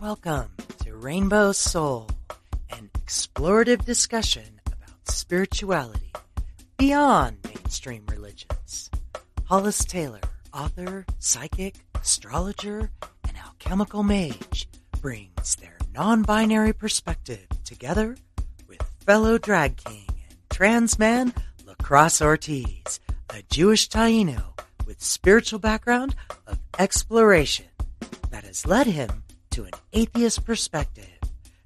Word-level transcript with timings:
Welcome 0.00 0.52
to 0.84 0.94
Rainbow 0.94 1.50
Soul, 1.50 2.08
an 2.70 2.88
explorative 3.00 3.84
discussion 3.84 4.60
about 4.64 5.08
spirituality 5.08 6.12
beyond 6.76 7.38
mainstream 7.44 8.04
religions. 8.08 8.92
Hollis 9.46 9.84
Taylor, 9.84 10.20
author, 10.54 11.04
psychic, 11.18 11.74
astrologer, 12.00 12.92
and 13.26 13.36
alchemical 13.44 14.04
mage, 14.04 14.68
brings 15.00 15.56
their 15.56 15.76
non 15.92 16.22
binary 16.22 16.72
perspective 16.72 17.48
together 17.64 18.16
with 18.68 18.80
fellow 19.04 19.36
drag 19.36 19.78
king 19.78 20.06
and 20.08 20.38
trans 20.48 20.96
man 20.96 21.34
Lacrosse 21.66 22.22
Ortiz, 22.22 23.00
a 23.30 23.42
Jewish 23.50 23.88
Taino 23.88 24.56
with 24.86 25.02
spiritual 25.02 25.58
background 25.58 26.14
of 26.46 26.60
exploration 26.78 27.66
that 28.30 28.44
has 28.44 28.64
led 28.64 28.86
him 28.86 29.24
to 29.58 29.64
an 29.64 29.72
atheist 29.92 30.44
perspective. 30.44 31.10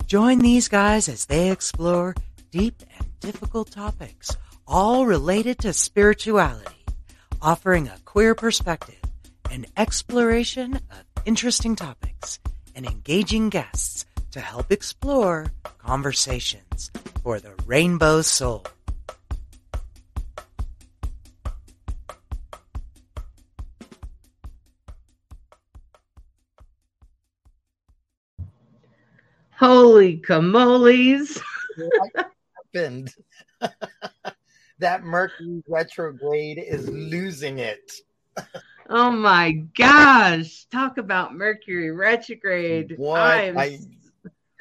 Join 0.06 0.38
these 0.38 0.66
guys 0.66 1.10
as 1.10 1.27
they 1.27 1.51
explore 1.51 2.15
deep 2.51 2.82
and 2.98 3.20
difficult 3.20 3.70
topics, 3.70 4.34
all 4.66 5.05
related 5.05 5.59
to 5.59 5.74
spirituality, 5.74 6.87
offering 7.42 7.88
a 7.88 7.98
queer 8.06 8.34
perspective, 8.34 8.98
an 9.51 9.66
exploration 9.77 10.77
of 10.77 11.05
interesting 11.27 11.77
topics, 11.77 12.38
and 12.74 12.87
engaging 12.87 13.51
guests 13.51 14.06
to 14.30 14.40
help 14.40 14.73
explore 14.73 15.52
conversations 15.77 16.90
for 17.23 17.40
the 17.40 17.52
rainbow 17.66 18.23
soul. 18.23 18.65
Holy 29.63 30.16
camoles. 30.16 31.41
what 31.77 32.32
happened? 32.74 33.15
that 34.80 35.04
Mercury 35.04 35.63
retrograde 35.69 36.59
is 36.59 36.88
losing 36.88 37.60
it. 37.60 37.93
oh 38.88 39.13
my 39.13 39.52
gosh. 39.79 40.65
Talk 40.65 40.99
about 40.99 41.37
Mercury 41.37 41.93
retrograde. 41.93 42.95
What? 42.96 43.21
I'm... 43.21 43.57
I, 43.57 43.79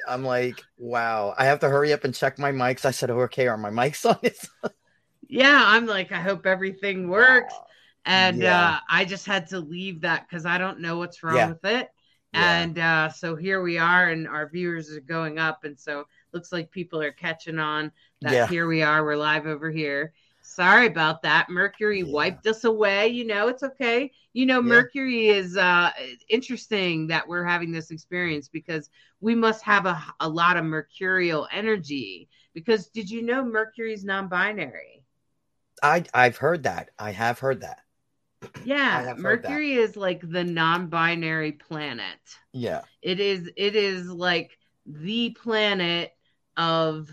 I'm 0.07 0.23
like, 0.23 0.61
wow. 0.77 1.33
I 1.35 1.45
have 1.45 1.61
to 1.61 1.69
hurry 1.69 1.93
up 1.93 2.03
and 2.03 2.13
check 2.13 2.37
my 2.37 2.51
mics. 2.51 2.85
I 2.85 2.91
said, 2.91 3.09
oh, 3.09 3.21
okay, 3.21 3.47
are 3.47 3.57
my 3.57 3.71
mics 3.71 4.05
on? 4.05 4.71
yeah, 5.27 5.63
I'm 5.65 5.87
like, 5.87 6.11
I 6.11 6.19
hope 6.19 6.45
everything 6.45 7.09
works. 7.09 7.55
Wow. 7.55 7.65
And 8.05 8.37
yeah. 8.37 8.69
uh, 8.69 8.79
I 8.87 9.05
just 9.05 9.25
had 9.25 9.47
to 9.47 9.61
leave 9.61 10.01
that 10.01 10.27
because 10.29 10.45
I 10.45 10.59
don't 10.59 10.79
know 10.79 10.99
what's 10.99 11.23
wrong 11.23 11.37
yeah. 11.37 11.47
with 11.49 11.65
it. 11.65 11.89
Yeah. 12.33 12.61
And 12.61 12.79
uh, 12.79 13.09
so 13.09 13.35
here 13.35 13.61
we 13.61 13.77
are, 13.77 14.09
and 14.09 14.27
our 14.27 14.47
viewers 14.47 14.91
are 14.91 15.01
going 15.01 15.37
up, 15.37 15.63
and 15.65 15.77
so 15.77 16.05
looks 16.31 16.51
like 16.51 16.71
people 16.71 17.01
are 17.01 17.11
catching 17.11 17.59
on 17.59 17.91
that 18.21 18.33
yeah. 18.33 18.47
here 18.47 18.67
we 18.67 18.81
are, 18.81 19.03
we're 19.03 19.17
live 19.17 19.47
over 19.47 19.69
here. 19.69 20.13
Sorry 20.41 20.87
about 20.87 21.21
that. 21.23 21.49
Mercury 21.49 21.99
yeah. 21.99 22.11
wiped 22.11 22.47
us 22.47 22.63
away. 22.63 23.07
You 23.09 23.25
know, 23.25 23.47
it's 23.47 23.63
okay. 23.63 24.11
You 24.33 24.45
know, 24.45 24.61
Mercury 24.61 25.27
is 25.27 25.57
uh, 25.57 25.91
interesting 26.29 27.07
that 27.07 27.27
we're 27.27 27.43
having 27.43 27.71
this 27.71 27.91
experience 27.91 28.47
because 28.47 28.89
we 29.19 29.35
must 29.35 29.61
have 29.63 29.85
a, 29.85 30.01
a 30.19 30.27
lot 30.27 30.57
of 30.57 30.65
mercurial 30.65 31.47
energy. 31.51 32.27
Because 32.53 32.87
did 32.87 33.09
you 33.09 33.21
know 33.21 33.43
Mercury's 33.45 34.03
non-binary? 34.03 35.03
I 35.83 36.05
I've 36.13 36.37
heard 36.37 36.63
that. 36.63 36.89
I 36.97 37.11
have 37.11 37.39
heard 37.39 37.61
that. 37.61 37.81
Yeah, 38.63 39.13
Mercury 39.17 39.73
is 39.73 39.95
like 39.95 40.21
the 40.21 40.43
non-binary 40.43 41.53
planet. 41.53 42.19
Yeah. 42.53 42.81
It 43.01 43.19
is 43.19 43.49
it 43.55 43.75
is 43.75 44.07
like 44.07 44.57
the 44.85 45.31
planet 45.31 46.13
of 46.57 47.09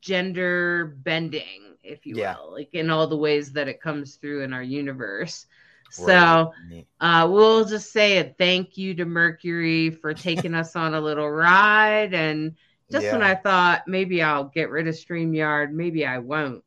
gender 0.00 0.96
bending, 1.02 1.76
if 1.82 2.06
you 2.06 2.16
yeah. 2.16 2.36
will, 2.36 2.52
like 2.52 2.70
in 2.72 2.90
all 2.90 3.06
the 3.06 3.16
ways 3.16 3.52
that 3.52 3.68
it 3.68 3.80
comes 3.80 4.16
through 4.16 4.42
in 4.42 4.52
our 4.52 4.62
universe. 4.62 5.46
So 5.90 6.52
uh, 7.00 7.28
we'll 7.30 7.64
just 7.64 7.92
say 7.92 8.18
a 8.18 8.24
thank 8.24 8.76
you 8.76 8.94
to 8.94 9.04
Mercury 9.04 9.90
for 9.90 10.14
taking 10.14 10.54
us 10.54 10.76
on 10.76 10.94
a 10.94 11.00
little 11.00 11.30
ride. 11.30 12.14
And 12.14 12.56
just 12.90 13.06
yeah. 13.06 13.12
when 13.12 13.22
I 13.22 13.34
thought 13.34 13.88
maybe 13.88 14.22
I'll 14.22 14.44
get 14.44 14.70
rid 14.70 14.88
of 14.88 14.94
StreamYard, 14.94 15.72
maybe 15.72 16.04
I 16.06 16.18
won't. 16.18 16.64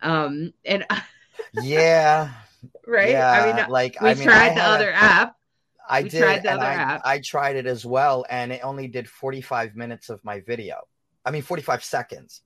Um, 0.00 0.52
and 0.64 0.84
yeah, 1.62 2.30
right? 2.92 3.10
Yeah, 3.10 3.30
I 3.30 3.62
mean, 3.62 3.70
like 3.70 4.00
we 4.00 4.10
I 4.10 4.14
mean, 4.14 4.24
tried 4.24 4.52
I 4.52 4.54
the 4.54 4.62
other 4.62 4.92
app. 4.92 5.36
I 5.88 6.02
we 6.02 6.08
did, 6.08 6.20
tried 6.20 6.42
the 6.42 6.52
other 6.52 6.64
I, 6.64 6.74
app. 6.74 7.00
I 7.04 7.18
tried 7.18 7.56
it 7.56 7.66
as 7.66 7.84
well, 7.84 8.24
and 8.30 8.52
it 8.52 8.60
only 8.62 8.88
did 8.88 9.08
45 9.08 9.74
minutes 9.74 10.10
of 10.10 10.24
my 10.24 10.40
video. 10.40 10.76
I 11.24 11.30
mean, 11.30 11.42
45 11.42 11.84
seconds. 11.84 12.42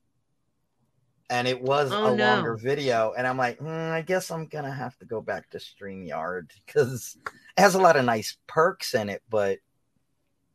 And 1.29 1.47
it 1.47 1.61
was 1.61 1.91
oh, 1.91 2.13
a 2.13 2.15
no. 2.15 2.25
longer 2.25 2.55
video. 2.55 3.13
And 3.17 3.27
I'm 3.27 3.37
like, 3.37 3.59
mm, 3.59 3.91
I 3.91 4.01
guess 4.01 4.31
I'm 4.31 4.47
going 4.47 4.63
to 4.63 4.71
have 4.71 4.97
to 4.99 5.05
go 5.05 5.21
back 5.21 5.49
to 5.49 5.57
StreamYard 5.57 6.51
because 6.65 7.17
it 7.25 7.61
has 7.61 7.75
a 7.75 7.81
lot 7.81 7.97
of 7.97 8.05
nice 8.05 8.37
perks 8.47 8.93
in 8.93 9.09
it, 9.09 9.21
but. 9.29 9.59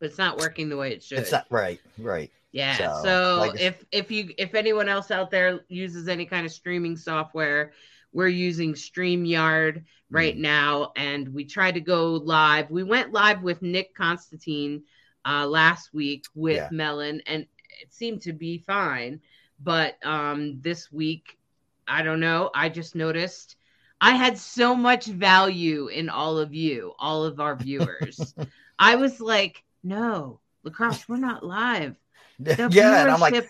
But 0.00 0.06
it's 0.06 0.18
not 0.18 0.38
working 0.38 0.68
the 0.68 0.76
way 0.76 0.92
it 0.92 1.02
should. 1.02 1.18
It's 1.18 1.30
not 1.30 1.46
right, 1.50 1.80
right. 1.98 2.30
Yeah. 2.52 2.76
So, 2.76 3.00
so 3.04 3.36
like, 3.38 3.60
if 3.60 3.84
if 3.92 4.10
you 4.10 4.34
if 4.36 4.54
anyone 4.54 4.88
else 4.88 5.10
out 5.10 5.30
there 5.30 5.60
uses 5.68 6.08
any 6.08 6.26
kind 6.26 6.44
of 6.44 6.52
streaming 6.52 6.96
software, 6.96 7.72
we're 8.12 8.28
using 8.28 8.74
StreamYard 8.74 9.84
right 10.10 10.36
mm. 10.36 10.40
now, 10.40 10.92
and 10.96 11.28
we 11.28 11.44
tried 11.44 11.74
to 11.74 11.80
go 11.80 12.12
live. 12.12 12.70
We 12.70 12.82
went 12.82 13.12
live 13.12 13.42
with 13.42 13.62
Nick 13.62 13.94
Constantine 13.94 14.82
uh, 15.24 15.46
last 15.46 15.94
week 15.94 16.26
with 16.34 16.56
yeah. 16.56 16.68
Melon, 16.70 17.22
and 17.26 17.46
it 17.80 17.92
seemed 17.92 18.22
to 18.22 18.32
be 18.32 18.58
fine. 18.58 19.20
But 19.62 19.96
um, 20.04 20.60
this 20.60 20.90
week, 20.90 21.38
I 21.86 22.02
don't 22.02 22.20
know. 22.20 22.50
I 22.54 22.68
just 22.68 22.94
noticed 22.94 23.56
I 24.00 24.16
had 24.16 24.36
so 24.36 24.74
much 24.74 25.06
value 25.06 25.86
in 25.86 26.08
all 26.08 26.38
of 26.38 26.52
you, 26.52 26.92
all 26.98 27.24
of 27.24 27.38
our 27.38 27.54
viewers. 27.54 28.34
I 28.78 28.96
was 28.96 29.20
like, 29.20 29.62
no, 29.84 30.40
lacrosse, 30.64 31.08
we're 31.08 31.16
not 31.16 31.44
live. 31.44 31.96
The 32.38 32.68
yeah, 32.72 33.02
and 33.02 33.10
I'm 33.10 33.20
like, 33.20 33.48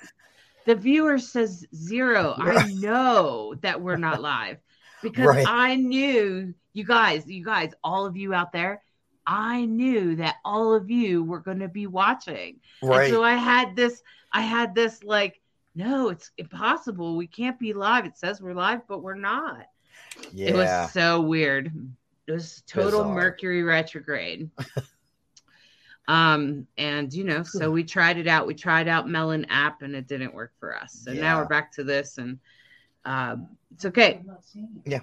the 0.66 0.74
viewer 0.74 1.18
says 1.18 1.66
zero. 1.74 2.34
I 2.36 2.72
know 2.72 3.54
that 3.62 3.80
we're 3.80 3.96
not 3.96 4.22
live 4.22 4.58
because 5.02 5.26
right. 5.26 5.46
I 5.48 5.76
knew 5.76 6.54
you 6.72 6.84
guys, 6.84 7.26
you 7.26 7.44
guys, 7.44 7.72
all 7.82 8.06
of 8.06 8.16
you 8.16 8.32
out 8.32 8.52
there, 8.52 8.82
I 9.26 9.64
knew 9.64 10.16
that 10.16 10.36
all 10.44 10.74
of 10.74 10.90
you 10.90 11.22
were 11.22 11.40
going 11.40 11.60
to 11.60 11.68
be 11.68 11.86
watching. 11.86 12.60
Right. 12.82 13.04
And 13.04 13.12
so 13.12 13.22
I 13.22 13.34
had 13.34 13.76
this, 13.76 14.02
I 14.32 14.42
had 14.42 14.74
this 14.74 15.02
like, 15.02 15.40
no, 15.74 16.08
it's 16.08 16.30
impossible. 16.38 17.16
We 17.16 17.26
can't 17.26 17.58
be 17.58 17.72
live. 17.72 18.04
It 18.04 18.18
says 18.18 18.40
we're 18.40 18.54
live, 18.54 18.86
but 18.88 19.02
we're 19.02 19.14
not. 19.14 19.66
Yeah. 20.32 20.48
It 20.48 20.54
was 20.54 20.92
so 20.92 21.20
weird. 21.20 21.72
It 22.26 22.32
was 22.32 22.62
total 22.66 23.00
Bizarre. 23.00 23.14
Mercury 23.14 23.62
retrograde. 23.62 24.50
Um, 26.08 26.66
and 26.76 27.12
you 27.12 27.24
know, 27.24 27.42
so 27.42 27.70
we 27.70 27.84
tried 27.84 28.18
it 28.18 28.26
out. 28.26 28.46
We 28.46 28.54
tried 28.54 28.88
out 28.88 29.08
Melon 29.08 29.46
app 29.46 29.82
and 29.82 29.94
it 29.94 30.08
didn't 30.08 30.34
work 30.34 30.52
for 30.58 30.76
us. 30.76 31.00
So 31.04 31.12
yeah. 31.12 31.20
now 31.20 31.38
we're 31.38 31.48
back 31.48 31.72
to 31.72 31.84
this 31.84 32.18
and 32.18 32.38
um 33.04 33.48
it's 33.74 33.84
okay. 33.84 34.22
Yeah. 34.84 35.00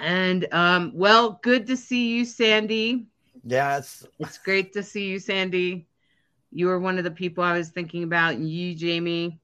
And 0.00 0.46
um, 0.52 0.92
well, 0.94 1.38
good 1.42 1.66
to 1.68 1.76
see 1.76 2.16
you, 2.16 2.24
Sandy. 2.24 3.06
Yeah, 3.44 3.78
it's 3.78 4.06
it's 4.18 4.38
great 4.38 4.72
to 4.74 4.82
see 4.82 5.06
you, 5.08 5.18
Sandy. 5.18 5.86
You 6.50 6.66
were 6.66 6.78
one 6.78 6.98
of 6.98 7.04
the 7.04 7.10
people 7.10 7.44
I 7.44 7.56
was 7.56 7.68
thinking 7.68 8.02
about. 8.02 8.34
And 8.34 8.48
you, 8.48 8.74
Jamie. 8.74 9.40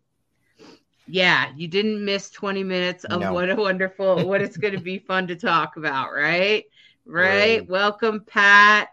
Yeah, 1.06 1.50
you 1.56 1.66
didn't 1.66 2.04
miss 2.04 2.30
20 2.30 2.62
minutes 2.62 3.02
of 3.04 3.20
no. 3.20 3.32
what 3.32 3.50
a 3.50 3.56
wonderful, 3.56 4.28
what 4.28 4.40
it's 4.40 4.56
going 4.56 4.74
to 4.74 4.80
be 4.80 4.98
fun 4.98 5.26
to 5.26 5.34
talk 5.34 5.76
about, 5.76 6.12
right? 6.12 6.66
right? 7.04 7.58
Right. 7.58 7.68
Welcome, 7.68 8.20
Pat 8.20 8.90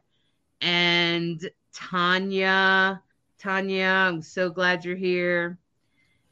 and 0.62 1.50
Tanya. 1.74 3.02
Tanya, 3.40 3.86
I'm 3.86 4.22
so 4.22 4.50
glad 4.50 4.84
you're 4.84 4.96
here. 4.96 5.58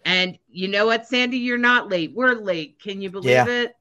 And 0.04 0.38
you 0.50 0.68
know 0.68 0.86
what, 0.86 1.07
Sandy, 1.07 1.38
you're 1.38 1.57
not 1.57 1.89
late. 1.89 2.13
We're 2.16 2.36
late. 2.36 2.80
Can 2.80 3.01
you 3.01 3.10
believe 3.10 3.31
yeah. 3.31 3.48
it? 3.48 3.75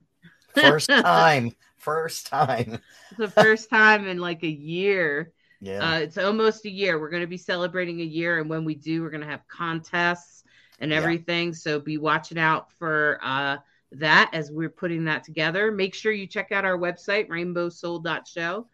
First 0.55 0.89
time. 0.89 1.53
First 1.77 2.27
time. 2.27 2.79
It's 3.11 3.19
the 3.19 3.29
first 3.29 3.69
time 3.69 4.07
in 4.07 4.19
like 4.19 4.43
a 4.43 4.49
year. 4.49 5.33
Yeah. 5.61 5.87
Uh, 5.87 5.99
it's 5.99 6.19
almost 6.19 6.65
a 6.65 6.71
year. 6.71 6.99
We're 6.99 7.11
going 7.11 7.23
to 7.23 7.27
be 7.27 7.37
celebrating 7.37 8.01
a 8.01 8.05
year. 8.05 8.41
And 8.41 8.49
when 8.49 8.65
we 8.65 8.75
do, 8.75 9.03
we're 9.03 9.11
going 9.11 9.23
to 9.23 9.27
have 9.27 9.47
contests 9.49 10.45
and 10.81 10.93
everything. 10.93 11.49
Yeah. 11.49 11.55
So 11.55 11.81
be 11.81 11.99
watching 11.99 12.39
out 12.39 12.73
for 12.73 13.19
uh, 13.23 13.59
that 13.93 14.31
as 14.33 14.51
we're 14.51 14.71
putting 14.71 15.05
that 15.05 15.25
together. 15.25 15.71
Make 15.71 15.95
sure 15.95 16.13
you 16.13 16.27
check 16.27 16.53
out 16.53 16.65
our 16.65 16.79
website, 16.79 17.29
rainbowsoul.show. 17.29 18.67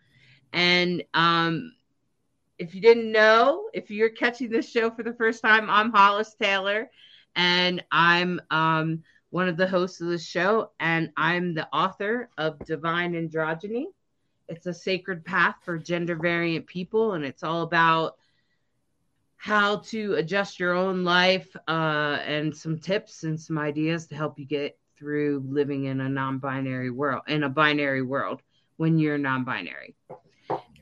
And 0.53 1.03
um, 1.15 1.75
if 2.59 2.75
you 2.75 2.81
didn't 2.81 3.11
know, 3.11 3.71
if 3.73 3.91
you're 3.91 4.11
catching 4.11 4.51
this 4.51 4.69
show 4.69 4.91
for 4.91 5.03
the 5.03 5.15
first 5.15 5.43
time, 5.43 5.71
I'm 5.71 5.91
Hollis 5.91 6.35
Taylor, 6.41 6.91
and 7.35 7.83
I'm 7.91 8.41
um, 8.51 9.03
one 9.31 9.49
of 9.49 9.57
the 9.57 9.67
hosts 9.67 10.01
of 10.01 10.09
the 10.09 10.19
show, 10.19 10.71
and 10.81 11.13
I'm 11.17 11.55
the 11.55 11.69
author 11.73 12.29
of 12.37 12.59
Divine 12.67 13.15
Androgyny. 13.15 13.87
It's 14.49 14.67
a 14.67 14.75
sacred 14.75 15.25
path 15.25 15.57
for 15.63 15.79
gender 15.79 16.17
variant 16.17 16.67
people, 16.67 17.13
and 17.13 17.25
it's 17.25 17.45
all 17.45 17.63
about 17.63 18.17
how 19.37 19.77
to 19.77 20.15
adjust 20.17 20.61
your 20.61 20.75
own 20.75 21.03
life 21.03 21.57
uh, 21.67 22.19
and 22.27 22.55
some 22.55 22.79
tips 22.79 23.23
and 23.25 23.41
some 23.41 23.57
ideas 23.57 24.07
to 24.09 24.15
help 24.15 24.39
you 24.39 24.45
get 24.45 24.79
through 24.99 25.43
living 25.49 25.87
in 25.87 26.03
a 26.03 26.09
non-binary 26.11 26.91
world 26.91 27.23
in 27.27 27.45
a 27.45 27.49
binary 27.49 28.03
world 28.03 28.43
when 28.77 28.99
you're 28.99 29.17
non-binary 29.17 29.95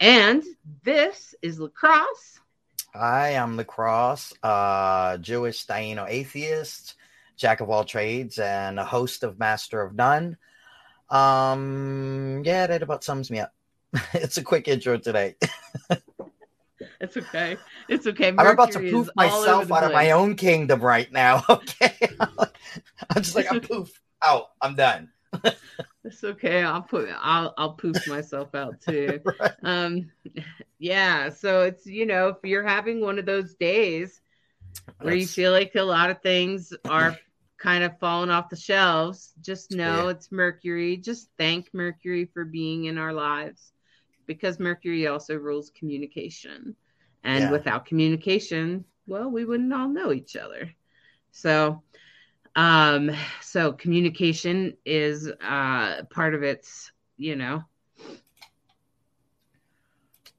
and 0.00 0.42
this 0.84 1.34
is 1.42 1.58
lacrosse 1.58 2.40
Hi, 2.94 3.26
i 3.26 3.28
am 3.30 3.56
lacrosse 3.56 4.32
uh 4.42 5.16
jewish 5.18 5.66
Taino 5.66 6.06
atheist 6.08 6.94
jack 7.36 7.60
of 7.60 7.70
all 7.70 7.84
trades 7.84 8.38
and 8.38 8.78
a 8.78 8.84
host 8.84 9.22
of 9.22 9.38
master 9.38 9.80
of 9.82 9.94
none 9.94 10.36
um 11.10 12.42
yeah 12.44 12.66
that 12.66 12.82
about 12.82 13.04
sums 13.04 13.30
me 13.30 13.40
up 13.40 13.52
it's 14.14 14.36
a 14.36 14.42
quick 14.42 14.68
intro 14.68 14.98
today 14.98 15.36
It's 17.00 17.16
okay. 17.16 17.56
It's 17.88 18.06
okay. 18.06 18.30
Mercury 18.32 18.48
I'm 18.48 18.54
about 18.54 18.72
to 18.72 18.80
poof 18.80 19.08
myself 19.16 19.70
out 19.72 19.84
of 19.84 19.92
my 19.92 20.12
own 20.12 20.36
kingdom 20.36 20.80
right 20.80 21.10
now. 21.12 21.44
Okay. 21.50 22.10
I'm 23.10 23.22
just 23.22 23.36
like 23.36 23.50
I'm 23.50 23.60
poof 23.60 23.90
out. 24.22 24.48
I'm 24.60 24.74
done. 24.74 25.10
it's 26.04 26.24
okay. 26.24 26.62
I'll 26.62 26.82
put 26.82 27.08
I'll 27.20 27.54
I'll 27.56 27.72
poof 27.74 28.06
myself 28.06 28.54
out 28.54 28.80
too. 28.80 29.20
right. 29.40 29.52
Um 29.62 30.10
yeah, 30.78 31.28
so 31.30 31.62
it's 31.62 31.86
you 31.86 32.06
know, 32.06 32.28
if 32.28 32.36
you're 32.44 32.66
having 32.66 33.00
one 33.00 33.18
of 33.18 33.26
those 33.26 33.54
days 33.54 34.20
where 35.00 35.14
That's... 35.14 35.22
you 35.22 35.26
feel 35.26 35.52
like 35.52 35.74
a 35.74 35.82
lot 35.82 36.10
of 36.10 36.22
things 36.22 36.72
are 36.88 37.16
kind 37.58 37.82
of 37.82 37.98
falling 37.98 38.30
off 38.30 38.48
the 38.48 38.56
shelves, 38.56 39.32
just 39.40 39.72
know 39.72 40.04
yeah. 40.04 40.10
it's 40.10 40.30
Mercury. 40.30 40.96
Just 40.96 41.28
thank 41.36 41.74
Mercury 41.74 42.24
for 42.32 42.44
being 42.44 42.84
in 42.84 42.98
our 42.98 43.12
lives 43.12 43.72
because 44.26 44.60
Mercury 44.60 45.08
also 45.08 45.34
rules 45.36 45.70
communication. 45.70 46.76
And 47.24 47.44
yeah. 47.44 47.50
without 47.50 47.84
communication, 47.84 48.84
well, 49.06 49.28
we 49.28 49.44
wouldn't 49.44 49.72
all 49.72 49.88
know 49.88 50.12
each 50.12 50.36
other. 50.36 50.72
So, 51.32 51.82
um, 52.58 53.12
so 53.40 53.72
communication 53.72 54.76
is 54.84 55.28
uh 55.28 56.02
part 56.10 56.34
of 56.34 56.42
its, 56.42 56.90
you 57.16 57.36
know. 57.36 57.62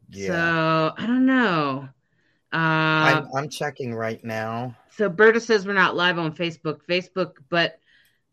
Yeah. 0.10 0.27
So 0.27 0.94
I 0.98 1.07
don't 1.07 1.25
know. 1.25 1.88
Uh, 2.51 2.57
I'm, 2.57 3.27
I'm 3.36 3.50
checking 3.50 3.94
right 3.95 4.21
now. 4.24 4.75
So 4.98 5.07
Berta 5.07 5.39
says 5.39 5.66
we're 5.66 5.74
not 5.74 5.95
live 5.95 6.19
on 6.19 6.36
Facebook. 6.36 6.81
Facebook, 6.89 7.36
but 7.48 7.80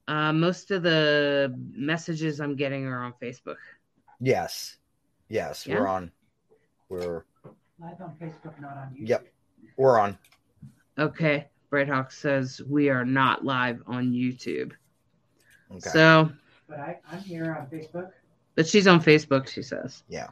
uh, 0.08 0.32
most 0.32 0.72
of 0.72 0.82
the 0.82 1.54
messages 1.72 2.40
I'm 2.40 2.56
getting 2.56 2.86
are 2.86 3.04
on 3.04 3.14
Facebook. 3.22 3.56
Yes, 4.20 4.78
yes, 5.28 5.66
yeah? 5.66 5.78
we're 5.78 5.86
on. 5.86 6.10
We're 6.88 7.24
Live 7.78 8.00
on 8.00 8.16
Facebook, 8.20 8.58
not 8.60 8.76
on 8.78 8.96
YouTube. 8.98 9.08
Yep, 9.08 9.26
we're 9.76 10.00
on. 10.00 10.18
Okay, 10.98 11.48
Brighthawk 11.70 12.12
says 12.12 12.60
we 12.68 12.88
are 12.88 13.04
not 13.04 13.44
live 13.44 13.82
on 13.86 14.12
YouTube. 14.12 14.72
Okay. 15.70 15.90
So, 15.90 16.30
but 16.68 16.78
I, 16.78 16.98
I'm 17.10 17.20
here 17.20 17.54
on 17.54 17.66
Facebook. 17.66 18.10
But 18.54 18.66
she's 18.66 18.86
on 18.86 19.02
Facebook. 19.02 19.48
She 19.48 19.62
says. 19.62 20.02
Yeah. 20.08 20.28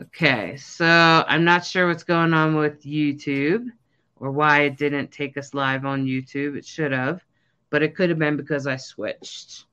Okay, 0.00 0.56
so 0.56 0.86
I'm 0.86 1.44
not 1.44 1.64
sure 1.64 1.88
what's 1.88 2.04
going 2.04 2.32
on 2.32 2.54
with 2.54 2.84
YouTube 2.84 3.66
or 4.16 4.30
why 4.30 4.62
it 4.62 4.76
didn't 4.76 5.10
take 5.10 5.36
us 5.36 5.54
live 5.54 5.84
on 5.84 6.06
YouTube. 6.06 6.56
It 6.56 6.64
should 6.64 6.92
have, 6.92 7.24
but 7.70 7.82
it 7.82 7.96
could 7.96 8.08
have 8.10 8.18
been 8.18 8.36
because 8.36 8.66
I 8.68 8.76
switched. 8.76 9.64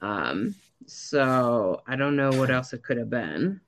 Um, 0.00 0.56
so 0.86 1.82
I 1.86 1.94
don't 1.94 2.16
know 2.16 2.30
what 2.30 2.50
else 2.50 2.72
it 2.72 2.82
could 2.82 2.96
have 2.96 3.10
been. 3.10 3.60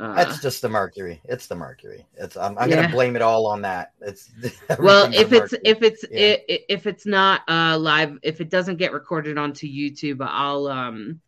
Uh, 0.00 0.14
That's 0.14 0.40
just 0.40 0.62
the 0.62 0.68
mercury. 0.68 1.20
It's 1.24 1.46
the 1.46 1.54
mercury. 1.54 2.06
It's 2.14 2.34
I'm, 2.34 2.56
I'm 2.56 2.70
yeah. 2.70 2.76
gonna 2.76 2.88
blame 2.88 3.16
it 3.16 3.22
all 3.22 3.46
on 3.46 3.60
that. 3.62 3.92
It's 4.00 4.30
well, 4.78 5.12
if 5.12 5.30
it's 5.30 5.52
if 5.62 5.82
it's 5.82 6.06
yeah. 6.10 6.36
if 6.48 6.86
it's 6.86 7.04
not 7.04 7.42
uh 7.48 7.76
live, 7.78 8.16
if 8.22 8.40
it 8.40 8.48
doesn't 8.48 8.76
get 8.76 8.94
recorded 8.94 9.36
onto 9.36 9.66
YouTube, 9.66 10.26
I'll 10.26 10.68
um 10.68 11.20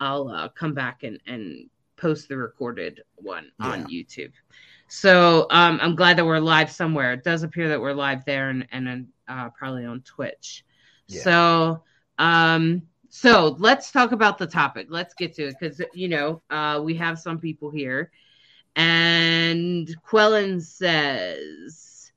I'll 0.00 0.28
uh, 0.28 0.48
come 0.48 0.74
back 0.74 1.04
and 1.04 1.20
and 1.28 1.70
post 1.96 2.28
the 2.28 2.36
recorded 2.36 3.02
one 3.14 3.52
yeah. 3.60 3.66
on 3.66 3.86
YouTube. 3.86 4.32
So 4.88 5.46
um, 5.50 5.78
I'm 5.80 5.94
glad 5.94 6.18
that 6.18 6.26
we're 6.26 6.40
live 6.40 6.72
somewhere. 6.72 7.12
It 7.12 7.22
does 7.22 7.44
appear 7.44 7.68
that 7.68 7.80
we're 7.80 7.94
live 7.94 8.24
there 8.24 8.50
and 8.50 8.66
and 8.72 9.06
uh, 9.28 9.50
probably 9.50 9.84
on 9.84 10.00
Twitch. 10.00 10.64
So 11.06 11.84
um 12.18 12.82
so 13.14 13.54
let's 13.58 13.90
talk 13.90 14.12
about 14.12 14.38
the 14.38 14.46
topic. 14.46 14.86
Let's 14.88 15.12
get 15.12 15.34
to 15.34 15.48
it 15.48 15.56
because 15.60 15.82
you 15.92 16.08
know 16.08 16.40
uh, 16.48 16.80
we 16.82 16.94
have 16.94 17.18
some 17.18 17.38
people 17.38 17.70
here, 17.70 18.10
and 18.74 19.86
Quellen 20.02 20.62
says, 20.62 22.10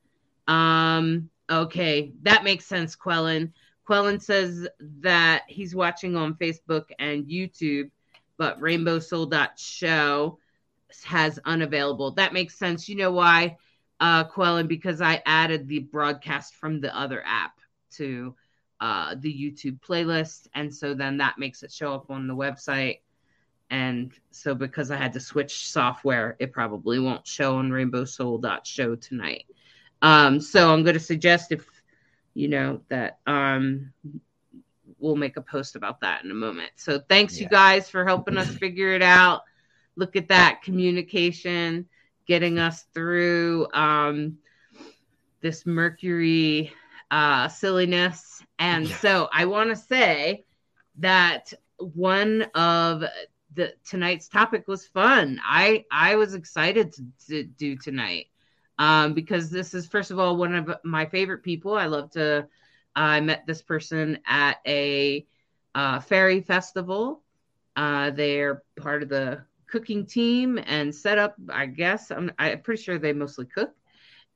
um, 0.47 1.29
"Okay, 1.49 2.13
that 2.23 2.45
makes 2.45 2.65
sense." 2.65 2.95
Quellen. 2.95 3.51
Quellen 3.85 4.21
says 4.21 4.69
that 5.01 5.43
he's 5.49 5.75
watching 5.75 6.15
on 6.15 6.35
Facebook 6.35 6.85
and 6.97 7.25
YouTube, 7.25 7.91
but 8.37 8.61
Rainbow 8.61 8.99
Soul 8.99 9.29
Show 9.57 10.39
has 11.03 11.37
unavailable. 11.43 12.11
That 12.11 12.31
makes 12.31 12.57
sense. 12.57 12.87
You 12.87 12.95
know 12.95 13.11
why, 13.11 13.57
uh, 13.99 14.23
Quellen? 14.23 14.69
Because 14.69 15.01
I 15.01 15.21
added 15.25 15.67
the 15.67 15.79
broadcast 15.79 16.55
from 16.55 16.79
the 16.79 16.97
other 16.97 17.21
app 17.25 17.59
to 17.95 18.33
uh, 18.79 19.15
the 19.17 19.33
YouTube 19.33 19.79
playlist. 19.79 20.47
And 20.53 20.73
so 20.73 20.93
then 20.93 21.17
that 21.17 21.37
makes 21.37 21.63
it 21.63 21.71
show 21.71 21.93
up 21.93 22.09
on 22.09 22.27
the 22.27 22.35
website. 22.35 22.99
And 23.69 24.11
so 24.31 24.53
because 24.53 24.91
I 24.91 24.97
had 24.97 25.13
to 25.13 25.19
switch 25.19 25.67
software, 25.67 26.35
it 26.39 26.51
probably 26.51 26.99
won't 26.99 27.25
show 27.25 27.57
on 27.57 27.71
Rainbow 27.71 28.05
Soul 28.05 28.43
Show 28.63 28.95
tonight. 28.95 29.45
Um, 30.01 30.39
so 30.39 30.71
I'm 30.71 30.83
going 30.83 30.93
to 30.93 30.99
suggest 30.99 31.51
if 31.51 31.65
you 32.33 32.47
know 32.47 32.81
that 32.89 33.19
um, 33.25 33.91
we'll 34.99 35.15
make 35.15 35.37
a 35.37 35.41
post 35.41 35.75
about 35.75 36.01
that 36.01 36.23
in 36.23 36.31
a 36.31 36.35
moment. 36.35 36.71
So 36.75 36.99
thanks 36.99 37.37
yeah. 37.37 37.43
you 37.43 37.49
guys 37.49 37.89
for 37.89 38.05
helping 38.05 38.37
us 38.37 38.49
figure 38.49 38.93
it 38.93 39.01
out. 39.01 39.43
Look 39.95 40.15
at 40.15 40.27
that 40.27 40.61
communication, 40.61 41.87
getting 42.27 42.59
us 42.59 42.85
through 42.93 43.67
um, 43.73 44.37
this 45.41 45.65
Mercury 45.65 46.71
uh, 47.15 47.47
silliness. 47.47 48.43
And 48.59 48.89
so 48.89 49.29
I 49.31 49.45
want 49.45 49.69
to 49.69 49.75
say 49.77 50.43
that 50.97 51.53
one 51.77 52.41
of 52.53 53.05
the 53.53 53.73
tonight's 53.87 54.27
topic 54.27 54.67
was 54.67 54.85
fun. 54.85 55.39
I 55.41 55.85
I 55.89 56.17
was 56.17 56.33
excited 56.33 56.91
to, 56.93 57.05
to 57.27 57.43
do 57.43 57.77
tonight 57.77 58.27
um, 58.79 59.13
because 59.13 59.49
this 59.49 59.73
is 59.73 59.87
first 59.87 60.11
of 60.11 60.19
all 60.19 60.35
one 60.35 60.55
of 60.55 60.75
my 60.83 61.05
favorite 61.05 61.41
people. 61.41 61.73
I 61.73 61.85
love 61.85 62.11
to. 62.11 62.47
I 62.97 63.21
met 63.21 63.47
this 63.47 63.61
person 63.61 64.19
at 64.27 64.57
a 64.67 65.25
uh, 65.73 66.01
fairy 66.01 66.41
festival. 66.41 67.21
Uh, 67.77 68.11
they're 68.11 68.61
part 68.77 69.03
of 69.03 69.09
the 69.09 69.41
cooking 69.67 70.05
team 70.05 70.59
and 70.65 70.93
set 70.93 71.17
up. 71.17 71.35
I 71.49 71.65
guess 71.67 72.11
I'm, 72.11 72.31
I'm 72.39 72.61
pretty 72.61 72.83
sure 72.83 72.97
they 72.97 73.13
mostly 73.13 73.45
cook. 73.45 73.73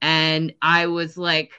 And 0.02 0.54
I 0.62 0.88
was 0.88 1.18
like, 1.18 1.52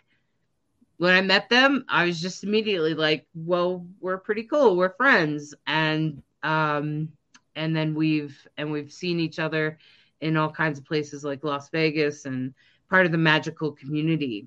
when 1.01 1.15
I 1.15 1.23
met 1.23 1.49
them, 1.49 1.87
I 1.89 2.05
was 2.05 2.21
just 2.21 2.45
immediately 2.45 2.93
like, 2.93 3.27
well, 3.35 3.87
we're 4.03 4.19
pretty 4.19 4.43
cool. 4.43 4.77
We're 4.77 4.93
friends. 4.97 5.55
And 5.67 6.23
um 6.43 7.09
and 7.57 7.75
then 7.75 7.95
we've 7.95 8.47
and 8.59 8.71
we've 8.71 8.93
seen 8.93 9.19
each 9.19 9.39
other 9.39 9.79
in 10.21 10.37
all 10.37 10.51
kinds 10.51 10.79
of 10.79 10.85
places 10.85 11.25
like 11.25 11.43
Las 11.43 11.71
Vegas 11.71 12.27
and 12.27 12.53
part 12.91 13.07
of 13.07 13.13
the 13.13 13.19
magical 13.19 13.73
community. 13.73 14.47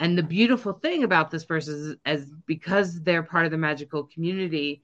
And 0.00 0.16
the 0.16 0.22
beautiful 0.22 0.72
thing 0.72 1.04
about 1.04 1.30
this 1.30 1.44
person 1.44 1.74
is 1.74 1.96
as 2.06 2.32
because 2.46 3.02
they're 3.02 3.22
part 3.22 3.44
of 3.44 3.50
the 3.50 3.58
magical 3.58 4.04
community, 4.04 4.82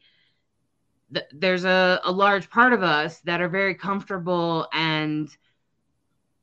th- 1.14 1.24
there's 1.32 1.64
a, 1.64 2.02
a 2.04 2.12
large 2.12 2.50
part 2.50 2.74
of 2.74 2.82
us 2.82 3.20
that 3.20 3.40
are 3.40 3.48
very 3.48 3.74
comfortable 3.74 4.68
and 4.74 5.34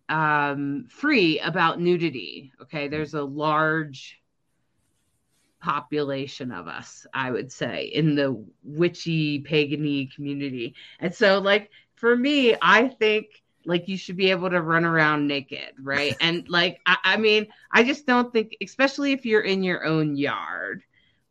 um, 0.09 0.87
free 0.89 1.39
about 1.41 1.79
nudity. 1.79 2.51
Okay, 2.63 2.87
there's 2.87 3.13
a 3.13 3.23
large 3.23 4.23
population 5.65 6.51
of 6.51 6.67
us, 6.67 7.07
I 7.11 7.31
would 7.31 7.51
say, 7.51 7.85
in 7.85 8.13
the 8.13 8.39
witchy 8.63 9.41
pagany 9.41 10.13
community. 10.13 10.75
And 10.99 11.13
so, 11.13 11.39
like, 11.39 11.71
for 11.95 12.15
me, 12.15 12.55
I 12.61 12.87
think 12.87 13.41
like 13.65 13.87
you 13.87 13.97
should 13.97 14.15
be 14.15 14.29
able 14.29 14.51
to 14.51 14.61
run 14.61 14.85
around 14.85 15.25
naked, 15.25 15.73
right? 15.81 16.15
and 16.21 16.47
like, 16.47 16.81
I, 16.85 16.97
I 17.03 17.17
mean, 17.17 17.47
I 17.71 17.83
just 17.83 18.05
don't 18.05 18.31
think, 18.31 18.55
especially 18.61 19.11
if 19.11 19.25
you're 19.25 19.41
in 19.41 19.63
your 19.63 19.83
own 19.85 20.15
yard 20.15 20.83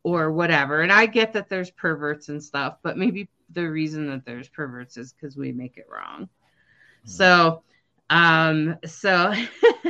or 0.03 0.33
whatever. 0.33 0.81
And 0.81 0.91
I 0.91 1.07
get 1.07 1.33
that 1.35 1.49
there's 1.49 1.71
perverts 1.71 2.29
and 2.29 2.43
stuff, 2.43 2.79
but 2.83 2.99
maybe 2.99 3.29
the 3.53 3.71
reason 3.71 4.09
that 4.09 4.27
there's 4.27 4.49
perverts 4.49 4.97
is 4.97 5.13
because 5.13 5.37
we 5.37 5.53
make 5.53 5.77
it 5.77 5.87
wrong. 5.89 6.29
Mm. 7.07 7.09
So, 7.09 7.63
um, 8.11 8.79
so, 8.85 9.33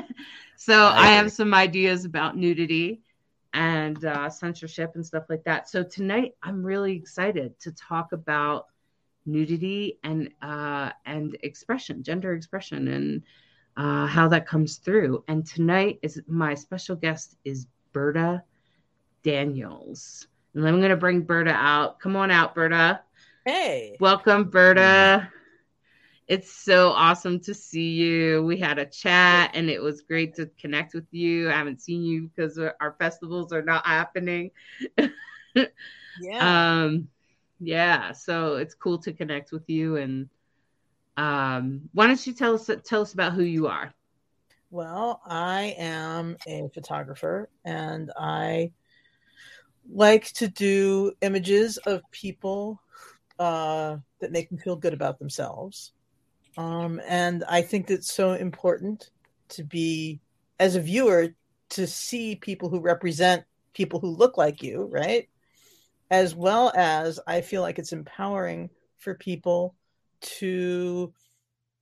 so 0.57 0.85
I, 0.85 1.07
I 1.07 1.11
have 1.13 1.33
some 1.33 1.55
ideas 1.55 2.05
about 2.05 2.37
nudity 2.37 3.01
and 3.55 4.05
uh, 4.05 4.29
censorship 4.29 4.93
and 4.97 5.07
stuff 5.07 5.25
like 5.31 5.45
that. 5.45 5.69
So 5.69 5.83
tonight, 5.83 6.35
I'm 6.43 6.63
really 6.63 6.95
excited 6.95 7.59
to 7.61 7.73
talk 7.73 8.13
about 8.13 8.67
nudity 9.25 9.99
and 10.03 10.29
uh, 10.43 10.91
and 11.07 11.37
expression, 11.43 12.03
gender 12.03 12.35
expression, 12.35 12.89
and 12.89 13.23
uh, 13.77 14.07
how 14.07 14.29
that 14.29 14.47
comes 14.47 14.77
through. 14.77 15.25
And 15.29 15.47
tonight 15.47 16.01
is 16.03 16.21
my 16.27 16.55
special 16.55 16.97
guest 16.97 17.37
is 17.45 17.67
Berta 17.93 18.43
Daniels. 19.23 20.27
And 20.55 20.67
I'm 20.69 20.79
going 20.79 20.91
to 20.91 20.97
bring 20.97 21.23
Berta 21.23 21.53
out. 21.53 22.01
Come 22.01 22.17
on 22.17 22.31
out, 22.31 22.55
Berta. 22.55 23.01
Hey. 23.47 23.97
Welcome, 24.01 24.45
Berta. 24.45 25.29
It's 26.27 26.51
so 26.53 26.89
awesome 26.91 27.39
to 27.41 27.53
see 27.55 27.93
you. 27.93 28.43
We 28.45 28.57
had 28.57 28.79
a 28.79 28.87
chat 28.87 29.51
and 29.55 29.69
it 29.69 29.83
was 29.83 30.03
great 30.03 30.35
to 30.37 30.47
connect 30.59 30.95
with 30.95 31.07
you. 31.11 31.51
I 31.51 31.53
haven't 31.53 31.83
seen 31.83 32.03
you 32.03 32.29
because 32.29 32.59
our 32.59 32.97
festivals 32.99 33.53
are 33.53 33.63
not 33.63 33.87
happening. 33.87 34.51
yeah. 35.55 35.69
Um 36.41 37.09
yeah, 37.61 38.13
so 38.13 38.57
it's 38.57 38.75
cool 38.75 38.99
to 38.99 39.13
connect 39.13 39.53
with 39.53 39.69
you 39.69 39.97
and 39.97 40.29
um 41.17 41.83
why 41.93 42.07
don't 42.07 42.27
you 42.27 42.33
tell 42.33 42.55
us 42.55 42.71
tell 42.85 43.03
us 43.03 43.13
about 43.13 43.35
who 43.35 43.43
you 43.43 43.67
are? 43.67 43.93
Well, 44.71 45.21
I 45.27 45.75
am 45.79 46.37
a 46.49 46.69
photographer 46.75 47.49
and 47.65 48.11
I 48.17 48.73
like 49.93 50.33
to 50.33 50.49
do 50.49 51.13
images 51.21 51.77
of 51.79 52.03
people 52.11 52.81
uh, 53.39 53.97
that 54.21 54.33
make 54.33 54.49
them 54.49 54.59
feel 54.59 54.77
good 54.77 54.95
about 54.95 55.19
themselves. 55.19 55.93
Um, 56.57 57.01
and 57.07 57.45
I 57.49 57.63
think 57.63 57.91
it's 57.91 58.13
so 58.13 58.33
important 58.33 59.11
to 59.51 59.65
be, 59.65 60.21
as 60.59 60.77
a 60.77 60.81
viewer, 60.81 61.35
to 61.71 61.87
see 61.87 62.37
people 62.37 62.69
who 62.69 62.81
represent 62.81 63.45
people 63.73 63.99
who 63.99 64.09
look 64.09 64.37
like 64.37 64.63
you, 64.63 64.89
right? 64.91 65.29
As 66.11 66.35
well 66.35 66.73
as 66.77 67.19
I 67.27 67.41
feel 67.41 67.63
like 67.63 67.79
it's 67.79 67.93
empowering 67.93 68.71
for 68.99 69.15
people 69.15 69.75
to 70.21 71.13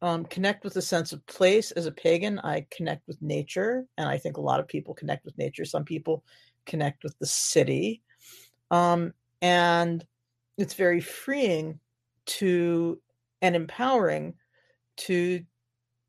um, 0.00 0.24
connect 0.24 0.64
with 0.64 0.76
a 0.76 0.82
sense 0.82 1.12
of 1.12 1.24
place. 1.26 1.70
As 1.72 1.86
a 1.86 1.92
pagan, 1.92 2.38
I 2.40 2.66
connect 2.70 3.06
with 3.06 3.20
nature, 3.20 3.86
and 3.98 4.08
I 4.08 4.18
think 4.18 4.36
a 4.36 4.40
lot 4.40 4.60
of 4.60 4.68
people 4.68 4.94
connect 4.94 5.24
with 5.24 5.38
nature. 5.38 5.64
Some 5.64 5.84
people 5.84 6.24
connect 6.66 7.04
with 7.04 7.18
the 7.18 7.26
city. 7.26 8.02
Um, 8.70 9.12
and 9.42 10.04
it's 10.56 10.74
very 10.74 11.00
freeing 11.00 11.78
to 12.24 13.00
and 13.42 13.56
empowering 13.56 14.34
to 14.96 15.42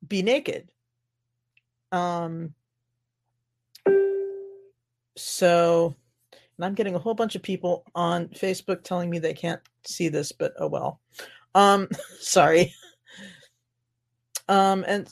be 0.07 0.21
naked. 0.21 0.69
Um, 1.91 2.53
so, 5.15 5.95
and 6.31 6.65
I'm 6.65 6.73
getting 6.73 6.95
a 6.95 6.99
whole 6.99 7.13
bunch 7.13 7.35
of 7.35 7.43
people 7.43 7.85
on 7.95 8.27
Facebook 8.29 8.83
telling 8.83 9.09
me 9.09 9.19
they 9.19 9.33
can't 9.33 9.61
see 9.85 10.09
this, 10.09 10.31
but 10.31 10.53
oh 10.59 10.67
well. 10.67 10.99
Um, 11.55 11.87
sorry. 12.19 12.73
Um, 14.49 14.83
and 14.87 15.07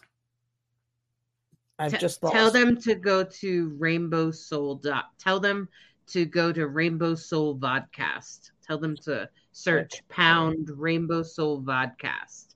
I've 1.79 1.99
just 1.99 2.21
lost. 2.21 2.35
tell 2.35 2.51
them 2.51 2.79
to 2.81 2.95
go 2.95 3.23
to 3.23 3.75
Rainbow 3.77 4.31
Soul. 4.31 4.75
Dot, 4.75 5.05
tell 5.17 5.39
them 5.39 5.69
to 6.07 6.25
go 6.25 6.51
to 6.51 6.67
Rainbow 6.67 7.15
Soul 7.15 7.57
Vodcast. 7.57 8.51
Tell 8.65 8.77
them 8.77 8.95
to 9.03 9.29
search 9.51 10.03
pound 10.09 10.69
Rainbow 10.75 11.23
Soul 11.23 11.61
Vodcast 11.61 12.50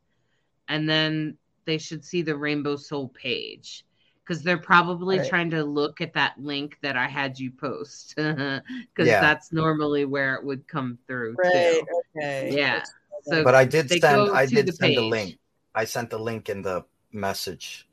and 0.67 0.89
then 0.89 1.37
they 1.65 1.77
should 1.77 2.05
see 2.05 2.21
the 2.21 2.35
Rainbow 2.35 2.75
Soul 2.75 3.09
page 3.09 3.85
because 4.25 4.41
they're 4.41 4.57
probably 4.57 5.19
right. 5.19 5.29
trying 5.29 5.51
to 5.51 5.63
look 5.63 6.01
at 6.01 6.13
that 6.13 6.33
link 6.37 6.77
that 6.81 6.97
I 6.97 7.07
had 7.07 7.39
you 7.39 7.51
post 7.51 8.13
because 8.15 8.61
yeah. 8.97 9.21
that's 9.21 9.51
normally 9.51 10.05
where 10.05 10.35
it 10.35 10.43
would 10.43 10.67
come 10.67 10.97
through. 11.07 11.35
Right. 11.37 11.79
Too. 11.79 12.01
Okay. 12.17 12.55
Yeah. 12.55 12.83
So 13.23 13.43
but 13.43 13.55
I 13.55 13.65
did 13.65 13.89
send 13.89 14.31
I 14.31 14.45
did 14.45 14.67
send 14.75 14.89
page. 14.89 14.95
the 14.97 15.03
link. 15.03 15.37
I 15.73 15.85
sent 15.85 16.09
the 16.09 16.19
link 16.19 16.49
in 16.49 16.61
the 16.61 16.85
message. 17.11 17.87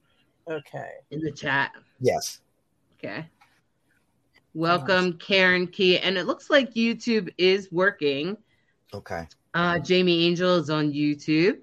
Okay. 0.48 0.90
In 1.10 1.20
the 1.20 1.32
chat. 1.32 1.72
Yes. 2.00 2.40
Okay. 2.98 3.26
Welcome, 4.54 5.10
nice. 5.10 5.18
Karen 5.20 5.66
Key. 5.66 5.98
And 5.98 6.18
it 6.18 6.26
looks 6.26 6.50
like 6.50 6.74
YouTube 6.74 7.32
is 7.38 7.72
working. 7.72 8.36
Okay. 8.92 9.26
Uh, 9.54 9.78
Jamie 9.78 10.26
Angel 10.26 10.56
is 10.56 10.70
on 10.70 10.92
YouTube 10.92 11.60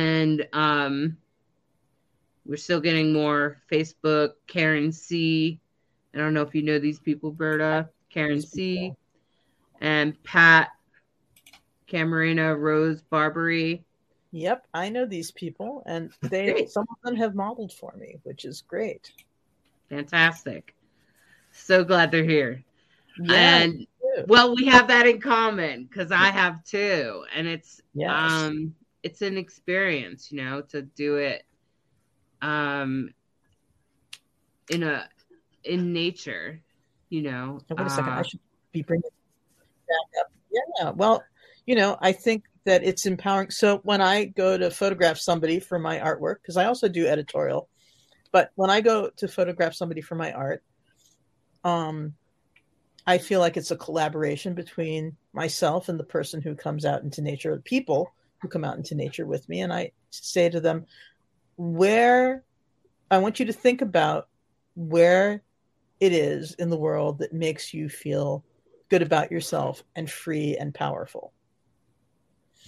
and 0.00 0.48
um, 0.52 1.16
we're 2.46 2.56
still 2.56 2.80
getting 2.80 3.12
more 3.12 3.62
Facebook. 3.70 4.32
Karen 4.46 4.92
C. 4.92 5.60
I 6.14 6.18
don't 6.18 6.34
know 6.34 6.42
if 6.42 6.54
you 6.54 6.62
know 6.62 6.78
these 6.78 6.98
people, 6.98 7.30
Berta. 7.30 7.88
Karen 8.08 8.40
C. 8.40 8.94
And 9.80 10.20
Pat 10.24 10.70
Camarena 11.88 12.58
Rose 12.58 13.02
Barbary. 13.02 13.84
Yep, 14.32 14.66
I 14.74 14.88
know 14.88 15.06
these 15.06 15.32
people, 15.32 15.82
and 15.86 16.12
they 16.22 16.66
some 16.66 16.86
of 16.90 16.96
them 17.04 17.16
have 17.16 17.34
modeled 17.34 17.72
for 17.72 17.92
me, 17.98 18.16
which 18.22 18.44
is 18.44 18.62
great. 18.62 19.12
Fantastic. 19.88 20.74
So 21.52 21.82
glad 21.82 22.10
they're 22.10 22.24
here. 22.24 22.62
Yeah, 23.20 23.58
and 23.58 23.86
well, 24.28 24.54
we 24.54 24.66
have 24.66 24.88
that 24.88 25.06
in 25.06 25.20
common 25.20 25.84
because 25.84 26.12
I 26.12 26.30
have 26.30 26.62
two, 26.64 27.24
and 27.34 27.48
it's 27.48 27.80
yes. 27.92 28.10
um 28.10 28.74
it's 29.02 29.22
an 29.22 29.36
experience, 29.36 30.30
you 30.30 30.42
know, 30.42 30.62
to 30.62 30.82
do 30.82 31.16
it 31.16 31.44
um 32.42 33.10
in 34.70 34.82
a 34.82 35.08
in 35.64 35.92
nature, 35.92 36.60
you 37.08 37.22
know. 37.22 37.60
wait 37.68 37.86
a 37.86 37.90
second, 37.90 38.12
uh, 38.12 38.16
I 38.16 38.22
should 38.22 38.40
be 38.72 38.82
bringing 38.82 39.02
back 39.88 40.20
up. 40.20 40.32
Yeah, 40.50 40.90
well, 40.90 41.22
you 41.66 41.74
know, 41.74 41.96
I 42.00 42.12
think 42.12 42.44
that 42.64 42.84
it's 42.84 43.06
empowering. 43.06 43.50
So 43.50 43.78
when 43.78 44.00
I 44.00 44.24
go 44.24 44.56
to 44.56 44.70
photograph 44.70 45.18
somebody 45.18 45.60
for 45.60 45.78
my 45.78 45.98
artwork, 45.98 46.36
because 46.42 46.56
I 46.56 46.66
also 46.66 46.88
do 46.88 47.06
editorial, 47.06 47.68
but 48.32 48.50
when 48.54 48.70
I 48.70 48.80
go 48.80 49.10
to 49.16 49.28
photograph 49.28 49.74
somebody 49.74 50.00
for 50.00 50.14
my 50.14 50.32
art, 50.32 50.62
um, 51.64 52.14
I 53.06 53.18
feel 53.18 53.40
like 53.40 53.56
it's 53.56 53.70
a 53.70 53.76
collaboration 53.76 54.54
between 54.54 55.16
myself 55.32 55.88
and 55.88 55.98
the 55.98 56.04
person 56.04 56.40
who 56.40 56.54
comes 56.54 56.84
out 56.84 57.02
into 57.02 57.22
nature, 57.22 57.60
people 57.64 58.12
who 58.40 58.48
come 58.48 58.64
out 58.64 58.76
into 58.76 58.94
nature 58.94 59.26
with 59.26 59.48
me 59.48 59.60
and 59.60 59.72
I 59.72 59.92
say 60.10 60.48
to 60.48 60.60
them, 60.60 60.86
where 61.56 62.42
I 63.10 63.18
want 63.18 63.40
you 63.40 63.46
to 63.46 63.52
think 63.52 63.82
about 63.82 64.28
where 64.74 65.42
it 66.00 66.12
is 66.12 66.54
in 66.54 66.70
the 66.70 66.78
world 66.78 67.18
that 67.18 67.32
makes 67.32 67.74
you 67.74 67.88
feel 67.88 68.44
good 68.88 69.02
about 69.02 69.30
yourself 69.30 69.84
and 69.94 70.10
free 70.10 70.56
and 70.56 70.74
powerful. 70.74 71.32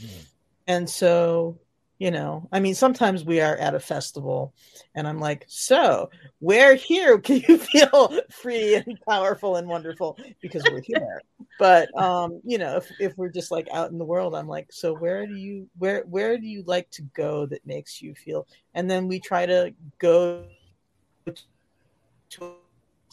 Mm. 0.00 0.26
And 0.66 0.90
so 0.90 1.58
you 2.02 2.10
know 2.10 2.48
i 2.50 2.58
mean 2.58 2.74
sometimes 2.74 3.24
we 3.24 3.40
are 3.40 3.56
at 3.58 3.76
a 3.76 3.80
festival 3.80 4.52
and 4.96 5.06
i'm 5.06 5.20
like 5.20 5.44
so 5.46 6.10
where 6.42 6.74
here. 6.74 7.18
Can 7.26 7.42
you 7.48 7.56
feel 7.56 8.20
free 8.30 8.74
and 8.74 8.98
powerful 9.08 9.56
and 9.56 9.68
wonderful? 9.68 10.18
Because 10.40 10.64
we're 10.68 10.82
here. 10.82 11.22
But 11.58 11.88
um 11.96 12.40
you 12.44 12.58
know 12.58 12.76
if, 12.76 12.90
if 12.98 13.16
we're 13.16 13.28
just 13.28 13.52
like 13.52 13.68
out 13.72 13.92
in 13.92 13.98
the 13.98 14.04
world 14.04 14.34
i'm 14.34 14.48
like 14.48 14.72
so 14.72 14.94
where 14.94 15.24
do 15.26 15.34
you 15.34 15.68
where 15.78 16.02
where 16.08 16.36
do 16.36 16.46
you 16.46 16.64
like 16.66 16.90
to 16.90 17.02
go 17.14 17.46
that 17.46 17.64
makes 17.64 18.02
you 18.02 18.14
feel? 18.14 18.48
And 18.74 18.90
then 18.90 19.06
we 19.06 19.20
try 19.20 19.46
to 19.46 19.72
go 19.98 20.44
to 21.26 22.44
a 22.44 22.50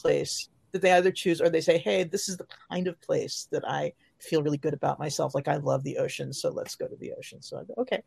place 0.00 0.48
that 0.72 0.82
they 0.82 0.92
either 0.92 1.12
choose 1.12 1.40
or 1.40 1.48
they 1.48 1.60
say 1.60 1.78
hey 1.78 2.02
this 2.02 2.28
is 2.28 2.36
the 2.36 2.46
kind 2.70 2.88
of 2.88 3.00
place 3.00 3.46
that 3.52 3.68
i 3.68 3.92
feel 4.20 4.42
really 4.42 4.58
good 4.58 4.74
about 4.74 4.98
myself. 4.98 5.34
Like 5.34 5.48
I 5.48 5.56
love 5.56 5.82
the 5.82 5.98
ocean, 5.98 6.32
so 6.32 6.50
let's 6.50 6.74
go 6.74 6.86
to 6.86 6.96
the 6.96 7.12
ocean. 7.12 7.42
So 7.42 7.58
I 7.58 7.64
go, 7.64 7.74
okay. 7.78 8.02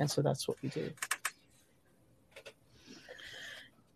And 0.00 0.10
so 0.10 0.22
that's 0.22 0.46
what 0.46 0.56
we 0.62 0.68
do. 0.68 0.90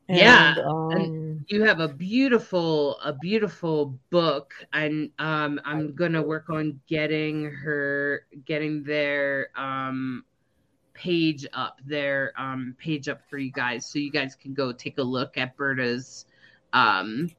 And, 0.08 0.18
yeah, 0.18 0.56
um, 0.66 0.90
and 0.90 1.44
you 1.46 1.62
have 1.62 1.78
a 1.78 1.86
beautiful, 1.86 2.98
a 2.98 3.12
beautiful 3.12 3.96
book, 4.10 4.54
and 4.72 5.08
um, 5.20 5.60
I'm 5.64 5.94
gonna 5.94 6.20
work 6.20 6.50
on 6.50 6.80
getting 6.88 7.44
her, 7.44 8.26
getting 8.44 8.82
their 8.82 9.50
um, 9.54 10.24
page 10.94 11.46
up, 11.52 11.78
their 11.86 12.32
um, 12.36 12.74
page 12.76 13.08
up 13.08 13.20
for 13.30 13.38
you 13.38 13.52
guys, 13.52 13.86
so 13.86 14.00
you 14.00 14.10
guys 14.10 14.34
can 14.34 14.52
go 14.52 14.72
take 14.72 14.98
a 14.98 15.02
look 15.02 15.38
at 15.38 15.56
Berta's. 15.56 16.26
Um, 16.72 17.30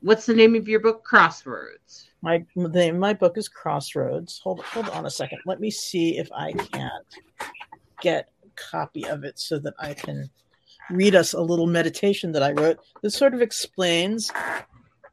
what's 0.00 0.26
the 0.26 0.34
name 0.34 0.54
of 0.54 0.68
your 0.68 0.78
book? 0.78 1.02
Crossroads. 1.02 2.09
My 2.22 2.44
the 2.54 2.68
name 2.68 2.96
of 2.96 3.00
my 3.00 3.14
book 3.14 3.38
is 3.38 3.48
Crossroads. 3.48 4.40
Hold 4.42 4.60
hold 4.60 4.88
on 4.90 5.06
a 5.06 5.10
second. 5.10 5.40
Let 5.46 5.60
me 5.60 5.70
see 5.70 6.18
if 6.18 6.30
I 6.32 6.52
can't 6.52 7.06
get 8.00 8.28
a 8.44 8.48
copy 8.56 9.06
of 9.06 9.24
it 9.24 9.38
so 9.38 9.58
that 9.60 9.74
I 9.78 9.94
can 9.94 10.30
read 10.90 11.14
us 11.14 11.32
a 11.32 11.40
little 11.40 11.66
meditation 11.66 12.32
that 12.32 12.42
I 12.42 12.52
wrote 12.52 12.78
that 13.02 13.10
sort 13.10 13.34
of 13.34 13.40
explains 13.40 14.30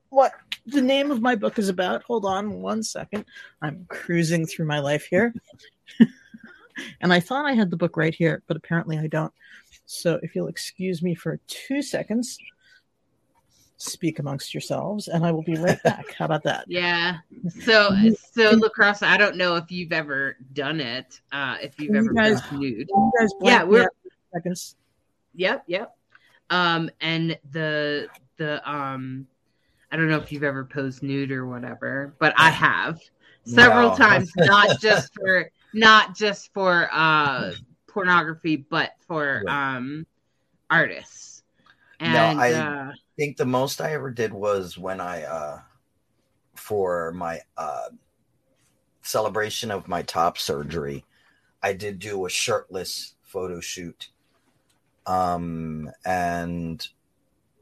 what 0.09 0.33
the 0.65 0.81
name 0.81 1.11
of 1.11 1.21
my 1.21 1.35
book 1.35 1.59
is 1.59 1.69
about. 1.69 2.03
Hold 2.03 2.25
on 2.25 2.61
one 2.61 2.83
second. 2.83 3.25
I'm 3.61 3.85
cruising 3.89 4.45
through 4.45 4.65
my 4.65 4.79
life 4.79 5.05
here. 5.05 5.33
and 7.01 7.13
I 7.13 7.19
thought 7.19 7.45
I 7.45 7.53
had 7.53 7.69
the 7.69 7.77
book 7.77 7.95
right 7.95 8.13
here, 8.13 8.43
but 8.47 8.57
apparently 8.57 8.97
I 8.97 9.07
don't. 9.07 9.33
So 9.85 10.19
if 10.21 10.35
you'll 10.35 10.49
excuse 10.49 11.01
me 11.01 11.15
for 11.15 11.39
two 11.47 11.81
seconds, 11.81 12.37
speak 13.77 14.19
amongst 14.19 14.53
yourselves, 14.53 15.07
and 15.07 15.25
I 15.25 15.31
will 15.31 15.43
be 15.43 15.55
right 15.55 15.81
back. 15.83 16.13
How 16.13 16.25
about 16.25 16.43
that? 16.43 16.65
Yeah. 16.77 17.17
So, 17.61 17.95
so 18.33 18.51
lacrosse. 18.51 19.03
I 19.03 19.17
don't 19.17 19.37
know 19.37 19.55
if 19.55 19.71
you've 19.71 19.93
ever 19.93 20.35
done 20.53 20.81
it. 20.81 21.19
Uh, 21.31 21.57
if 21.61 21.79
you've 21.79 21.95
ever 21.95 22.13
guys, 22.13 22.41
been 22.41 22.59
nude. 22.59 22.89
yeah, 23.41 23.63
we're 23.63 23.89
seconds. 24.33 24.75
Yep, 25.35 25.63
yep. 25.67 25.95
Um, 26.49 26.89
and 27.01 27.37
the 27.51 28.07
the 28.37 28.67
um, 28.69 29.27
I 29.91 29.95
don't 29.95 30.09
know 30.09 30.17
if 30.17 30.31
you've 30.31 30.43
ever 30.43 30.65
posed 30.65 31.03
nude 31.03 31.31
or 31.31 31.47
whatever, 31.47 32.15
but 32.19 32.33
I 32.37 32.49
have 32.49 32.99
several 33.45 33.89
no. 33.89 33.95
times. 33.95 34.31
Not 34.37 34.79
just 34.79 35.13
for 35.13 35.49
not 35.73 36.15
just 36.15 36.53
for 36.53 36.89
uh 36.91 37.53
pornography, 37.87 38.57
but 38.57 38.91
for 39.07 39.43
right. 39.45 39.75
um 39.75 40.05
artists. 40.69 41.36
And, 41.99 42.13
no, 42.13 42.19
I 42.19 42.53
uh, 42.53 42.91
think 43.17 43.37
the 43.37 43.45
most 43.45 43.81
I 43.81 43.93
ever 43.93 44.11
did 44.11 44.31
was 44.31 44.77
when 44.77 45.01
I 45.01 45.23
uh 45.23 45.59
for 46.55 47.11
my 47.13 47.39
uh 47.57 47.89
celebration 49.01 49.71
of 49.71 49.87
my 49.87 50.01
top 50.03 50.37
surgery, 50.37 51.05
I 51.63 51.73
did 51.73 51.99
do 51.99 52.25
a 52.25 52.29
shirtless 52.29 53.15
photo 53.23 53.59
shoot. 53.59 54.09
Um 55.05 55.89
and 56.05 56.87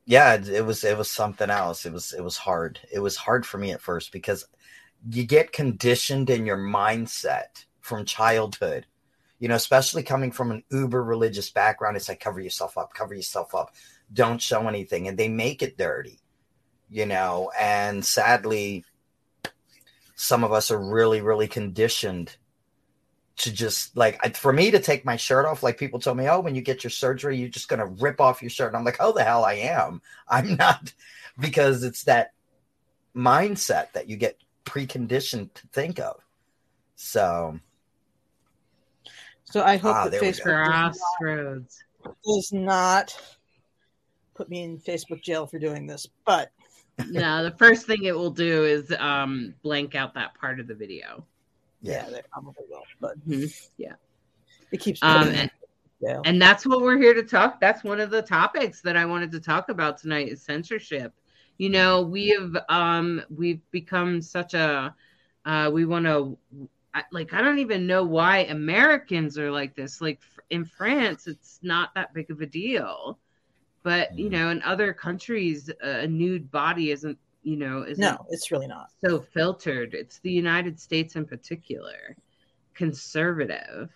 yeah, 0.06 0.34
it, 0.34 0.50
it 0.50 0.66
was 0.66 0.84
it 0.84 0.98
was 0.98 1.10
something 1.10 1.50
else. 1.50 1.86
It 1.86 1.94
was 1.94 2.14
it 2.14 2.24
was 2.24 2.38
hard. 2.38 2.80
It 2.92 3.00
was 3.00 3.16
hard 3.16 3.46
for 3.46 3.58
me 3.58 3.72
at 3.72 3.82
first 3.82 4.12
because 4.12 4.46
you 5.10 5.26
get 5.26 5.54
conditioned 5.54 6.30
in 6.30 6.46
your 6.46 6.58
mindset 6.58 7.66
from 7.80 8.04
childhood 8.04 8.86
you 9.40 9.48
know 9.48 9.56
especially 9.56 10.04
coming 10.04 10.32
from 10.32 10.52
an 10.52 10.64
uber 10.72 11.04
religious 11.04 11.50
background 11.50 11.96
it's 11.96 12.10
like 12.10 12.20
cover 12.20 12.40
yourself 12.40 12.78
up 12.78 12.94
cover 12.94 13.14
yourself 13.14 13.54
up 13.54 13.76
don't 14.14 14.42
show 14.42 14.68
anything 14.68 15.08
and 15.08 15.18
they 15.18 15.28
make 15.28 15.62
it 15.62 15.78
dirty 15.78 16.20
you 16.90 17.06
know 17.06 17.52
and 17.60 18.06
sadly 18.06 18.84
some 20.16 20.44
of 20.44 20.52
us 20.52 20.72
are 20.72 20.80
really 20.80 21.22
really 21.22 21.48
conditioned 21.48 22.38
to 23.38 23.52
just 23.52 23.98
like 23.98 24.38
for 24.38 24.54
me 24.54 24.72
to 24.72 24.80
take 24.80 25.04
my 25.04 25.18
shirt 25.18 25.46
off 25.46 25.64
like 25.64 25.78
people 25.78 26.00
tell 26.00 26.16
me 26.16 26.28
oh 26.28 26.40
when 26.40 26.56
you 26.56 26.62
get 26.62 26.84
your 26.84 26.92
surgery 26.92 27.38
you're 27.38 27.50
just 27.50 27.68
going 27.68 27.80
to 27.80 28.02
rip 28.02 28.22
off 28.22 28.42
your 28.42 28.50
shirt 28.50 28.68
and 28.68 28.78
i'm 28.78 28.86
like 28.86 28.98
oh 29.00 29.12
the 29.12 29.24
hell 29.24 29.44
i 29.44 29.54
am? 29.54 30.02
I'm 30.28 30.56
not 30.56 30.94
because 31.40 31.84
it's 31.84 32.04
that 32.04 32.32
mindset 33.16 33.92
that 33.94 34.08
you 34.08 34.18
get 34.18 34.40
preconditioned 34.66 35.54
to 35.54 35.68
think 35.68 36.00
of. 36.00 36.22
So 36.96 37.60
so 39.46 39.64
i 39.64 39.78
hope 39.78 39.96
ah, 39.96 40.10
that 40.10 40.22
facebook 40.22 40.66
does 40.66 40.92
not, 41.22 42.16
does 42.26 42.52
not 42.52 43.35
put 44.36 44.50
me 44.50 44.64
in 44.64 44.78
facebook 44.78 45.22
jail 45.22 45.48
for 45.48 45.58
doing 45.58 45.88
this 45.88 46.08
but 46.26 46.52
no 47.08 47.44
the 47.44 47.52
first 47.52 47.88
thing 47.88 48.04
it 48.04 48.16
will 48.16 48.30
do 48.30 48.64
is 48.64 48.94
um 49.00 49.54
blank 49.64 49.96
out 49.96 50.14
that 50.14 50.34
part 50.36 50.60
of 50.60 50.68
the 50.68 50.76
video 50.76 51.26
yeah, 51.86 52.10
they 52.10 52.22
probably 52.32 52.66
will. 52.70 52.84
But 53.00 53.28
mm-hmm. 53.28 53.46
yeah, 53.78 53.94
it 54.72 54.80
keeps. 54.80 55.02
Um, 55.04 55.28
and, 55.30 55.52
and 56.26 56.42
that's 56.42 56.66
what 56.66 56.82
we're 56.82 56.98
here 56.98 57.14
to 57.14 57.24
talk. 57.24 57.62
That's 57.62 57.84
one 57.84 58.00
of 58.00 58.10
the 58.10 58.24
topics 58.24 58.82
that 58.82 58.98
I 58.98 59.06
wanted 59.06 59.32
to 59.32 59.40
talk 59.40 59.70
about 59.70 60.00
tonight 60.00 60.30
is 60.30 60.42
censorship. 60.42 61.14
You 61.58 61.70
know, 61.70 62.02
we 62.02 62.30
have 62.30 62.58
um 62.70 63.22
we've 63.30 63.62
become 63.72 64.22
such 64.22 64.56
a 64.56 64.96
uh 65.46 65.70
we 65.72 65.86
want 65.86 66.06
to 66.06 66.38
like 67.12 67.34
I 67.34 67.42
don't 67.42 67.60
even 67.60 67.86
know 67.86 68.04
why 68.04 68.40
Americans 68.40 69.38
are 69.38 69.52
like 69.52 69.76
this. 69.76 70.02
Like 70.02 70.20
in 70.50 70.66
France, 70.66 71.28
it's 71.28 71.60
not 71.62 71.94
that 71.94 72.14
big 72.14 72.32
of 72.32 72.42
a 72.42 72.48
deal, 72.48 73.20
but 73.86 74.18
you 74.18 74.30
mm. 74.30 74.32
know, 74.32 74.50
in 74.50 74.64
other 74.64 74.92
countries, 74.92 75.70
a 75.80 76.08
nude 76.08 76.50
body 76.52 76.90
isn't 76.90 77.18
you 77.44 77.56
know 77.56 77.84
is 77.84 78.00
no 78.00 78.26
it's 78.32 78.50
really 78.52 78.66
not 78.66 78.90
so 79.06 79.22
filtered 79.22 79.94
it's 79.94 80.18
the 80.22 80.32
united 80.32 80.80
states 80.80 81.16
in 81.16 81.24
particular 81.24 82.18
conservative 82.74 83.92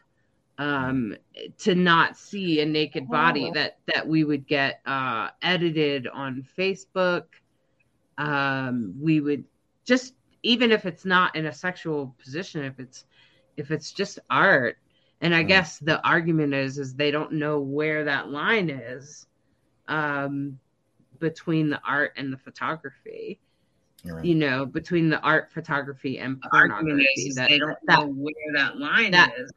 um 0.60 1.16
to 1.58 1.74
not 1.74 2.16
see 2.16 2.62
a 2.62 2.66
naked 2.66 3.10
body 3.10 3.48
oh. 3.50 3.54
that 3.54 3.80
that 3.92 4.08
we 4.08 4.24
would 4.24 4.46
get 4.46 4.82
uh 4.86 5.30
edited 5.42 6.08
on 6.08 6.46
facebook 6.56 7.24
um 8.20 8.94
we 9.02 9.20
would 9.20 9.44
just 9.84 10.14
even 10.44 10.72
if 10.72 10.86
it's 10.86 11.04
not 11.04 11.36
in 11.36 11.48
a 11.48 11.52
sexual 11.52 12.16
position 12.24 12.64
if 12.64 12.80
it's 12.80 13.06
if 13.58 13.72
it's 13.72 13.92
just 13.92 14.20
art 14.30 14.78
and 15.22 15.34
i 15.34 15.44
mm. 15.44 15.48
guess 15.48 15.80
the 15.80 16.00
argument 16.08 16.54
is 16.54 16.78
is 16.78 16.94
they 16.94 17.10
don't 17.10 17.32
know 17.32 17.60
where 17.60 18.04
that 18.04 18.30
line 18.30 18.70
is 18.70 19.26
um 19.90 20.58
between 21.20 21.70
the 21.70 21.82
art 21.86 22.14
and 22.16 22.32
the 22.32 22.38
photography. 22.38 23.40
Right. 24.06 24.24
You 24.24 24.36
know, 24.36 24.66
between 24.66 25.10
the 25.10 25.20
art, 25.20 25.52
photography, 25.52 26.20
and 26.20 26.42
pornography. 26.50 27.34
That, 27.36 27.50
they 27.50 27.60
don't 27.60 27.76
that, 27.88 28.00
know 28.00 28.08
where 28.08 28.34
that 28.54 28.78
line 28.78 29.12
that, 29.12 29.34
is. 29.38 29.52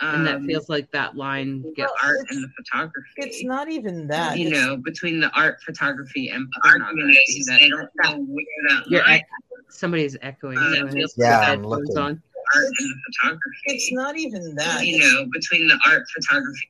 Um, 0.00 0.14
and 0.16 0.26
that 0.26 0.36
um, 0.36 0.46
feels 0.48 0.68
like 0.68 0.90
that 0.90 1.16
line 1.16 1.62
gets 1.76 1.92
well, 2.02 2.10
art 2.10 2.26
and 2.30 2.42
the 2.42 2.48
photography. 2.56 3.08
It's 3.18 3.44
not 3.44 3.70
even 3.70 4.08
that. 4.08 4.36
You 4.36 4.48
it's, 4.48 4.58
know, 4.58 4.76
between 4.78 5.20
the 5.20 5.30
art, 5.30 5.62
photography, 5.62 6.30
and 6.30 6.48
pornography. 6.60 7.44
That, 7.46 7.60
they 7.60 7.70
don't 7.70 7.88
know 8.02 8.24
where 8.24 8.44
that 8.68 8.90
line 8.90 9.18
e- 9.18 9.24
Somebody's 9.68 10.16
echoing. 10.22 10.58
Uh, 10.58 10.90
so 10.90 11.06
yeah, 11.18 11.38
I'm 11.40 11.62
looking. 11.62 11.96
On. 11.96 12.20
Art 12.54 12.64
and 12.64 12.90
the 12.90 12.96
photography. 13.06 13.58
It's 13.66 13.92
not 13.92 14.18
even 14.18 14.56
that. 14.56 14.84
You 14.84 14.98
know, 14.98 15.26
between 15.32 15.68
the 15.68 15.78
art, 15.86 16.02
photography. 16.12 16.68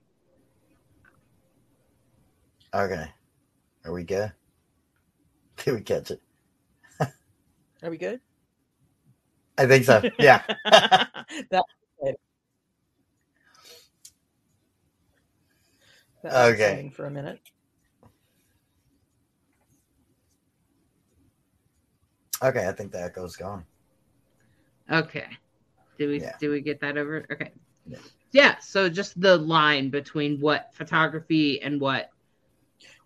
Okay. 2.75 3.07
Are 3.85 3.93
we 3.93 4.05
good? 4.05 4.33
Did 5.65 5.75
we 5.75 5.81
catch 5.83 6.11
it? 6.11 6.21
Are 7.83 7.91
we 7.91 7.99
good? 7.99 8.21
I 9.59 9.67
think 9.67 9.85
so. 9.85 10.03
Yeah. 10.19 10.43
That's 16.23 16.35
okay. 16.35 16.93
For 16.95 17.07
a 17.07 17.11
minute. 17.11 17.41
Okay, 22.43 22.69
I 22.69 22.73
think 22.73 22.93
the 22.93 23.03
echo's 23.03 23.37
gone. 23.37 23.65
Okay. 24.91 25.27
Did 25.99 26.09
we 26.09 26.21
yeah. 26.21 26.37
did 26.39 26.49
we 26.49 26.61
get 26.61 26.81
that 26.81 26.97
over? 26.97 27.27
Okay. 27.31 27.51
Yeah. 27.87 27.99
yeah. 28.31 28.59
So 28.59 28.89
just 28.89 29.21
the 29.21 29.37
line 29.37 29.91
between 29.91 30.41
what 30.41 30.73
photography 30.75 31.61
and 31.61 31.81
what 31.81 32.12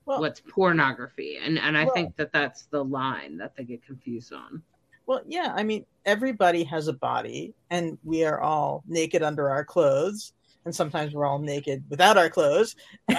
well, 0.07 0.21
what's 0.21 0.41
pornography. 0.41 1.39
And 1.43 1.59
and 1.59 1.77
i 1.77 1.85
well, 1.85 1.95
think 1.95 2.17
that 2.17 2.33
that's 2.33 2.67
the 2.67 2.85
line 2.85 3.37
that 3.39 3.57
they 3.57 3.65
get 3.65 3.85
confused 3.85 4.33
on. 4.33 4.63
Well 5.07 5.23
yeah 5.27 5.53
i 5.55 5.63
mean 5.63 5.85
everybody 6.05 6.65
has 6.65 6.89
a 6.89 6.93
body 6.93 7.55
and 7.71 7.99
we 8.05 8.25
are 8.25 8.41
all 8.41 8.83
naked 8.87 9.23
under 9.23 9.51
our 9.51 9.65
clothes. 9.65 10.33
And 10.65 10.75
sometimes 10.75 11.15
we're 11.15 11.27
all 11.27 11.39
naked 11.39 11.85
without 11.89 12.17
our 12.17 12.31
clothes. 12.31 12.75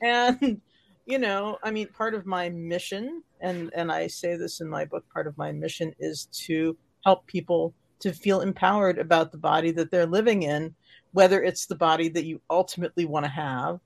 And 0.00 0.60
you 1.08 1.18
know 1.18 1.58
i 1.64 1.70
mean 1.70 1.88
part 1.88 2.14
of 2.14 2.26
my 2.26 2.50
mission 2.50 3.22
and 3.40 3.70
and 3.74 3.90
i 3.90 4.06
say 4.06 4.36
this 4.36 4.60
in 4.60 4.68
my 4.68 4.84
book 4.84 5.04
part 5.12 5.26
of 5.26 5.36
my 5.38 5.50
mission 5.50 5.92
is 5.98 6.26
to 6.26 6.76
help 7.04 7.26
people 7.26 7.74
to 7.98 8.12
feel 8.12 8.42
empowered 8.42 8.98
about 8.98 9.32
the 9.32 9.38
body 9.38 9.70
that 9.72 9.90
they're 9.90 10.06
living 10.06 10.42
in 10.42 10.72
whether 11.12 11.42
it's 11.42 11.64
the 11.64 11.74
body 11.74 12.10
that 12.10 12.26
you 12.26 12.40
ultimately 12.50 13.06
want 13.06 13.24
to 13.24 13.30
have 13.30 13.80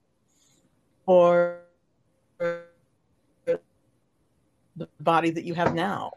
or 1.06 1.60
the 3.46 3.60
body 5.00 5.30
that 5.30 5.44
you 5.44 5.54
have 5.54 5.74
now. 5.74 6.12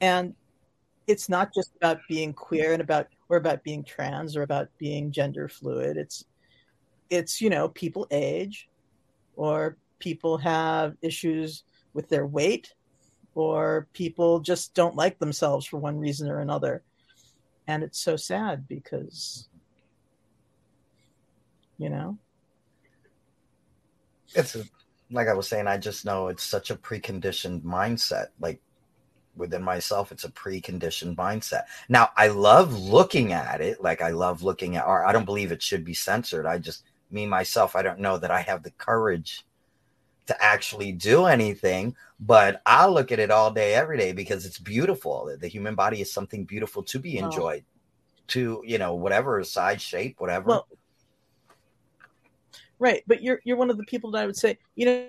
And 0.00 0.34
it's 1.06 1.28
not 1.28 1.54
just 1.54 1.74
about 1.76 1.98
being 2.08 2.32
queer 2.32 2.72
and 2.72 2.82
about 2.82 3.08
or 3.28 3.36
about 3.36 3.62
being 3.62 3.84
trans 3.84 4.36
or 4.36 4.42
about 4.42 4.68
being 4.78 5.12
gender 5.12 5.48
fluid. 5.48 5.96
It's 5.96 6.24
it's 7.10 7.40
you 7.40 7.50
know 7.50 7.68
people 7.68 8.06
age 8.10 8.68
or 9.36 9.76
people 9.98 10.36
have 10.38 10.96
issues 11.02 11.64
with 11.94 12.08
their 12.08 12.26
weight 12.26 12.74
or 13.34 13.86
people 13.92 14.40
just 14.40 14.74
don't 14.74 14.96
like 14.96 15.18
themselves 15.18 15.66
for 15.66 15.78
one 15.78 15.98
reason 15.98 16.28
or 16.28 16.40
another. 16.40 16.82
And 17.68 17.82
it's 17.82 17.98
so 18.00 18.16
sad 18.16 18.66
because 18.68 19.48
you 21.78 21.90
know 21.90 22.18
it's 24.34 24.56
a, 24.56 24.64
like 25.10 25.28
I 25.28 25.34
was 25.34 25.48
saying, 25.48 25.66
I 25.66 25.78
just 25.78 26.04
know 26.04 26.28
it's 26.28 26.42
such 26.42 26.70
a 26.70 26.76
preconditioned 26.76 27.62
mindset. 27.62 28.28
Like 28.40 28.60
within 29.36 29.62
myself, 29.62 30.12
it's 30.12 30.24
a 30.24 30.30
preconditioned 30.30 31.16
mindset. 31.16 31.64
Now, 31.88 32.10
I 32.16 32.28
love 32.28 32.76
looking 32.76 33.32
at 33.32 33.60
it. 33.60 33.82
Like 33.82 34.02
I 34.02 34.10
love 34.10 34.42
looking 34.42 34.76
at 34.76 34.84
art. 34.84 35.06
I 35.06 35.12
don't 35.12 35.24
believe 35.24 35.52
it 35.52 35.62
should 35.62 35.84
be 35.84 35.94
censored. 35.94 36.46
I 36.46 36.58
just, 36.58 36.84
me 37.10 37.26
myself, 37.26 37.76
I 37.76 37.82
don't 37.82 38.00
know 38.00 38.18
that 38.18 38.30
I 38.30 38.40
have 38.40 38.62
the 38.62 38.72
courage 38.72 39.44
to 40.26 40.42
actually 40.42 40.90
do 40.90 41.26
anything, 41.26 41.94
but 42.18 42.60
I 42.66 42.86
look 42.86 43.12
at 43.12 43.20
it 43.20 43.30
all 43.30 43.52
day, 43.52 43.74
every 43.74 43.96
day 43.96 44.12
because 44.12 44.44
it's 44.44 44.58
beautiful. 44.58 45.32
The 45.38 45.46
human 45.48 45.76
body 45.76 46.00
is 46.00 46.12
something 46.12 46.44
beautiful 46.44 46.82
to 46.84 46.98
be 46.98 47.18
enjoyed, 47.18 47.64
to 48.28 48.62
you 48.66 48.78
know, 48.78 48.94
whatever 48.94 49.42
size, 49.44 49.80
shape, 49.82 50.16
whatever. 50.18 50.48
Well, 50.48 50.66
right 52.78 53.02
but 53.06 53.22
you're 53.22 53.40
you're 53.44 53.56
one 53.56 53.70
of 53.70 53.76
the 53.76 53.84
people 53.84 54.10
that 54.10 54.22
i 54.22 54.26
would 54.26 54.36
say 54.36 54.58
you 54.74 54.86
know 54.86 55.06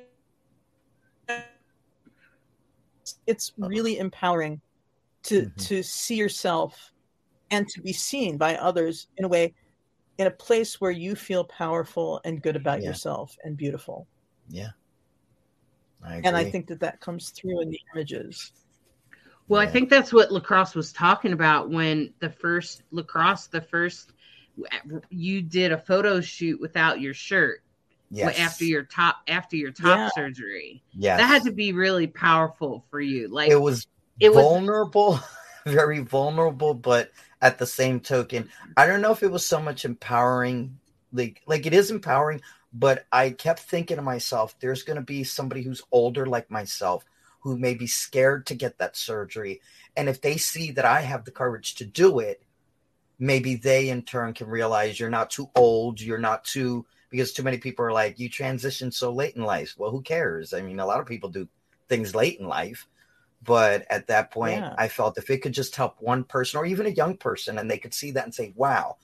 it's 3.25 3.53
really 3.58 3.99
empowering 3.99 4.60
to 5.23 5.43
mm-hmm. 5.43 5.60
to 5.60 5.84
see 5.84 6.15
yourself 6.15 6.91
and 7.51 7.67
to 7.69 7.82
be 7.82 7.93
seen 7.93 8.38
by 8.38 8.56
others 8.58 9.08
in 9.17 9.25
a 9.25 9.27
way 9.27 9.53
in 10.17 10.27
a 10.27 10.32
place 10.32 10.82
where 10.82 10.91
you 10.91 11.15
feel 11.15 11.43
powerful 11.43 12.19
and 12.25 12.41
good 12.41 12.56
about 12.56 12.82
yeah. 12.82 12.89
yourself 12.89 13.38
and 13.43 13.58
beautiful 13.58 14.08
yeah 14.49 14.69
I 16.03 16.21
and 16.23 16.36
i 16.36 16.49
think 16.49 16.67
that 16.67 16.80
that 16.80 16.99
comes 17.01 17.30
through 17.30 17.62
in 17.62 17.69
the 17.69 17.80
images 17.93 18.51
well 19.47 19.62
yeah. 19.62 19.69
i 19.69 19.71
think 19.71 19.89
that's 19.89 20.13
what 20.13 20.32
lacrosse 20.32 20.75
was 20.75 20.93
talking 20.93 21.34
about 21.34 21.69
when 21.69 22.13
the 22.19 22.30
first 22.30 22.84
lacrosse 22.91 23.47
the 23.47 23.62
first 23.62 24.13
you 25.09 25.41
did 25.41 25.71
a 25.71 25.77
photo 25.77 26.21
shoot 26.21 26.59
without 26.59 26.99
your 26.99 27.13
shirt 27.13 27.61
yes. 28.09 28.39
after 28.39 28.63
your 28.63 28.83
top 28.83 29.17
after 29.27 29.55
your 29.55 29.71
top 29.71 29.97
yeah. 29.97 30.09
surgery 30.15 30.83
yeah 30.93 31.17
that 31.17 31.27
had 31.27 31.43
to 31.43 31.51
be 31.51 31.73
really 31.73 32.07
powerful 32.07 32.85
for 32.89 32.99
you 32.99 33.27
like 33.27 33.49
it 33.49 33.59
was 33.59 33.87
it 34.19 34.31
vulnerable 34.31 35.11
was 35.11 35.23
very 35.65 35.99
vulnerable 35.99 36.73
but 36.73 37.11
at 37.41 37.57
the 37.57 37.65
same 37.65 37.99
token 37.99 38.49
i 38.75 38.85
don't 38.85 39.01
know 39.01 39.11
if 39.11 39.23
it 39.23 39.31
was 39.31 39.45
so 39.45 39.61
much 39.61 39.85
empowering 39.85 40.77
like 41.13 41.41
like 41.45 41.65
it 41.65 41.73
is 41.73 41.91
empowering 41.91 42.41
but 42.73 43.05
i 43.11 43.29
kept 43.29 43.59
thinking 43.59 43.97
to 43.97 44.01
myself 44.01 44.55
there's 44.59 44.83
going 44.83 44.95
to 44.95 45.03
be 45.03 45.23
somebody 45.23 45.61
who's 45.61 45.83
older 45.91 46.25
like 46.25 46.49
myself 46.49 47.05
who 47.41 47.57
may 47.57 47.75
be 47.75 47.87
scared 47.87 48.45
to 48.45 48.55
get 48.55 48.77
that 48.77 48.95
surgery 48.95 49.61
and 49.95 50.09
if 50.09 50.21
they 50.21 50.37
see 50.37 50.71
that 50.71 50.85
i 50.85 51.01
have 51.01 51.25
the 51.25 51.31
courage 51.31 51.75
to 51.75 51.85
do 51.85 52.19
it 52.19 52.41
maybe 53.19 53.56
they 53.56 53.89
in 53.89 54.01
turn 54.01 54.34
can 54.34 54.47
realize 54.47 54.99
you're 54.99 55.10
not 55.10 55.30
too 55.30 55.49
old 55.56 55.99
you're 55.99 56.17
not 56.17 56.43
too 56.43 56.86
because 57.10 57.34
too 57.34 57.43
many 57.43 57.58
people 57.58 57.84
are 57.84 57.91
like 57.91 58.19
you 58.19 58.30
transition 58.30 58.91
so 58.91 59.12
late 59.12 59.36
in 59.36 59.43
life 59.43 59.75
well 59.77 59.91
who 59.91 60.01
cares 60.01 60.53
i 60.53 60.62
mean 60.62 60.80
a 60.80 60.86
lot 60.86 60.99
of 60.99 61.06
people 61.06 61.30
do 61.30 61.47
things 61.88 62.13
late 62.13 62.39
in 62.39 62.47
life 62.47 62.88
but 63.43 63.86
at 63.89 64.08
that 64.08 64.32
point, 64.32 64.60
yeah. 64.60 64.73
I 64.77 64.88
felt 64.88 65.17
if 65.17 65.30
it 65.30 65.41
could 65.41 65.53
just 65.53 65.75
help 65.75 66.01
one 66.01 66.23
person 66.23 66.60
or 66.60 66.65
even 66.65 66.86
a 66.86 66.89
young 66.89 67.17
person 67.17 67.60
and 67.60 67.69
they 67.69 67.77
could 67.77 67.93
see 67.93 68.12
that 68.12 68.23
and 68.23 68.34
say, 68.34 68.51
wow, 68.56 68.97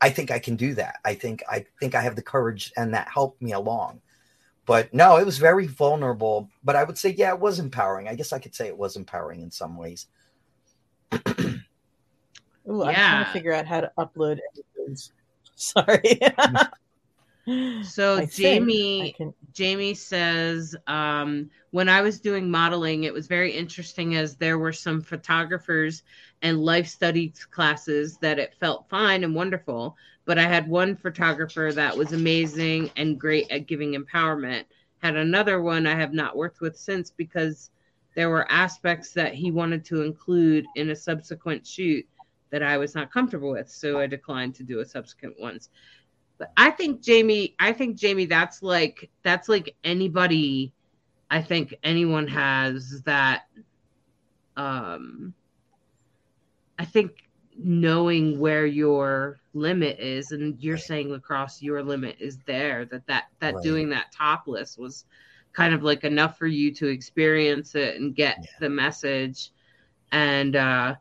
I 0.00 0.10
think 0.10 0.30
I 0.30 0.38
can 0.38 0.56
do 0.56 0.74
that. 0.74 0.96
I 1.04 1.14
think 1.14 1.42
I 1.50 1.64
think 1.80 1.94
I 1.94 2.02
have 2.02 2.16
the 2.16 2.22
courage 2.22 2.72
and 2.76 2.92
that 2.94 3.08
helped 3.08 3.40
me 3.40 3.52
along. 3.52 4.00
But 4.66 4.92
no, 4.92 5.16
it 5.16 5.24
was 5.24 5.38
very 5.38 5.66
vulnerable. 5.66 6.50
But 6.62 6.76
I 6.76 6.84
would 6.84 6.98
say, 6.98 7.14
yeah, 7.16 7.32
it 7.32 7.40
was 7.40 7.58
empowering. 7.58 8.08
I 8.08 8.14
guess 8.14 8.32
I 8.32 8.38
could 8.38 8.54
say 8.54 8.66
it 8.66 8.76
was 8.76 8.96
empowering 8.96 9.40
in 9.40 9.50
some 9.50 9.76
ways. 9.76 10.06
Ooh, 12.68 12.84
I'm 12.84 12.94
trying 12.94 13.24
to 13.24 13.30
figure 13.30 13.52
out 13.52 13.66
how 13.66 13.80
to 13.80 13.92
upload 13.98 14.38
episodes. 14.52 15.12
Sorry. 15.54 16.20
So 17.82 18.18
I 18.18 18.26
Jamie 18.26 19.14
can... 19.16 19.32
Jamie 19.54 19.94
says 19.94 20.76
um, 20.86 21.48
when 21.70 21.88
I 21.88 22.02
was 22.02 22.20
doing 22.20 22.50
modeling, 22.50 23.04
it 23.04 23.12
was 23.12 23.26
very 23.26 23.52
interesting 23.52 24.16
as 24.16 24.36
there 24.36 24.58
were 24.58 24.72
some 24.72 25.00
photographers 25.00 26.02
and 26.42 26.62
life 26.62 26.86
studies 26.86 27.46
classes 27.50 28.18
that 28.18 28.38
it 28.38 28.54
felt 28.60 28.88
fine 28.90 29.24
and 29.24 29.34
wonderful. 29.34 29.96
But 30.26 30.38
I 30.38 30.42
had 30.42 30.68
one 30.68 30.94
photographer 30.94 31.72
that 31.72 31.96
was 31.96 32.12
amazing 32.12 32.90
and 32.96 33.18
great 33.18 33.50
at 33.50 33.66
giving 33.66 33.94
empowerment. 33.94 34.64
Had 34.98 35.16
another 35.16 35.62
one 35.62 35.86
I 35.86 35.94
have 35.94 36.12
not 36.12 36.36
worked 36.36 36.60
with 36.60 36.76
since 36.76 37.10
because 37.10 37.70
there 38.14 38.28
were 38.28 38.50
aspects 38.50 39.12
that 39.12 39.32
he 39.32 39.50
wanted 39.50 39.86
to 39.86 40.02
include 40.02 40.66
in 40.76 40.90
a 40.90 40.96
subsequent 40.96 41.66
shoot 41.66 42.06
that 42.50 42.62
I 42.62 42.78
was 42.78 42.94
not 42.94 43.12
comfortable 43.12 43.50
with. 43.50 43.70
So 43.70 43.98
I 43.98 44.06
declined 44.06 44.54
to 44.56 44.62
do 44.62 44.80
a 44.80 44.84
subsequent 44.84 45.38
ones. 45.40 45.68
But 46.38 46.52
I 46.56 46.70
think 46.70 47.02
Jamie, 47.02 47.54
I 47.58 47.72
think 47.72 47.96
Jamie, 47.96 48.26
that's 48.26 48.62
like 48.62 49.10
that's 49.22 49.48
like 49.48 49.74
anybody. 49.84 50.72
I 51.30 51.42
think 51.42 51.74
anyone 51.82 52.28
has 52.28 53.02
that. 53.04 53.42
Um, 54.56 55.34
I 56.78 56.84
think 56.84 57.28
knowing 57.56 58.38
where 58.38 58.66
your 58.66 59.40
limit 59.52 59.98
is, 59.98 60.30
and 60.30 60.56
you're 60.62 60.78
saying 60.78 61.10
lacrosse, 61.10 61.60
your 61.60 61.82
limit 61.82 62.16
is 62.20 62.38
there. 62.46 62.84
That 62.84 63.06
that 63.08 63.24
that 63.40 63.54
right. 63.54 63.64
doing 63.64 63.88
that 63.90 64.12
topless 64.12 64.78
was 64.78 65.04
kind 65.52 65.74
of 65.74 65.82
like 65.82 66.04
enough 66.04 66.38
for 66.38 66.46
you 66.46 66.72
to 66.72 66.86
experience 66.86 67.74
it 67.74 68.00
and 68.00 68.14
get 68.14 68.36
yeah. 68.40 68.46
the 68.60 68.70
message. 68.70 69.50
And 70.12 70.54
uh, 70.54 70.94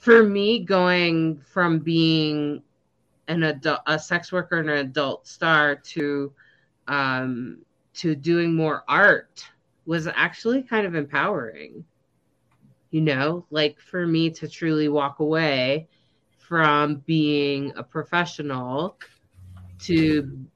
for 0.00 0.22
me, 0.22 0.60
going 0.60 1.38
from 1.40 1.78
being 1.78 2.62
an 3.28 3.42
adult, 3.42 3.80
a 3.86 3.98
sex 3.98 4.32
worker 4.32 4.58
and 4.58 4.70
an 4.70 4.78
adult 4.78 5.26
star 5.26 5.76
to 5.76 6.32
um, 6.88 7.58
to 7.94 8.14
doing 8.14 8.54
more 8.54 8.82
art 8.88 9.44
was 9.84 10.06
actually 10.06 10.62
kind 10.62 10.86
of 10.86 10.94
empowering. 10.94 11.84
You 12.90 13.02
know, 13.02 13.44
like 13.50 13.78
for 13.78 14.06
me 14.06 14.30
to 14.30 14.48
truly 14.48 14.88
walk 14.88 15.20
away 15.20 15.86
from 16.38 16.96
being 17.06 17.72
a 17.76 17.82
professional 17.82 18.98
to 19.80 20.46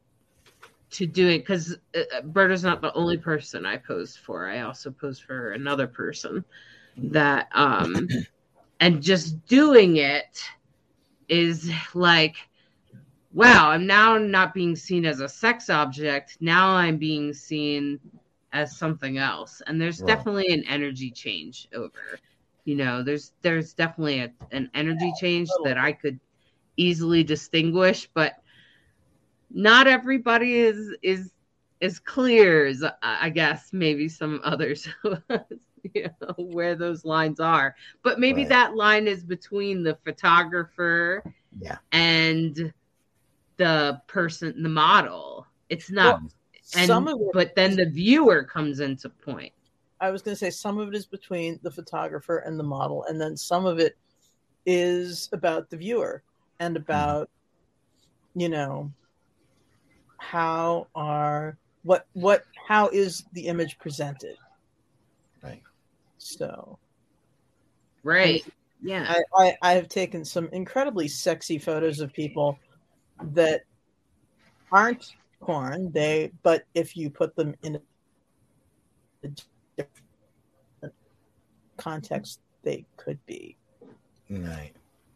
to 0.90 1.06
doing 1.06 1.40
because 1.40 1.76
uh, 1.94 2.00
uh, 2.16 2.22
Berta's 2.22 2.64
not 2.64 2.80
the 2.80 2.94
only 2.94 3.18
person 3.18 3.66
I 3.66 3.76
posed 3.76 4.18
for. 4.20 4.48
I 4.48 4.60
also 4.62 4.90
posed 4.90 5.22
for 5.24 5.52
another 5.52 5.86
person 5.86 6.44
that 6.96 7.48
um 7.52 8.08
and 8.84 9.02
just 9.02 9.46
doing 9.46 9.96
it 9.96 10.42
is 11.26 11.72
like 11.94 12.36
wow, 13.32 13.70
I'm 13.70 13.86
now 13.86 14.16
not 14.16 14.54
being 14.54 14.76
seen 14.76 15.04
as 15.04 15.20
a 15.20 15.28
sex 15.28 15.68
object. 15.68 16.36
Now 16.38 16.68
I'm 16.68 16.98
being 16.98 17.32
seen 17.32 17.98
as 18.52 18.76
something 18.76 19.18
else. 19.18 19.60
And 19.66 19.80
there's 19.80 20.00
right. 20.00 20.06
definitely 20.06 20.52
an 20.52 20.62
energy 20.68 21.10
change 21.10 21.66
over. 21.74 22.20
You 22.64 22.76
know, 22.76 23.02
there's 23.02 23.32
there's 23.40 23.72
definitely 23.72 24.20
a, 24.20 24.32
an 24.52 24.70
energy 24.74 25.12
change 25.18 25.48
that 25.64 25.78
I 25.78 25.92
could 25.92 26.20
easily 26.76 27.24
distinguish, 27.24 28.08
but 28.12 28.34
not 29.50 29.86
everybody 29.86 30.58
is 30.58 30.94
is 31.02 31.32
as 31.80 31.98
clear 31.98 32.66
as 32.66 32.84
I 33.02 33.30
guess 33.30 33.70
maybe 33.72 34.10
some 34.10 34.42
others 34.44 34.86
you 35.94 36.08
know 36.20 36.34
where 36.36 36.74
those 36.74 37.04
lines 37.04 37.40
are. 37.40 37.74
But 38.02 38.18
maybe 38.18 38.42
right. 38.42 38.48
that 38.50 38.76
line 38.76 39.06
is 39.06 39.22
between 39.22 39.82
the 39.82 39.96
photographer 40.04 41.22
yeah. 41.60 41.78
and 41.92 42.72
the 43.56 44.00
person, 44.06 44.62
the 44.62 44.68
model. 44.68 45.46
It's 45.68 45.90
not. 45.90 46.20
Well, 46.20 46.30
and, 46.76 46.86
some 46.86 47.08
of 47.08 47.20
it, 47.20 47.28
but 47.32 47.54
then 47.54 47.76
the 47.76 47.86
viewer 47.86 48.42
comes 48.42 48.80
into 48.80 49.08
point. 49.08 49.52
I 50.00 50.10
was 50.10 50.22
going 50.22 50.34
to 50.34 50.38
say 50.38 50.50
some 50.50 50.78
of 50.78 50.88
it 50.88 50.94
is 50.94 51.06
between 51.06 51.60
the 51.62 51.70
photographer 51.70 52.38
and 52.38 52.58
the 52.58 52.64
model, 52.64 53.04
and 53.04 53.20
then 53.20 53.36
some 53.36 53.66
of 53.66 53.78
it 53.78 53.96
is 54.66 55.28
about 55.32 55.70
the 55.70 55.76
viewer 55.76 56.22
and 56.58 56.74
mm-hmm. 56.74 56.82
about, 56.82 57.28
mm-hmm. 57.28 58.40
you 58.40 58.48
know, 58.48 58.90
how 60.18 60.86
are 60.94 61.56
what 61.82 62.06
what 62.14 62.44
how 62.66 62.88
is 62.88 63.24
the 63.32 63.46
image 63.46 63.78
presented? 63.78 64.36
Right. 65.42 65.62
So. 66.24 66.78
Right. 68.02 68.42
Yeah. 68.82 69.04
I, 69.06 69.42
I, 69.42 69.56
I 69.62 69.72
have 69.72 69.88
taken 69.88 70.24
some 70.24 70.48
incredibly 70.52 71.06
sexy 71.06 71.58
photos 71.58 72.00
of 72.00 72.12
people 72.12 72.58
that 73.32 73.62
aren't 74.72 75.12
porn. 75.40 75.92
They, 75.92 76.32
but 76.42 76.64
if 76.74 76.96
you 76.96 77.10
put 77.10 77.36
them 77.36 77.54
in 77.62 77.78
a 79.22 79.28
different 79.76 80.94
context, 81.76 82.40
they 82.62 82.86
could 82.96 83.18
be. 83.26 83.56
Right. 84.30 84.72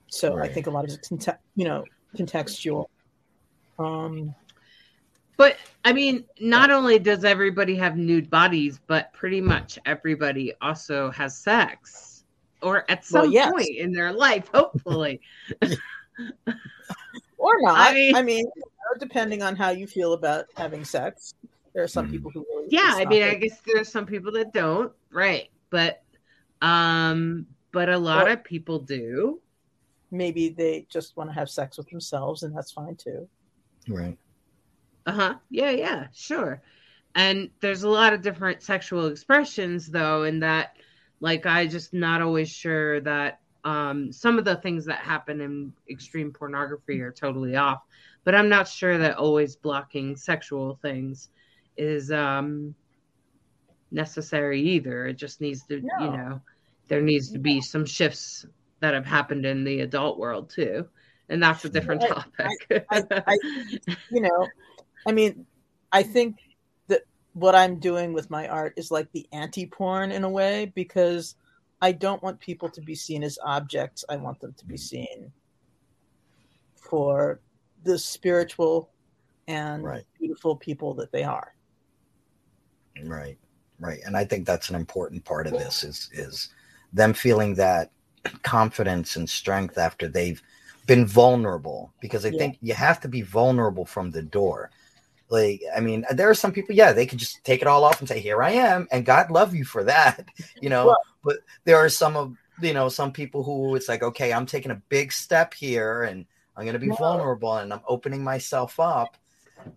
So 0.08 0.34
right. 0.34 0.50
I 0.50 0.52
think 0.52 0.66
a 0.66 0.70
lot 0.70 0.84
of 0.84 0.90
it's 0.90 1.10
you 1.56 1.64
know 1.64 1.84
contextual. 2.16 2.86
Um, 3.78 4.34
but 5.38 5.56
I 5.84 5.94
mean, 5.94 6.24
not 6.40 6.70
only 6.70 6.98
does 6.98 7.24
everybody 7.24 7.74
have 7.76 7.96
nude 7.96 8.28
bodies, 8.28 8.80
but 8.86 9.12
pretty 9.14 9.40
much 9.40 9.78
everybody 9.86 10.52
also 10.60 11.10
has 11.12 11.38
sex, 11.38 12.24
or 12.60 12.84
at 12.90 13.06
some 13.06 13.22
well, 13.22 13.30
yes. 13.32 13.50
point 13.50 13.76
in 13.78 13.92
their 13.92 14.12
life, 14.12 14.50
hopefully. 14.52 15.22
or 17.38 17.52
not. 17.60 17.78
I 17.78 17.94
mean, 17.94 18.14
I 18.16 18.22
mean 18.22 18.46
you 18.54 18.62
know, 18.62 18.98
depending 18.98 19.42
on 19.42 19.56
how 19.56 19.70
you 19.70 19.86
feel 19.86 20.12
about 20.12 20.46
having 20.56 20.84
sex. 20.84 21.34
There 21.72 21.84
are 21.84 21.88
some 21.88 22.06
hmm. 22.06 22.12
people 22.12 22.30
who 22.32 22.44
really 22.50 22.68
Yeah, 22.70 22.94
I 22.96 23.04
mean, 23.04 23.22
it. 23.22 23.30
I 23.30 23.34
guess 23.34 23.60
there 23.64 23.80
are 23.80 23.84
some 23.84 24.06
people 24.06 24.32
that 24.32 24.52
don't, 24.52 24.92
right? 25.12 25.48
But 25.70 26.02
um 26.60 27.46
but 27.70 27.88
a 27.88 27.98
lot 27.98 28.28
of 28.28 28.42
people 28.42 28.80
do. 28.80 29.40
Maybe 30.10 30.48
they 30.48 30.86
just 30.90 31.16
want 31.16 31.30
to 31.30 31.34
have 31.34 31.48
sex 31.48 31.78
with 31.78 31.88
themselves 31.88 32.42
and 32.42 32.56
that's 32.56 32.72
fine 32.72 32.96
too. 32.96 33.28
Right. 33.86 34.18
Uh-huh. 35.08 35.34
Yeah, 35.48 35.70
yeah, 35.70 36.06
sure. 36.12 36.60
And 37.14 37.48
there's 37.60 37.82
a 37.82 37.88
lot 37.88 38.12
of 38.12 38.20
different 38.20 38.62
sexual 38.62 39.06
expressions 39.06 39.86
though, 39.86 40.24
in 40.24 40.40
that 40.40 40.76
like 41.20 41.46
I 41.46 41.66
just 41.66 41.94
not 41.94 42.20
always 42.20 42.50
sure 42.50 43.00
that 43.00 43.40
um, 43.64 44.12
some 44.12 44.38
of 44.38 44.44
the 44.44 44.56
things 44.56 44.84
that 44.84 44.98
happen 44.98 45.40
in 45.40 45.72
extreme 45.90 46.32
pornography 46.32 47.00
are 47.00 47.10
totally 47.10 47.56
off, 47.56 47.82
but 48.24 48.34
I'm 48.34 48.50
not 48.50 48.68
sure 48.68 48.98
that 48.98 49.16
always 49.16 49.56
blocking 49.56 50.14
sexual 50.14 50.78
things 50.82 51.30
is 51.78 52.12
um, 52.12 52.74
necessary 53.90 54.60
either. 54.60 55.06
It 55.06 55.14
just 55.14 55.40
needs 55.40 55.64
to, 55.68 55.80
no. 55.80 56.04
you 56.04 56.10
know, 56.10 56.40
there 56.88 57.02
needs 57.02 57.32
to 57.32 57.38
be 57.38 57.62
some 57.62 57.86
shifts 57.86 58.44
that 58.80 58.92
have 58.92 59.06
happened 59.06 59.46
in 59.46 59.64
the 59.64 59.80
adult 59.80 60.18
world 60.18 60.50
too. 60.50 60.86
And 61.30 61.42
that's 61.42 61.64
a 61.64 61.68
different 61.68 62.04
I, 62.04 62.08
topic. 62.08 62.86
I, 62.90 63.04
I, 63.26 63.38
you 64.10 64.20
know, 64.20 64.46
I 65.08 65.12
mean, 65.12 65.46
I 65.90 66.02
think 66.02 66.36
that 66.88 67.02
what 67.32 67.54
I'm 67.54 67.78
doing 67.78 68.12
with 68.12 68.28
my 68.28 68.46
art 68.46 68.74
is 68.76 68.90
like 68.90 69.10
the 69.12 69.26
anti 69.32 69.64
porn 69.64 70.12
in 70.12 70.22
a 70.22 70.28
way 70.28 70.70
because 70.74 71.34
I 71.80 71.92
don't 71.92 72.22
want 72.22 72.38
people 72.40 72.68
to 72.68 72.80
be 72.82 72.94
seen 72.94 73.22
as 73.22 73.38
objects. 73.42 74.04
I 74.10 74.16
want 74.16 74.38
them 74.40 74.54
to 74.58 74.66
be 74.66 74.76
seen 74.76 75.32
for 76.76 77.40
the 77.84 77.98
spiritual 77.98 78.90
and 79.46 79.82
right. 79.82 80.04
beautiful 80.18 80.56
people 80.56 80.92
that 80.94 81.10
they 81.10 81.24
are. 81.24 81.54
Right. 83.04 83.38
Right. 83.80 84.00
And 84.04 84.14
I 84.14 84.26
think 84.26 84.46
that's 84.46 84.68
an 84.68 84.76
important 84.76 85.24
part 85.24 85.46
of 85.46 85.54
this 85.54 85.84
is 85.84 86.10
is 86.12 86.50
them 86.92 87.14
feeling 87.14 87.54
that 87.54 87.92
confidence 88.42 89.16
and 89.16 89.28
strength 89.28 89.78
after 89.78 90.06
they've 90.08 90.42
been 90.86 91.06
vulnerable 91.06 91.92
because 92.00 92.26
I 92.26 92.30
yeah. 92.30 92.38
think 92.38 92.58
you 92.60 92.74
have 92.74 93.00
to 93.02 93.08
be 93.08 93.22
vulnerable 93.22 93.84
from 93.84 94.10
the 94.10 94.22
door. 94.22 94.70
Like, 95.30 95.62
I 95.76 95.80
mean, 95.80 96.04
uh, 96.10 96.14
there 96.14 96.30
are 96.30 96.34
some 96.34 96.52
people, 96.52 96.74
yeah, 96.74 96.92
they 96.92 97.06
can 97.06 97.18
just 97.18 97.44
take 97.44 97.60
it 97.60 97.68
all 97.68 97.84
off 97.84 98.00
and 98.00 98.08
say, 98.08 98.20
Here 98.20 98.42
I 98.42 98.52
am, 98.52 98.88
and 98.90 99.04
God 99.04 99.30
love 99.30 99.54
you 99.54 99.64
for 99.64 99.84
that, 99.84 100.26
you 100.60 100.68
know. 100.68 100.96
But 101.22 101.38
there 101.64 101.76
are 101.76 101.88
some 101.88 102.16
of 102.16 102.36
you 102.60 102.74
know, 102.74 102.88
some 102.88 103.12
people 103.12 103.42
who 103.42 103.74
it's 103.74 103.88
like, 103.88 104.02
okay, 104.02 104.32
I'm 104.32 104.46
taking 104.46 104.70
a 104.70 104.82
big 104.88 105.12
step 105.12 105.54
here 105.54 106.02
and 106.02 106.26
I'm 106.56 106.66
gonna 106.66 106.78
be 106.78 106.88
vulnerable 106.88 107.56
and 107.56 107.72
I'm 107.72 107.82
opening 107.86 108.24
myself 108.24 108.80
up. 108.80 109.16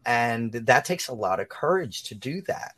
And 0.05 0.51
that 0.51 0.85
takes 0.85 1.07
a 1.07 1.13
lot 1.13 1.39
of 1.39 1.49
courage 1.49 2.03
to 2.03 2.15
do 2.15 2.41
that. 2.43 2.75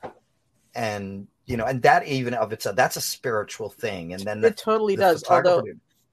And 0.75 1.27
you 1.45 1.57
know, 1.57 1.65
and 1.65 1.81
that 1.83 2.07
even 2.07 2.33
of 2.33 2.53
itself, 2.53 2.75
that's 2.75 2.95
a 2.95 3.01
spiritual 3.01 3.69
thing. 3.69 4.13
And 4.13 4.23
then 4.23 4.43
it 4.43 4.57
totally 4.57 4.95
the 4.95 5.01
does. 5.03 5.23
Although 5.29 5.63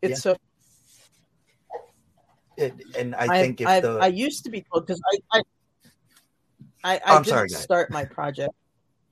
it's 0.02 0.10
yeah. 0.10 0.32
so. 0.32 0.36
It, 2.56 2.74
and 2.98 3.14
I, 3.14 3.24
I 3.24 3.42
think 3.42 3.60
if 3.60 3.66
I, 3.66 3.80
the 3.80 3.98
I 3.98 4.08
used 4.08 4.44
to 4.44 4.50
be 4.50 4.64
told 4.70 4.86
because 4.86 5.00
I 5.12 5.38
I 5.38 5.42
I, 6.84 7.00
I 7.04 7.14
didn't 7.16 7.26
sorry, 7.26 7.48
start 7.48 7.90
my 7.90 8.04
project. 8.04 8.54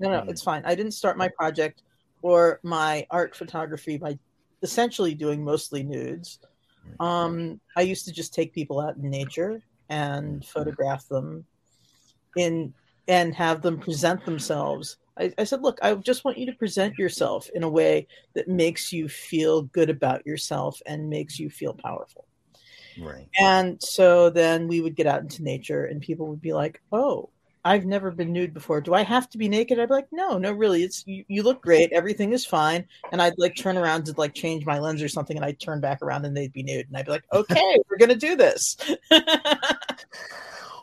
No, 0.01 0.11
no, 0.11 0.25
it's 0.29 0.43
fine. 0.43 0.63
I 0.65 0.75
didn't 0.75 0.93
start 0.93 1.19
my 1.19 1.29
project 1.29 1.83
or 2.23 2.61
my 2.63 3.07
art 3.11 3.37
photography 3.37 3.99
by 3.99 4.19
essentially 4.63 5.15
doing 5.15 5.45
mostly 5.45 5.83
nudes. 5.83 6.39
Um, 7.01 7.61
I 7.77 7.83
used 7.83 8.07
to 8.07 8.13
just 8.13 8.33
take 8.33 8.55
people 8.55 8.81
out 8.81 8.97
in 8.97 9.11
nature 9.11 9.63
and 9.91 10.45
photograph 10.45 11.07
them 11.09 11.45
in 12.37 12.73
and 13.09 13.35
have 13.35 13.63
them 13.63 13.79
present 13.79 14.25
themselves 14.25 14.97
I, 15.19 15.33
I, 15.39 15.45
said, 15.45 15.63
look, 15.63 15.79
I 15.83 15.95
just 15.95 16.25
want 16.25 16.39
you 16.39 16.47
to 16.47 16.53
present 16.53 16.97
yourself 16.99 17.51
in 17.55 17.63
a 17.63 17.69
way 17.69 18.07
that 18.35 18.49
makes 18.49 18.93
you 18.93 19.09
feel 19.09 19.63
good 19.63 19.91
about 19.91 20.25
yourself 20.27 20.81
and 20.87 21.11
makes 21.11 21.39
you 21.39 21.51
feel 21.51 21.75
powerful. 21.75 22.27
Right. 23.01 23.29
And 23.39 23.83
so 23.83 24.31
then 24.31 24.69
we 24.69 24.81
would 24.81 24.97
get 24.97 25.07
out 25.07 25.23
into 25.23 25.43
nature 25.43 25.85
and 25.85 26.01
people 26.01 26.29
would 26.29 26.41
be 26.41 26.53
like, 26.53 26.81
oh, 26.93 27.31
I've 27.69 27.85
never 27.85 28.11
been 28.11 28.33
nude 28.33 28.55
before. 28.55 28.81
Do 28.81 28.95
I 28.95 29.03
have 29.03 29.29
to 29.31 29.39
be 29.39 29.47
naked? 29.47 29.79
I'd 29.79 29.89
be 29.89 29.95
like, 29.95 30.09
no, 30.11 30.39
no, 30.39 30.53
really. 30.53 30.83
It's 30.83 31.05
you, 31.07 31.25
you 31.29 31.43
look 31.43 31.61
great. 31.61 31.93
Everything 31.93 32.33
is 32.33 32.47
fine. 32.47 32.87
And 33.13 33.21
I'd 33.21 33.39
like 33.39 33.57
turn 33.57 33.77
around 33.77 34.07
to 34.07 34.15
like 34.17 34.35
change 34.35 34.65
my 34.65 34.79
lens 34.79 35.03
or 35.03 35.09
something 35.09 35.37
and 35.37 35.45
I'd 35.45 35.61
turn 35.61 35.81
back 35.81 36.01
around 36.01 36.25
and 36.25 36.35
they'd 36.35 36.53
be 36.53 36.63
nude. 36.63 36.87
And 36.89 36.97
I'd 36.97 37.05
be 37.05 37.13
like, 37.13 37.25
okay, 37.33 37.79
we're 37.91 37.99
going 37.99 38.09
to 38.09 38.17
do 38.17 38.37
this. 38.37 38.77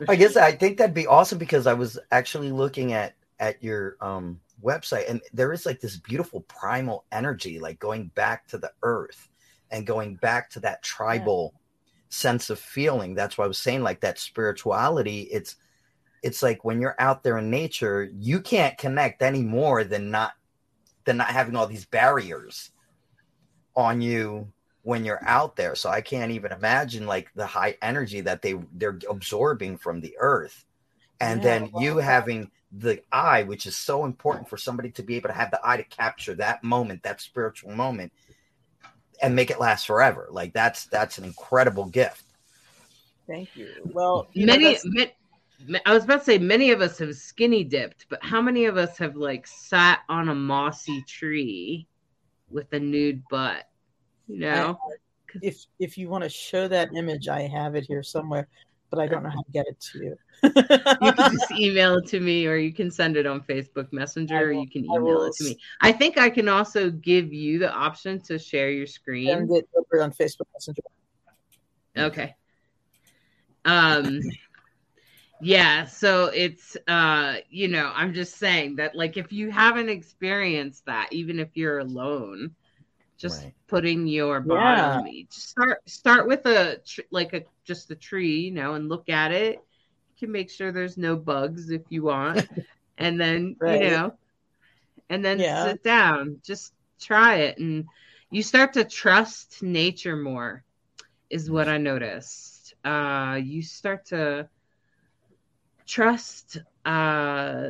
I 0.08 0.14
guess 0.16 0.36
I 0.36 0.52
think 0.52 0.78
that'd 0.78 0.94
be 0.94 1.08
awesome 1.08 1.38
because 1.38 1.66
I 1.66 1.72
was 1.72 1.98
actually 2.12 2.52
looking 2.52 2.92
at 2.92 3.14
at 3.38 3.62
your 3.62 3.96
um, 4.00 4.40
website, 4.62 5.08
and 5.10 5.20
there 5.32 5.52
is 5.52 5.66
like 5.66 5.80
this 5.80 5.96
beautiful 5.96 6.42
primal 6.42 7.04
energy, 7.12 7.58
like 7.58 7.78
going 7.78 8.10
back 8.14 8.46
to 8.48 8.58
the 8.58 8.72
earth 8.82 9.28
and 9.70 9.86
going 9.86 10.16
back 10.16 10.50
to 10.50 10.60
that 10.60 10.82
tribal 10.82 11.52
yeah. 11.54 11.60
sense 12.10 12.50
of 12.50 12.58
feeling. 12.58 13.14
That's 13.14 13.36
why 13.36 13.44
I 13.44 13.48
was 13.48 13.58
saying, 13.58 13.82
like 13.82 14.00
that 14.00 14.18
spirituality. 14.18 15.22
It's 15.22 15.56
it's 16.22 16.42
like 16.42 16.64
when 16.64 16.80
you're 16.80 16.96
out 16.98 17.22
there 17.22 17.38
in 17.38 17.50
nature, 17.50 18.10
you 18.18 18.40
can't 18.40 18.76
connect 18.78 19.22
any 19.22 19.42
more 19.42 19.84
than 19.84 20.10
not 20.10 20.32
than 21.04 21.16
not 21.18 21.28
having 21.28 21.56
all 21.56 21.66
these 21.66 21.86
barriers 21.86 22.70
on 23.76 24.00
you 24.00 24.52
when 24.82 25.04
you're 25.04 25.24
out 25.26 25.56
there. 25.56 25.74
So 25.74 25.90
I 25.90 26.00
can't 26.00 26.32
even 26.32 26.52
imagine 26.52 27.06
like 27.06 27.32
the 27.34 27.46
high 27.46 27.76
energy 27.82 28.20
that 28.22 28.42
they 28.42 28.54
they're 28.72 28.98
absorbing 29.08 29.78
from 29.78 30.00
the 30.00 30.16
earth. 30.18 30.64
And 31.20 31.42
yeah, 31.42 31.44
then 31.44 31.70
well, 31.72 31.82
you 31.82 31.98
having 31.98 32.50
the 32.72 33.00
eye, 33.10 33.42
which 33.42 33.66
is 33.66 33.76
so 33.76 34.04
important 34.04 34.48
for 34.48 34.56
somebody 34.56 34.90
to 34.92 35.02
be 35.02 35.16
able 35.16 35.28
to 35.28 35.34
have 35.34 35.50
the 35.50 35.60
eye 35.64 35.76
to 35.76 35.84
capture 35.84 36.34
that 36.34 36.62
moment, 36.62 37.02
that 37.04 37.20
spiritual 37.20 37.72
moment, 37.72 38.12
and 39.22 39.34
make 39.34 39.50
it 39.50 39.60
last 39.60 39.86
forever. 39.86 40.28
Like 40.30 40.52
that's 40.52 40.86
that's 40.86 41.18
an 41.18 41.24
incredible 41.24 41.86
gift. 41.86 42.24
Thank 43.26 43.56
you. 43.56 43.70
Well, 43.84 44.28
you 44.32 44.46
many, 44.46 44.78
know, 44.84 45.06
I 45.84 45.92
was 45.92 46.04
about 46.04 46.20
to 46.20 46.24
say 46.24 46.38
many 46.38 46.70
of 46.70 46.80
us 46.80 46.98
have 46.98 47.14
skinny 47.14 47.64
dipped, 47.64 48.06
but 48.08 48.22
how 48.22 48.40
many 48.40 48.66
of 48.66 48.76
us 48.76 48.98
have 48.98 49.16
like 49.16 49.46
sat 49.46 50.00
on 50.08 50.28
a 50.28 50.34
mossy 50.34 51.02
tree 51.02 51.86
with 52.50 52.72
a 52.72 52.78
nude 52.78 53.22
butt? 53.30 53.64
You 54.28 54.40
know, 54.40 54.78
if 55.42 55.64
if 55.78 55.96
you 55.96 56.08
want 56.08 56.24
to 56.24 56.30
show 56.30 56.68
that 56.68 56.94
image, 56.94 57.28
I 57.28 57.42
have 57.42 57.74
it 57.74 57.84
here 57.86 58.02
somewhere 58.02 58.48
but 58.90 59.00
I 59.00 59.06
don't 59.06 59.22
know 59.22 59.30
how 59.30 59.42
to 59.42 59.50
get 59.52 59.66
it 59.66 59.80
to 59.92 59.98
you. 59.98 60.16
you 60.42 61.12
can 61.12 61.32
just 61.32 61.50
email 61.58 61.96
it 61.96 62.06
to 62.08 62.20
me 62.20 62.46
or 62.46 62.56
you 62.56 62.72
can 62.72 62.90
send 62.90 63.16
it 63.16 63.26
on 63.26 63.40
Facebook 63.42 63.92
Messenger 63.92 64.38
will, 64.38 64.46
or 64.46 64.52
you 64.52 64.68
can 64.68 64.84
email 64.84 65.22
it 65.24 65.34
to 65.34 65.44
me. 65.44 65.58
I 65.80 65.92
think 65.92 66.18
I 66.18 66.30
can 66.30 66.48
also 66.48 66.90
give 66.90 67.32
you 67.32 67.58
the 67.58 67.72
option 67.72 68.20
to 68.22 68.38
share 68.38 68.70
your 68.70 68.86
screen. 68.86 69.28
Send 69.28 69.50
it 69.56 69.68
over 69.76 70.02
on 70.02 70.12
Facebook 70.12 70.46
Messenger. 70.54 70.82
Okay. 71.96 72.34
Um 73.64 74.20
yeah, 75.40 75.84
so 75.84 76.26
it's 76.26 76.76
uh 76.88 77.36
you 77.50 77.68
know, 77.68 77.90
I'm 77.94 78.14
just 78.14 78.36
saying 78.36 78.76
that 78.76 78.94
like 78.94 79.16
if 79.16 79.32
you 79.32 79.50
haven't 79.50 79.88
experienced 79.88 80.86
that 80.86 81.12
even 81.12 81.38
if 81.38 81.56
you're 81.56 81.78
alone, 81.78 82.54
just 83.18 83.44
right. 83.44 83.54
putting 83.66 84.06
your 84.06 84.40
body 84.40 84.80
yeah. 84.80 84.96
on 84.96 85.04
me. 85.04 85.26
Just 85.30 85.48
start 85.50 85.88
start 85.88 86.26
with 86.26 86.46
a 86.46 86.80
like 87.10 87.32
a 87.32 87.44
just 87.64 87.90
a 87.90 87.96
tree, 87.96 88.40
you 88.40 88.50
know, 88.50 88.74
and 88.74 88.88
look 88.88 89.08
at 89.08 89.32
it. 89.32 89.56
You 89.56 90.26
can 90.26 90.32
make 90.32 90.50
sure 90.50 90.72
there's 90.72 90.96
no 90.96 91.16
bugs 91.16 91.70
if 91.70 91.82
you 91.88 92.04
want, 92.04 92.48
and 92.98 93.20
then 93.20 93.56
right. 93.58 93.82
you 93.82 93.90
know, 93.90 94.14
and 95.08 95.24
then 95.24 95.38
yeah. 95.38 95.64
sit 95.64 95.82
down. 95.82 96.40
Just 96.44 96.72
try 97.00 97.36
it, 97.36 97.58
and 97.58 97.86
you 98.30 98.42
start 98.42 98.74
to 98.74 98.84
trust 98.84 99.62
nature 99.62 100.16
more. 100.16 100.62
Is 101.28 101.50
what 101.50 101.68
I 101.68 101.78
noticed. 101.78 102.74
Uh, 102.84 103.40
you 103.42 103.62
start 103.62 104.06
to 104.06 104.48
trust 105.86 106.58
uh, 106.84 107.68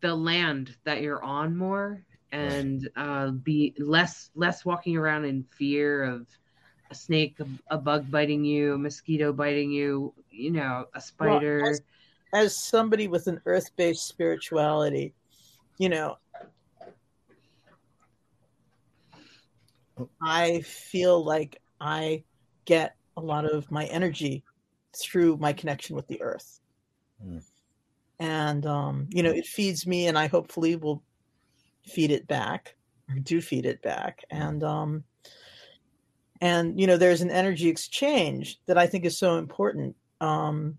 the 0.00 0.14
land 0.14 0.76
that 0.84 1.00
you're 1.02 1.22
on 1.22 1.56
more 1.56 2.02
and 2.32 2.88
uh, 2.96 3.30
be 3.30 3.74
less 3.78 4.30
less 4.34 4.64
walking 4.64 4.96
around 4.96 5.24
in 5.24 5.44
fear 5.56 6.04
of 6.04 6.26
a 6.90 6.94
snake, 6.94 7.36
a, 7.40 7.74
a 7.74 7.78
bug 7.78 8.10
biting 8.10 8.44
you, 8.44 8.74
a 8.74 8.78
mosquito 8.78 9.32
biting 9.32 9.70
you, 9.70 10.12
you 10.30 10.50
know, 10.50 10.86
a 10.94 11.00
spider. 11.00 11.60
Well, 11.62 11.70
as, 11.70 11.82
as 12.34 12.56
somebody 12.56 13.08
with 13.08 13.26
an 13.28 13.40
earth-based 13.46 14.06
spirituality, 14.06 15.14
you 15.78 15.88
know, 15.88 16.18
I 20.20 20.60
feel 20.60 21.24
like 21.24 21.60
I 21.80 22.24
get 22.64 22.96
a 23.16 23.20
lot 23.20 23.44
of 23.44 23.70
my 23.70 23.84
energy 23.86 24.42
through 24.96 25.36
my 25.36 25.52
connection 25.52 25.96
with 25.96 26.06
the 26.08 26.20
earth. 26.20 26.60
Mm. 27.24 27.42
And 28.20 28.66
um, 28.66 29.08
you 29.10 29.22
know, 29.22 29.30
it 29.30 29.46
feeds 29.46 29.86
me 29.86 30.06
and 30.06 30.18
I 30.18 30.26
hopefully 30.26 30.76
will 30.76 31.02
feed 31.86 32.10
it 32.10 32.26
back 32.26 32.76
or 33.08 33.16
do 33.16 33.40
feed 33.40 33.66
it 33.66 33.82
back. 33.82 34.20
And 34.30 34.62
um 34.62 35.04
and 36.40 36.78
you 36.78 36.86
know 36.86 36.96
there's 36.96 37.20
an 37.20 37.30
energy 37.30 37.68
exchange 37.68 38.58
that 38.66 38.78
i 38.78 38.86
think 38.86 39.04
is 39.04 39.18
so 39.18 39.36
important. 39.36 39.96
Um 40.20 40.78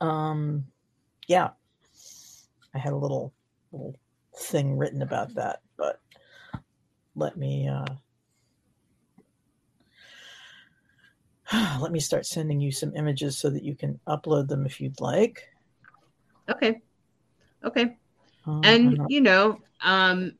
um 0.00 0.64
yeah. 1.26 1.50
I 2.74 2.78
had 2.78 2.92
a 2.92 2.96
little 2.96 3.32
little 3.72 3.96
thing 4.36 4.76
written 4.76 5.02
about 5.02 5.34
that 5.34 5.60
but 5.76 6.00
let 7.14 7.36
me 7.36 7.68
uh 7.68 7.84
let 11.80 11.92
me 11.92 12.00
start 12.00 12.26
sending 12.26 12.60
you 12.60 12.72
some 12.72 12.94
images 12.96 13.38
so 13.38 13.50
that 13.50 13.62
you 13.62 13.74
can 13.74 13.98
upload 14.06 14.48
them 14.48 14.66
if 14.66 14.80
you'd 14.80 15.00
like 15.00 15.48
okay 16.50 16.80
okay 17.64 17.96
um, 18.46 18.60
and 18.62 18.98
you 19.08 19.20
know, 19.20 19.60
um, 19.82 20.32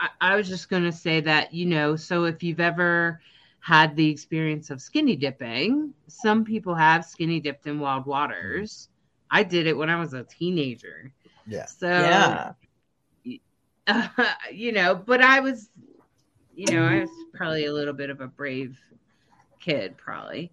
I, 0.00 0.08
I 0.20 0.36
was 0.36 0.48
just 0.48 0.68
going 0.68 0.84
to 0.84 0.92
say 0.92 1.20
that 1.20 1.52
you 1.52 1.66
know, 1.66 1.96
so 1.96 2.24
if 2.24 2.42
you've 2.42 2.60
ever 2.60 3.20
had 3.60 3.96
the 3.96 4.08
experience 4.08 4.70
of 4.70 4.80
skinny 4.80 5.16
dipping, 5.16 5.92
some 6.08 6.44
people 6.44 6.74
have 6.74 7.04
skinny 7.04 7.40
dipped 7.40 7.66
in 7.66 7.80
wild 7.80 8.06
waters. 8.06 8.88
I 9.30 9.42
did 9.42 9.66
it 9.66 9.76
when 9.76 9.90
I 9.90 9.98
was 9.98 10.14
a 10.14 10.24
teenager, 10.24 11.12
Yeah. 11.46 11.66
So 11.66 11.88
yeah. 11.88 12.52
Uh, 13.88 14.08
you 14.52 14.72
know, 14.72 14.94
but 14.94 15.22
I 15.22 15.40
was, 15.40 15.70
you 16.54 16.74
know, 16.74 16.84
I 16.84 17.00
was 17.00 17.10
probably 17.34 17.66
a 17.66 17.72
little 17.72 17.94
bit 17.94 18.10
of 18.10 18.20
a 18.20 18.26
brave 18.26 18.78
kid, 19.66 19.96
probably. 19.96 20.52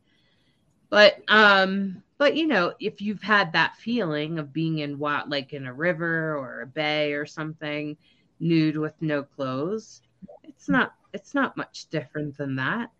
But 0.90 1.22
um, 1.28 2.04
but 2.18 2.36
you 2.36 2.48
know, 2.48 2.74
if 2.80 3.02
you've 3.02 3.22
had 3.22 3.54
that 3.54 3.76
feeling 3.78 4.40
of 4.40 4.54
being 4.54 4.80
in 4.80 5.00
what, 5.00 5.30
like 5.30 5.54
in 5.54 5.66
a 5.66 5.74
river 5.74 6.38
or 6.38 6.62
a 6.62 6.68
bay 6.68 7.14
or 7.14 7.26
something, 7.26 7.98
nude 8.40 8.78
with 8.78 8.94
no 9.02 9.24
clothes, 9.24 10.02
it's 10.44 10.68
not 10.70 10.94
it's 11.14 11.34
not 11.34 11.58
much 11.58 11.88
different 11.90 12.38
than 12.38 12.56
that. 12.58 12.92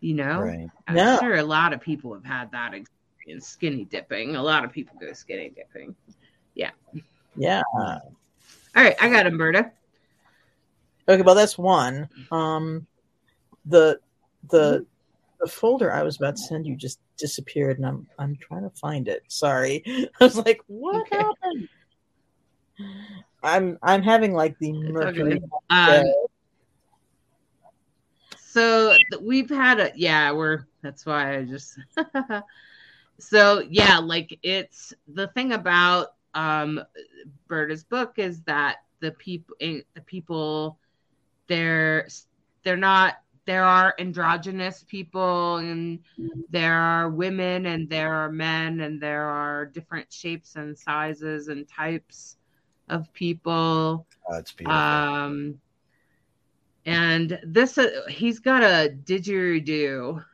You 0.00 0.14
know, 0.14 0.40
right. 0.40 0.68
I'm 0.86 0.94
no. 0.94 1.18
sure 1.18 1.36
a 1.36 1.42
lot 1.42 1.72
of 1.72 1.80
people 1.80 2.12
have 2.14 2.24
had 2.24 2.50
that 2.52 2.74
experience. 2.74 3.48
Skinny 3.48 3.84
dipping. 3.84 4.36
A 4.36 4.42
lot 4.42 4.64
of 4.64 4.70
people 4.70 4.96
go 5.00 5.12
skinny 5.12 5.50
dipping. 5.50 5.96
Yeah. 6.54 6.70
Yeah. 7.36 7.62
All 7.74 8.02
right, 8.76 8.94
I 9.00 9.08
got 9.08 9.26
Umberta. 9.26 9.72
Okay, 11.08 11.22
well 11.22 11.34
that's 11.34 11.58
one. 11.58 12.08
Um, 12.30 12.86
the 13.64 13.98
the 14.50 14.86
the 15.40 15.46
folder 15.46 15.92
I 15.92 16.02
was 16.02 16.16
about 16.16 16.36
to 16.36 16.42
send 16.42 16.66
you 16.66 16.76
just 16.76 17.00
disappeared, 17.16 17.78
and 17.78 17.86
I'm 17.86 18.06
I'm 18.18 18.36
trying 18.36 18.62
to 18.62 18.70
find 18.70 19.08
it. 19.08 19.22
Sorry, 19.28 19.82
I 20.20 20.24
was 20.24 20.36
like, 20.36 20.60
what 20.66 21.02
okay. 21.02 21.16
happened? 21.16 21.68
I'm 23.42 23.78
I'm 23.82 24.02
having 24.02 24.34
like 24.34 24.58
the 24.58 24.72
mercury. 24.72 25.40
Um, 25.70 26.04
so 28.36 28.96
we've 29.20 29.50
had 29.50 29.80
a 29.80 29.92
yeah, 29.94 30.32
we're 30.32 30.66
that's 30.82 31.06
why 31.06 31.38
I 31.38 31.44
just 31.44 31.78
so 33.18 33.62
yeah, 33.70 33.98
like 33.98 34.38
it's 34.42 34.94
the 35.08 35.28
thing 35.28 35.52
about 35.52 36.14
um 36.34 36.80
Berta's 37.48 37.84
book 37.84 38.14
is 38.16 38.42
that 38.42 38.78
the 39.00 39.12
people 39.12 39.56
eh, 39.60 39.80
the 39.94 40.00
people 40.00 40.78
they're 41.46 42.08
they're 42.64 42.76
not 42.76 43.16
there 43.46 43.64
are 43.64 43.94
androgynous 43.98 44.84
people 44.88 45.56
and 45.58 46.00
there 46.50 46.78
are 46.78 47.08
women 47.08 47.66
and 47.66 47.88
there 47.88 48.12
are 48.12 48.30
men 48.30 48.80
and 48.80 49.00
there 49.00 49.24
are 49.24 49.64
different 49.66 50.12
shapes 50.12 50.56
and 50.56 50.76
sizes 50.76 51.48
and 51.48 51.68
types 51.68 52.36
of 52.88 53.12
people. 53.12 54.06
Oh, 54.28 54.34
that's 54.34 54.52
beautiful. 54.52 54.76
Um, 54.76 55.60
and 56.86 57.38
this 57.44 57.78
uh, 57.78 58.02
he's 58.08 58.40
got 58.40 58.62
a 58.62 58.96
didgeridoo 59.04 60.24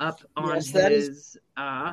up 0.00 0.20
on 0.36 0.56
yes, 0.56 0.70
that 0.72 0.92
his 0.92 1.08
is, 1.08 1.36
uh 1.56 1.92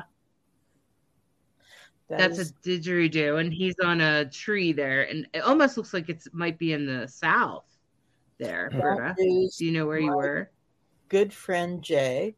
that 2.08 2.18
that's 2.18 2.38
is, 2.38 2.50
a 2.50 2.68
didgeridoo 2.68 3.40
and 3.40 3.52
he's 3.52 3.74
on 3.82 4.00
a 4.00 4.24
tree 4.26 4.72
there 4.72 5.02
and 5.02 5.26
it 5.34 5.40
almost 5.40 5.76
looks 5.76 5.92
like 5.92 6.08
it 6.08 6.22
might 6.32 6.56
be 6.56 6.72
in 6.72 6.86
the 6.86 7.08
south 7.08 7.64
there 8.38 8.70
Berta. 8.72 9.14
Do 9.16 9.50
you 9.58 9.72
know 9.72 9.86
where 9.86 9.98
you 9.98 10.14
were? 10.14 10.50
Good 11.08 11.32
friend 11.32 11.82
Jay, 11.82 12.34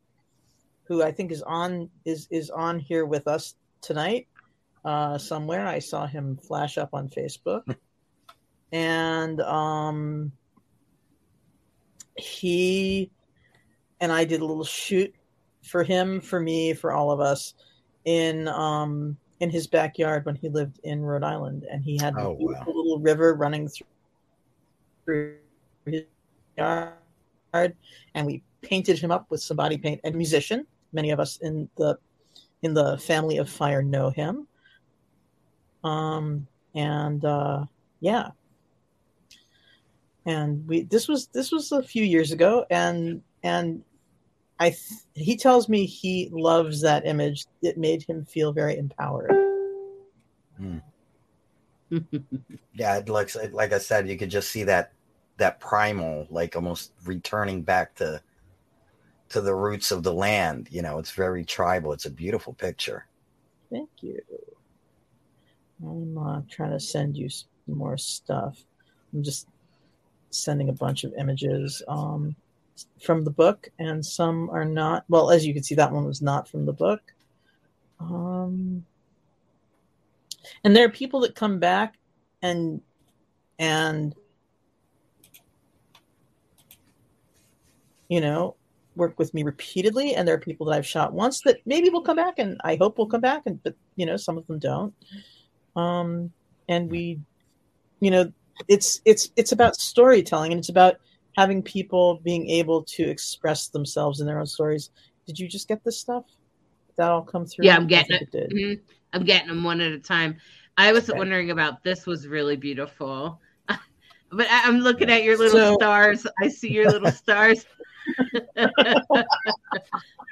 who 0.84 1.02
I 1.02 1.12
think 1.12 1.32
is 1.32 1.42
on 1.42 1.90
is 2.04 2.28
is 2.30 2.50
on 2.50 2.78
here 2.78 3.06
with 3.06 3.26
us 3.26 3.54
tonight 3.80 4.26
uh, 4.84 5.18
somewhere. 5.18 5.66
I 5.66 5.78
saw 5.78 6.06
him 6.06 6.36
flash 6.36 6.78
up 6.78 6.90
on 6.92 7.08
Facebook, 7.08 7.62
and 8.72 9.40
um, 9.40 10.32
he 12.16 13.10
and 14.00 14.12
I 14.12 14.24
did 14.24 14.40
a 14.40 14.44
little 14.44 14.64
shoot 14.64 15.14
for 15.62 15.82
him, 15.82 16.20
for 16.20 16.40
me, 16.40 16.72
for 16.72 16.92
all 16.92 17.10
of 17.10 17.20
us 17.20 17.54
in 18.04 18.48
um, 18.48 19.16
in 19.40 19.50
his 19.50 19.66
backyard 19.66 20.24
when 20.26 20.34
he 20.34 20.48
lived 20.48 20.80
in 20.84 21.02
Rhode 21.02 21.22
Island, 21.22 21.66
and 21.70 21.82
he 21.82 21.98
had 22.00 22.14
oh, 22.16 22.30
a 22.30 22.32
wow. 22.32 22.64
little 22.66 22.98
river 22.98 23.34
running 23.34 23.68
through, 23.68 23.86
through 25.04 25.36
his 25.86 26.04
yard, 26.56 26.92
and 27.52 28.26
we 28.26 28.42
painted 28.62 28.98
him 28.98 29.10
up 29.10 29.30
with 29.30 29.42
some 29.42 29.56
body 29.56 29.78
paint. 29.78 30.00
And 30.04 30.14
musician, 30.14 30.66
many 30.92 31.10
of 31.10 31.20
us 31.20 31.38
in 31.38 31.68
the 31.76 31.98
in 32.62 32.74
the 32.74 32.98
family 32.98 33.38
of 33.38 33.48
fire 33.48 33.82
know 33.82 34.10
him. 34.10 34.46
Um, 35.84 36.46
and 36.74 37.24
uh, 37.24 37.64
yeah, 38.00 38.30
and 40.26 40.66
we 40.68 40.82
this 40.82 41.08
was 41.08 41.28
this 41.28 41.52
was 41.52 41.72
a 41.72 41.82
few 41.82 42.04
years 42.04 42.32
ago, 42.32 42.66
and 42.70 43.22
and 43.42 43.82
I 44.60 44.70
th- 44.70 45.00
he 45.14 45.36
tells 45.36 45.68
me 45.68 45.86
he 45.86 46.28
loves 46.32 46.80
that 46.82 47.06
image. 47.06 47.46
It 47.62 47.78
made 47.78 48.02
him 48.02 48.24
feel 48.24 48.52
very 48.52 48.76
empowered. 48.76 49.30
Mm. 50.60 50.82
yeah, 52.74 52.98
it 52.98 53.08
looks 53.08 53.36
like 53.52 53.72
I 53.72 53.78
said, 53.78 54.08
you 54.08 54.18
could 54.18 54.30
just 54.30 54.50
see 54.50 54.64
that 54.64 54.92
that 55.38 55.60
primal, 55.60 56.26
like 56.30 56.54
almost 56.54 56.92
returning 57.04 57.62
back 57.62 57.94
to 57.96 58.20
to 59.30 59.40
the 59.40 59.54
roots 59.54 59.90
of 59.90 60.02
the 60.02 60.12
land. 60.12 60.68
You 60.70 60.82
know, 60.82 60.98
it's 60.98 61.12
very 61.12 61.44
tribal. 61.44 61.92
It's 61.92 62.06
a 62.06 62.10
beautiful 62.10 62.52
picture. 62.54 63.06
Thank 63.70 63.90
you. 64.00 64.20
I'm 65.82 66.18
uh, 66.18 66.40
trying 66.50 66.72
to 66.72 66.80
send 66.80 67.16
you 67.16 67.28
more 67.66 67.96
stuff. 67.96 68.58
I'm 69.12 69.22
just 69.22 69.46
sending 70.30 70.68
a 70.68 70.72
bunch 70.72 71.04
of 71.04 71.14
images 71.14 71.82
um, 71.88 72.34
from 73.02 73.24
the 73.24 73.30
book, 73.30 73.68
and 73.78 74.04
some 74.04 74.50
are 74.50 74.64
not. 74.64 75.04
Well, 75.08 75.30
as 75.30 75.46
you 75.46 75.54
can 75.54 75.62
see, 75.62 75.74
that 75.76 75.92
one 75.92 76.04
was 76.04 76.22
not 76.22 76.48
from 76.48 76.66
the 76.66 76.72
book. 76.72 77.00
Um, 78.00 78.84
and 80.64 80.74
there 80.74 80.86
are 80.86 80.90
people 80.90 81.20
that 81.20 81.34
come 81.34 81.58
back 81.58 81.94
and 82.42 82.80
and 83.58 84.14
you 88.08 88.20
know 88.20 88.56
work 88.96 89.18
with 89.18 89.32
me 89.32 89.42
repeatedly 89.44 90.14
and 90.14 90.26
there 90.26 90.34
are 90.34 90.40
people 90.40 90.66
that 90.66 90.74
i've 90.74 90.86
shot 90.86 91.12
once 91.12 91.40
that 91.42 91.58
maybe 91.64 91.88
will 91.88 92.02
come 92.02 92.16
back 92.16 92.34
and 92.38 92.60
i 92.64 92.76
hope 92.76 92.98
will 92.98 93.06
come 93.06 93.20
back 93.20 93.42
and 93.46 93.62
but 93.62 93.74
you 93.98 94.06
know 94.06 94.16
some 94.16 94.38
of 94.38 94.46
them 94.46 94.58
don't. 94.58 94.94
Um 95.76 96.32
and 96.68 96.90
we 96.90 97.20
you 98.00 98.10
know 98.10 98.32
it's 98.68 99.00
it's 99.04 99.30
it's 99.36 99.52
about 99.52 99.76
storytelling 99.76 100.52
and 100.52 100.58
it's 100.58 100.68
about 100.70 100.96
having 101.36 101.62
people 101.62 102.20
being 102.24 102.48
able 102.48 102.82
to 102.82 103.04
express 103.04 103.68
themselves 103.68 104.20
in 104.20 104.26
their 104.26 104.40
own 104.40 104.46
stories. 104.46 104.90
Did 105.26 105.38
you 105.38 105.46
just 105.46 105.68
get 105.68 105.84
this 105.84 105.98
stuff? 105.98 106.24
That 106.96 107.10
all 107.10 107.22
come 107.22 107.46
through? 107.46 107.66
Yeah 107.66 107.76
i'm 107.76 107.86
getting 107.86 108.16
it, 108.16 108.34
it. 108.34 108.50
Mm-hmm. 108.50 108.82
i'm 109.12 109.24
getting 109.24 109.48
them 109.48 109.62
one 109.62 109.80
at 109.80 109.92
a 109.92 109.98
time. 109.98 110.38
I 110.76 110.92
was 110.92 111.10
okay. 111.10 111.18
wondering 111.18 111.50
about 111.50 111.82
this 111.82 112.06
was 112.06 112.26
really 112.26 112.56
beautiful. 112.56 113.40
But 114.30 114.46
i'm 114.50 114.80
looking 114.80 115.08
at 115.10 115.24
your 115.24 115.38
little 115.38 115.58
so, 115.58 115.74
stars. 115.76 116.26
I 116.38 116.48
see 116.48 116.70
your 116.70 116.90
little 116.90 117.10
stars 117.24 117.64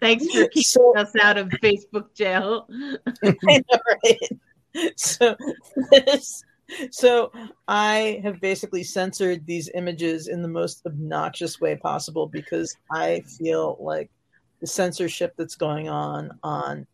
Thanks 0.01 0.27
for 0.27 0.49
keeping 0.49 0.63
so, 0.63 0.97
us 0.97 1.15
out 1.21 1.39
of 1.39 1.49
Facebook 1.49 2.15
jail. 2.15 2.69
I 3.25 3.63
know, 3.71 3.79
right? 4.05 4.93
So 4.97 5.37
this, 5.91 6.45
so 6.91 7.33
I 7.69 8.21
have 8.23 8.41
basically 8.41 8.83
censored 8.83 9.47
these 9.47 9.71
images 9.75 10.29
in 10.29 10.43
the 10.43 10.49
most 10.49 10.85
obnoxious 10.87 11.61
way 11.61 11.77
possible 11.77 12.27
because 12.27 12.77
I 12.91 13.21
feel 13.39 13.79
like 13.81 14.11
the 14.61 14.67
censorship 14.67 15.35
that's 15.37 15.57
going 15.57 15.89
on 15.89 16.39
on 16.43 16.87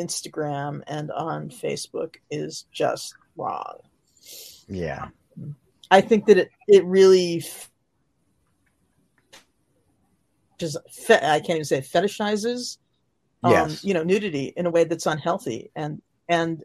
Instagram 0.00 0.82
and 0.86 1.10
on 1.10 1.50
Facebook 1.50 2.16
is 2.30 2.66
just 2.72 3.14
wrong. 3.36 3.78
Yeah. 4.68 5.08
I 5.90 6.00
think 6.00 6.26
that 6.26 6.38
it, 6.38 6.50
it 6.66 6.84
really 6.84 7.44
just 10.58 10.76
fe- 10.90 11.20
I 11.22 11.40
can't 11.40 11.56
even 11.56 11.64
say 11.64 11.80
fetishizes, 11.80 12.78
um, 13.42 13.52
yes. 13.52 13.84
you 13.84 13.94
know, 13.94 14.02
nudity 14.02 14.52
in 14.56 14.66
a 14.66 14.70
way 14.70 14.84
that's 14.84 15.06
unhealthy. 15.06 15.70
And 15.74 16.02
and 16.28 16.62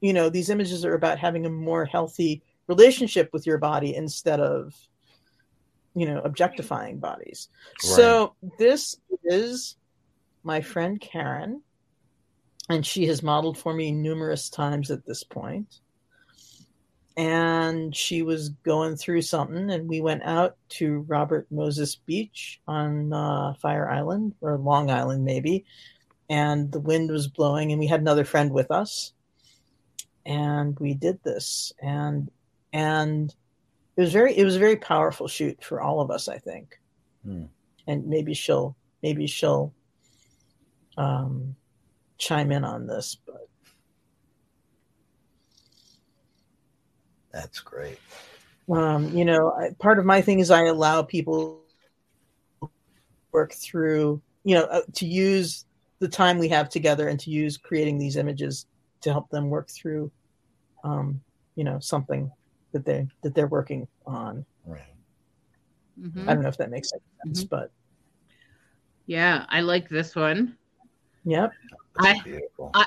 you 0.00 0.12
know, 0.12 0.28
these 0.28 0.50
images 0.50 0.84
are 0.84 0.94
about 0.94 1.18
having 1.18 1.46
a 1.46 1.50
more 1.50 1.84
healthy 1.84 2.42
relationship 2.66 3.30
with 3.32 3.46
your 3.46 3.58
body 3.58 3.94
instead 3.94 4.40
of 4.40 4.74
you 5.94 6.06
know 6.06 6.20
objectifying 6.20 6.98
bodies. 6.98 7.48
Right. 7.84 7.92
So 7.92 8.34
this 8.58 8.96
is 9.24 9.76
my 10.42 10.60
friend 10.60 11.00
Karen, 11.00 11.62
and 12.68 12.84
she 12.84 13.06
has 13.06 13.22
modeled 13.22 13.58
for 13.58 13.72
me 13.72 13.92
numerous 13.92 14.50
times 14.50 14.90
at 14.90 15.06
this 15.06 15.24
point 15.24 15.81
and 17.16 17.94
she 17.94 18.22
was 18.22 18.50
going 18.64 18.96
through 18.96 19.22
something 19.22 19.70
and 19.70 19.88
we 19.88 20.00
went 20.00 20.22
out 20.22 20.56
to 20.68 21.00
robert 21.08 21.46
moses 21.50 21.94
beach 21.94 22.60
on 22.66 23.12
uh, 23.12 23.52
fire 23.54 23.90
island 23.90 24.34
or 24.40 24.56
long 24.56 24.90
island 24.90 25.24
maybe 25.24 25.64
and 26.30 26.72
the 26.72 26.80
wind 26.80 27.10
was 27.10 27.28
blowing 27.28 27.70
and 27.70 27.78
we 27.78 27.86
had 27.86 28.00
another 28.00 28.24
friend 28.24 28.52
with 28.52 28.70
us 28.70 29.12
and 30.24 30.78
we 30.78 30.94
did 30.94 31.22
this 31.22 31.72
and 31.82 32.30
and 32.72 33.34
it 33.96 34.00
was 34.00 34.12
very 34.12 34.36
it 34.36 34.44
was 34.44 34.56
a 34.56 34.60
very 34.60 34.76
powerful 34.76 35.28
shoot 35.28 35.62
for 35.62 35.80
all 35.80 36.00
of 36.00 36.10
us 36.10 36.28
i 36.28 36.38
think 36.38 36.80
hmm. 37.24 37.44
and 37.86 38.06
maybe 38.06 38.32
she'll 38.32 38.76
maybe 39.02 39.26
she'll 39.26 39.72
um, 40.98 41.54
chime 42.18 42.52
in 42.52 42.64
on 42.64 42.86
this 42.86 43.16
but 43.26 43.48
That's 47.32 47.60
great. 47.60 47.98
Um, 48.70 49.16
you 49.16 49.24
know, 49.24 49.52
I, 49.52 49.70
part 49.78 49.98
of 49.98 50.04
my 50.04 50.20
thing 50.20 50.38
is 50.38 50.50
I 50.50 50.64
allow 50.64 51.02
people 51.02 51.60
work 53.32 53.52
through, 53.52 54.20
you 54.44 54.54
know, 54.54 54.64
uh, 54.64 54.82
to 54.94 55.06
use 55.06 55.64
the 55.98 56.08
time 56.08 56.38
we 56.38 56.48
have 56.48 56.68
together 56.68 57.08
and 57.08 57.18
to 57.20 57.30
use 57.30 57.56
creating 57.56 57.98
these 57.98 58.16
images 58.16 58.66
to 59.00 59.10
help 59.10 59.28
them 59.30 59.50
work 59.50 59.70
through, 59.70 60.10
um, 60.84 61.20
you 61.56 61.64
know, 61.64 61.78
something 61.80 62.30
that 62.72 62.84
they 62.84 63.06
that 63.22 63.34
they're 63.34 63.46
working 63.46 63.86
on. 64.06 64.44
Right. 64.66 64.82
Mm-hmm. 66.00 66.28
I 66.28 66.34
don't 66.34 66.42
know 66.42 66.48
if 66.48 66.56
that 66.58 66.70
makes 66.70 66.90
sense, 66.90 67.44
mm-hmm. 67.44 67.46
but 67.48 67.70
yeah, 69.06 69.46
I 69.48 69.60
like 69.60 69.88
this 69.88 70.14
one. 70.14 70.56
Yep. 71.24 71.52
I, 71.98 72.40
I, 72.74 72.86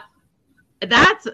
that's 0.82 1.28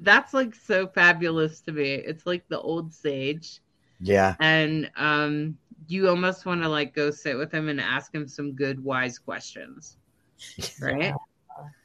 that's 0.00 0.34
like 0.34 0.54
so 0.54 0.86
fabulous 0.86 1.60
to 1.62 1.72
me. 1.72 1.94
It's 1.94 2.26
like 2.26 2.44
the 2.48 2.60
old 2.60 2.92
sage. 2.92 3.60
Yeah. 4.00 4.34
And 4.40 4.90
um 4.96 5.58
you 5.86 6.08
almost 6.08 6.46
want 6.46 6.62
to 6.62 6.68
like 6.68 6.94
go 6.94 7.10
sit 7.10 7.36
with 7.36 7.52
him 7.52 7.68
and 7.68 7.80
ask 7.80 8.14
him 8.14 8.28
some 8.28 8.52
good 8.52 8.82
wise 8.82 9.18
questions. 9.18 9.96
Right? 10.80 11.14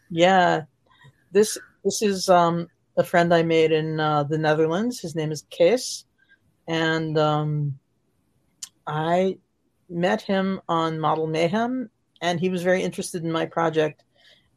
Yeah. 0.10 0.64
This 1.32 1.58
this 1.84 2.02
is 2.02 2.30
um 2.30 2.68
a 2.98 3.04
friend 3.04 3.34
I 3.34 3.44
made 3.44 3.74
in 3.74 4.00
uh, 4.00 4.24
the 4.24 4.38
Netherlands. 4.38 5.02
His 5.02 5.16
name 5.16 5.32
is 5.32 5.44
Kees. 5.50 6.06
And 6.68 7.18
um 7.18 7.80
I 8.88 9.38
met 9.90 10.22
him 10.22 10.62
on 10.68 11.00
Model 11.00 11.28
Mayhem 11.28 11.90
and 12.22 12.40
he 12.40 12.50
was 12.50 12.64
very 12.64 12.82
interested 12.82 13.24
in 13.24 13.32
my 13.32 13.46
project 13.46 14.04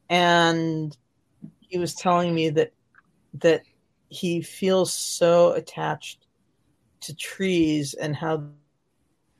and 0.08 0.96
he 1.68 1.78
was 1.78 1.94
telling 1.94 2.34
me 2.34 2.50
that 2.50 2.72
that 3.34 3.62
he 4.08 4.40
feels 4.40 4.92
so 4.92 5.52
attached 5.52 6.26
to 7.00 7.14
trees 7.14 7.94
and 7.94 8.16
how 8.16 8.42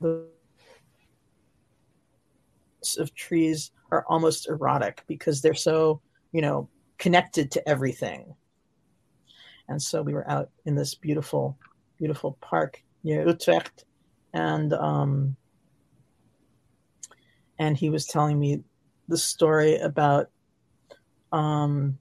the 0.01 0.26
of 2.99 3.14
trees 3.14 3.72
are 3.91 4.05
almost 4.09 4.49
erotic 4.49 5.03
because 5.07 5.43
they're 5.43 5.55
so 5.55 6.01
you 6.33 6.41
know 6.41 6.68
connected 6.99 7.51
to 7.51 7.68
everything. 7.68 8.35
And 9.68 9.83
so 9.83 10.03
we 10.03 10.14
were 10.14 10.29
out 10.31 10.51
in 10.64 10.74
this 10.74 10.95
beautiful 10.95 11.59
beautiful 11.99 12.39
park 12.41 12.83
near 13.03 13.26
utrecht 13.26 13.85
and 14.33 14.72
um 14.72 15.37
and 17.59 17.76
he 17.76 17.91
was 17.91 18.07
telling 18.07 18.39
me 18.39 18.62
the 19.09 19.18
story 19.18 19.76
about 19.76 20.31
um, 21.33 21.99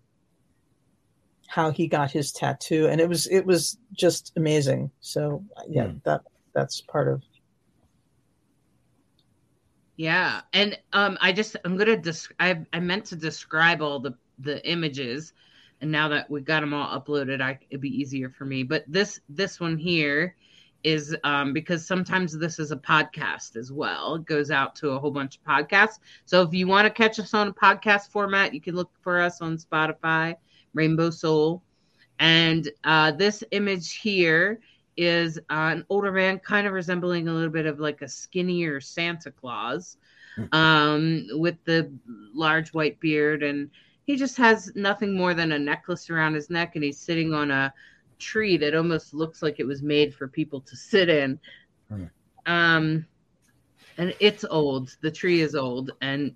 how 1.57 1.71
he 1.71 1.87
got 1.87 2.11
his 2.11 2.31
tattoo, 2.31 2.85
and 2.85 3.01
it 3.01 3.09
was 3.09 3.25
it 3.25 3.43
was 3.43 3.79
just 3.91 4.31
amazing. 4.35 4.91
So 5.01 5.43
yeah, 5.67 5.87
mm. 5.87 6.03
that 6.03 6.21
that's 6.53 6.81
part 6.81 7.07
of. 7.07 7.23
Yeah, 9.95 10.41
and 10.53 10.77
um, 10.93 11.17
I 11.19 11.31
just 11.31 11.55
I'm 11.65 11.75
gonna 11.75 11.97
dis- 11.97 12.29
I 12.39 12.63
I 12.73 12.79
meant 12.79 13.05
to 13.05 13.15
describe 13.15 13.81
all 13.81 13.99
the 13.99 14.13
the 14.37 14.63
images, 14.69 15.33
and 15.81 15.91
now 15.91 16.07
that 16.09 16.29
we 16.29 16.41
got 16.41 16.59
them 16.59 16.75
all 16.75 17.01
uploaded, 17.01 17.41
I 17.41 17.57
it'd 17.71 17.81
be 17.81 17.89
easier 17.89 18.29
for 18.29 18.45
me. 18.45 18.61
But 18.61 18.83
this 18.87 19.19
this 19.27 19.59
one 19.59 19.77
here 19.79 20.35
is 20.83 21.15
um, 21.23 21.53
because 21.53 21.87
sometimes 21.87 22.37
this 22.37 22.59
is 22.59 22.71
a 22.71 22.77
podcast 22.77 23.55
as 23.55 23.71
well. 23.71 24.13
It 24.13 24.25
goes 24.25 24.51
out 24.51 24.75
to 24.75 24.91
a 24.91 24.99
whole 24.99 25.09
bunch 25.09 25.39
of 25.39 25.43
podcasts. 25.43 25.97
So 26.25 26.43
if 26.43 26.53
you 26.53 26.67
want 26.67 26.85
to 26.85 26.91
catch 26.91 27.17
us 27.17 27.33
on 27.33 27.47
a 27.47 27.53
podcast 27.53 28.11
format, 28.11 28.53
you 28.53 28.61
can 28.61 28.75
look 28.75 28.91
for 29.01 29.19
us 29.19 29.41
on 29.41 29.57
Spotify, 29.57 30.35
Rainbow 30.77 31.09
Soul. 31.09 31.63
And 32.19 32.69
uh, 32.83 33.11
this 33.11 33.43
image 33.51 33.95
here 33.95 34.59
is 34.95 35.37
uh, 35.37 35.71
an 35.75 35.85
older 35.89 36.11
man, 36.11 36.39
kind 36.39 36.65
of 36.65 36.73
resembling 36.73 37.27
a 37.27 37.33
little 37.33 37.49
bit 37.49 37.65
of 37.65 37.79
like 37.79 38.01
a 38.01 38.07
skinnier 38.07 38.79
Santa 38.81 39.31
Claus 39.31 39.97
hmm. 40.35 40.45
um, 40.53 41.27
with 41.31 41.55
the 41.65 41.91
large 42.33 42.73
white 42.73 42.99
beard. 42.99 43.43
And 43.43 43.69
he 44.05 44.15
just 44.15 44.37
has 44.37 44.71
nothing 44.75 45.15
more 45.15 45.33
than 45.33 45.51
a 45.51 45.59
necklace 45.59 46.09
around 46.09 46.33
his 46.33 46.49
neck, 46.49 46.75
and 46.75 46.83
he's 46.83 46.99
sitting 46.99 47.33
on 47.33 47.51
a 47.51 47.73
tree 48.17 48.57
that 48.57 48.73
almost 48.73 49.13
looks 49.13 49.43
like 49.43 49.59
it 49.59 49.67
was 49.67 49.83
made 49.83 50.15
for 50.15 50.27
people 50.27 50.61
to 50.61 50.75
sit 50.75 51.09
in. 51.09 51.39
Hmm. 51.89 52.05
Um, 52.45 53.05
and 53.97 54.15
it's 54.19 54.45
old. 54.49 54.95
The 55.01 55.11
tree 55.11 55.41
is 55.41 55.55
old, 55.55 55.91
and 56.01 56.33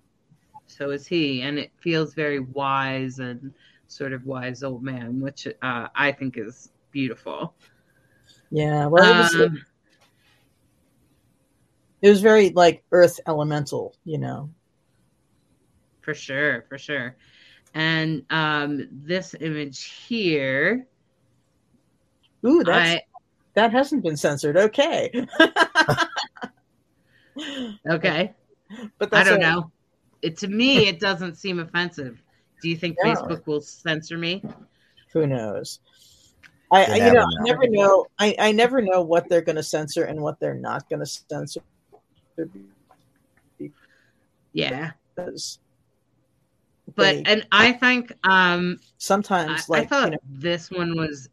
so 0.68 0.92
is 0.92 1.08
he. 1.08 1.42
And 1.42 1.58
it 1.58 1.72
feels 1.78 2.14
very 2.14 2.40
wise 2.40 3.20
and 3.20 3.54
sort 3.92 4.14
of 4.14 4.26
wise 4.26 4.64
old 4.64 4.84
man, 4.84 5.20
which 5.20 5.48
uh, 5.62 5.88
I 5.96 6.12
think 6.12 6.38
is 6.38 6.72
beautiful. 6.92 7.54
Yeah, 8.50 8.88
well, 8.88 9.04
it 9.04 9.18
was, 9.18 9.36
um, 9.36 9.66
it 12.02 12.10
was 12.10 12.22
very 12.22 12.50
like 12.50 12.84
earth 12.92 13.20
elemental, 13.28 13.96
you 14.04 14.18
know. 14.18 14.50
For 16.02 16.14
sure, 16.14 16.66
for 16.68 16.78
sure. 16.78 17.16
And 17.74 18.26
um, 18.30 18.88
this 18.92 19.36
image 19.40 19.86
here 19.86 20.88
Ooh, 22.46 22.64
that's 22.64 22.90
I, 22.90 23.02
that 23.54 23.72
hasn't 23.72 24.04
been 24.04 24.18
censored. 24.18 24.58
Okay. 24.58 25.12
okay. 27.90 28.34
But 28.98 29.14
I 29.14 29.26
don't 29.26 29.42
know. 29.42 29.70
It 30.22 30.38
to 30.38 30.48
me, 30.48 30.88
it 30.88 31.02
doesn't 31.02 31.36
seem 31.36 31.60
offensive. 31.60 32.24
Do 32.62 32.70
you 32.70 32.76
think 32.76 32.98
no. 33.04 33.12
Facebook 33.12 33.46
will 33.48 33.62
censor 33.62 34.18
me? 34.18 34.44
Who 35.14 35.28
knows? 35.28 35.80
I, 36.72 36.86
I 36.86 37.08
you 37.08 37.14
know, 37.14 37.24
I 37.24 37.44
never 37.44 37.68
know. 37.68 38.06
I, 38.18 38.36
I 38.40 38.52
never 38.54 38.82
know 38.82 39.02
what 39.02 39.28
they're 39.28 39.42
going 39.42 39.58
to 39.58 39.64
censor 39.64 40.06
and 40.06 40.22
what 40.22 40.40
they're 40.40 40.54
not 40.54 40.90
going 40.90 41.02
to 41.02 41.06
censor. 41.06 41.62
Yeah. 44.54 44.92
Because 45.16 45.60
but 46.96 47.24
they, 47.24 47.24
and 47.26 47.48
I 47.52 47.74
think 47.74 48.14
um 48.24 48.80
sometimes 48.98 49.70
I, 49.70 49.74
like 49.74 49.84
I 49.84 49.86
thought 49.86 50.06
you 50.06 50.12
know, 50.12 50.18
this 50.30 50.72
one 50.72 50.98
was 50.98 51.30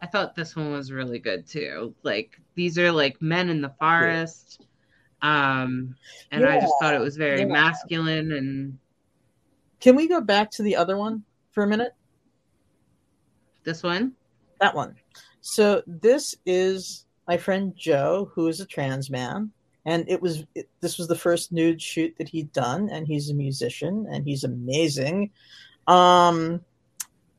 I 0.00 0.06
thought 0.06 0.34
this 0.34 0.54
one 0.54 0.72
was 0.72 0.92
really 0.92 1.18
good 1.18 1.46
too. 1.46 1.94
Like 2.02 2.38
these 2.54 2.78
are 2.78 2.92
like 2.92 3.20
men 3.20 3.48
in 3.48 3.60
the 3.60 3.72
forest. 3.78 4.62
Um 5.22 5.96
and 6.30 6.42
yeah. 6.42 6.54
I 6.54 6.60
just 6.60 6.74
thought 6.80 6.94
it 6.94 7.00
was 7.00 7.16
very 7.16 7.40
yeah. 7.40 7.46
masculine 7.46 8.32
and 8.32 8.78
Can 9.80 9.96
we 9.96 10.08
go 10.08 10.20
back 10.20 10.50
to 10.52 10.62
the 10.62 10.76
other 10.76 10.96
one 10.96 11.22
for 11.50 11.62
a 11.62 11.66
minute? 11.66 11.92
This 13.64 13.82
one? 13.82 14.12
That 14.60 14.74
one. 14.74 14.96
So 15.40 15.82
this 15.86 16.34
is 16.46 17.04
my 17.28 17.36
friend 17.36 17.74
Joe 17.76 18.30
who 18.34 18.48
is 18.48 18.60
a 18.60 18.66
trans 18.66 19.10
man 19.10 19.50
and 19.84 20.08
it 20.08 20.20
was 20.20 20.44
it, 20.54 20.68
this 20.80 20.98
was 20.98 21.08
the 21.08 21.16
first 21.16 21.52
nude 21.52 21.80
shoot 21.80 22.14
that 22.18 22.28
he'd 22.28 22.52
done 22.52 22.88
and 22.90 23.06
he's 23.06 23.30
a 23.30 23.34
musician 23.34 24.06
and 24.10 24.24
he's 24.24 24.44
amazing. 24.44 25.30
Um 25.86 26.60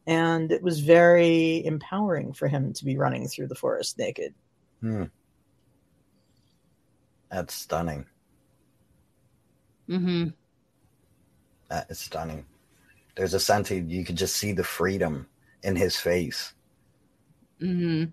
and 0.06 0.52
it 0.52 0.64
was 0.64 0.80
very 0.80 1.66
empowering 1.66 2.34
for 2.34 2.48
him 2.48 2.72
to 2.74 2.86
be 2.86 2.98
running 2.98 3.28
through 3.28 3.48
the 3.48 3.56
forest 3.56 3.98
naked. 3.98 4.34
Hmm. 4.80 5.04
That's 7.30 7.54
stunning. 7.54 8.06
Mm-hmm. 9.90 10.30
That 11.70 11.90
is 11.90 12.00
stunning. 12.00 12.46
There's 13.16 13.34
a 13.34 13.40
sense 13.40 13.72
of, 13.72 13.90
you 13.90 14.06
could 14.06 14.16
just 14.16 14.36
see 14.36 14.52
the 14.52 14.64
freedom 14.64 15.28
in 15.64 15.76
his 15.76 15.96
face. 15.96 16.54
Mm-hmm. 17.62 18.12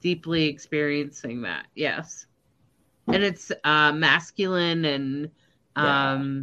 Deeply 0.00 0.44
experiencing 0.44 1.42
that, 1.42 1.66
yes. 1.74 2.26
And 3.08 3.22
it's 3.22 3.50
uh, 3.64 3.92
masculine 3.92 4.84
and 4.84 5.30
um, 5.76 5.84
yeah. 5.84 6.42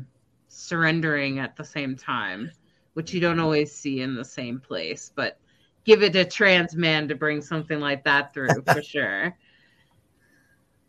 surrendering 0.49 1.39
at 1.39 1.55
the 1.55 1.63
same 1.63 1.95
time 1.95 2.51
which 2.93 3.13
you 3.13 3.21
don't 3.21 3.39
always 3.39 3.73
see 3.73 4.01
in 4.01 4.15
the 4.15 4.25
same 4.25 4.59
place. 4.59 5.11
But 5.13 5.37
give 5.83 6.03
it 6.03 6.15
a 6.15 6.25
trans 6.25 6.75
man 6.75 7.07
to 7.07 7.15
bring 7.15 7.41
something 7.41 7.79
like 7.79 8.03
that 8.03 8.33
through 8.33 8.49
for 8.67 8.81
sure. 8.83 9.37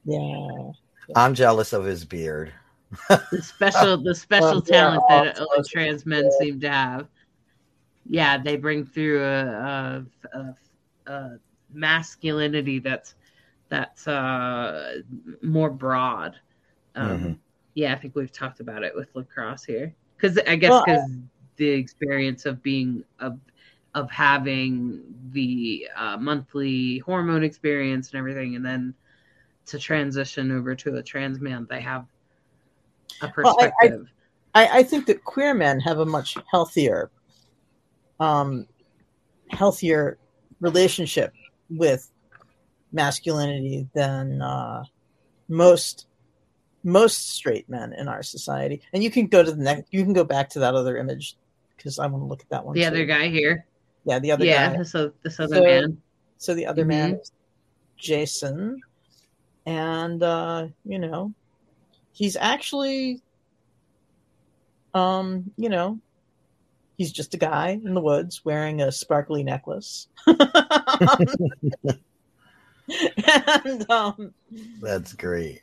Yeah. 0.05 0.73
I'm 1.15 1.35
jealous 1.35 1.73
of 1.73 1.85
his 1.85 2.05
beard. 2.05 2.53
The 3.09 3.43
special 3.43 3.97
the 4.03 4.15
special 4.15 4.61
talent 4.61 5.03
that 5.09 5.41
only 5.41 5.63
trans 5.69 6.07
men 6.07 6.31
seem 6.39 6.61
to 6.61 6.71
have. 6.71 7.09
Yeah, 8.09 8.39
they 8.39 8.57
bring 8.57 8.85
through 8.85 9.23
a, 9.23 10.05
a, 10.35 10.39
a, 10.39 10.55
a 11.07 11.39
masculinity 11.73 12.79
that's 12.79 13.15
that's 13.69 14.07
uh, 14.07 15.01
more 15.41 15.71
broad. 15.71 16.37
Um, 16.95 17.09
mm-hmm. 17.09 17.33
Yeah, 17.75 17.95
I 17.95 17.97
think 17.97 18.15
we've 18.15 18.33
talked 18.33 18.61
about 18.61 18.83
it 18.83 18.95
with 18.95 19.09
lacrosse 19.15 19.65
here 19.65 19.95
because 20.17 20.39
I 20.47 20.57
guess 20.57 20.83
because 20.85 21.09
well, 21.09 21.23
the 21.57 21.69
experience 21.69 22.45
of 22.45 22.63
being 22.63 23.05
of 23.19 23.39
of 23.95 24.11
having 24.11 25.03
the 25.33 25.89
uh, 25.97 26.17
monthly 26.17 26.99
hormone 26.99 27.45
experience 27.45 28.11
and 28.11 28.19
everything, 28.19 28.57
and 28.57 28.65
then 28.65 28.95
to 29.67 29.79
transition 29.79 30.51
over 30.51 30.75
to 30.75 30.97
a 30.97 31.03
trans 31.03 31.41
man, 31.41 31.67
they 31.71 31.81
have 31.81 32.07
a 33.23 33.29
perspective. 33.29 34.01
Well, 34.01 34.07
I, 34.55 34.65
I, 34.65 34.79
I, 34.79 34.83
think 34.83 35.07
that 35.07 35.25
queer 35.25 35.55
men 35.55 35.81
have 35.81 35.99
a 35.99 36.07
much 36.07 36.37
healthier, 36.51 37.11
um, 38.21 38.67
healthier 39.51 40.19
relationship 40.61 41.33
with 41.71 42.11
masculinity 42.93 43.89
than 43.95 44.43
uh, 44.43 44.85
most 45.49 46.07
most 46.85 47.31
straight 47.31 47.69
men 47.69 47.93
in 47.93 48.09
our 48.09 48.23
society. 48.23 48.83
And 48.93 49.03
you 49.03 49.11
can 49.11 49.27
go 49.27 49.43
to 49.43 49.51
the 49.51 49.63
next. 49.63 49.93
You 49.93 50.03
can 50.05 50.13
go 50.13 50.25
back 50.25 50.49
to 50.51 50.59
that 50.61 50.75
other 50.75 50.97
image 50.97 51.37
because 51.77 51.99
I 51.99 52.07
want 52.07 52.23
to 52.23 52.27
look 52.27 52.41
at 52.41 52.49
that 52.51 52.65
one. 52.65 52.75
The 52.75 52.83
too. 52.83 52.87
other 52.89 53.07
guy 53.07 53.29
here. 53.29 53.67
Yeah, 54.05 54.19
the 54.19 54.33
other 54.33 54.45
yeah, 54.45 54.77
guy. 54.77 54.83
so 54.83 55.13
this 55.23 55.39
other 55.39 55.57
so, 55.57 55.63
man. 55.63 56.03
So 56.39 56.55
the 56.55 56.67
other 56.67 56.83
mm-hmm. 56.83 56.89
man 56.89 57.21
Jason, 58.03 58.81
and 59.65 60.23
uh, 60.23 60.67
you 60.85 60.99
know, 60.99 61.33
he's 62.13 62.37
actually, 62.37 63.23
um, 64.95 65.51
you 65.57 65.69
know, 65.69 65.99
he's 66.97 67.13
just 67.13 67.35
a 67.35 67.39
guy 67.39 67.81
in 67.85 67.95
the 67.95 68.01
woods 68.01 68.45
wearing 68.45 68.81
a 68.81 68.93
sparkly 68.93 69.43
necklace. 69.43 70.09
and 73.57 73.91
um, 73.91 74.35
that's 74.81 75.13
great. 75.15 75.63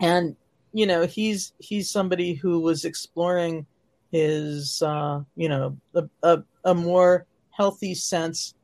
And 0.00 0.36
you 0.72 0.86
know, 0.86 1.06
he's 1.06 1.52
he's 1.58 1.90
somebody 1.90 2.34
who 2.34 2.60
was 2.60 2.84
exploring 2.84 3.66
his, 4.12 4.82
uh, 4.82 5.20
you 5.36 5.48
know, 5.48 5.76
a, 5.94 6.08
a, 6.22 6.42
a 6.64 6.74
more 6.74 7.26
healthy 7.50 7.94
sense 7.94 8.54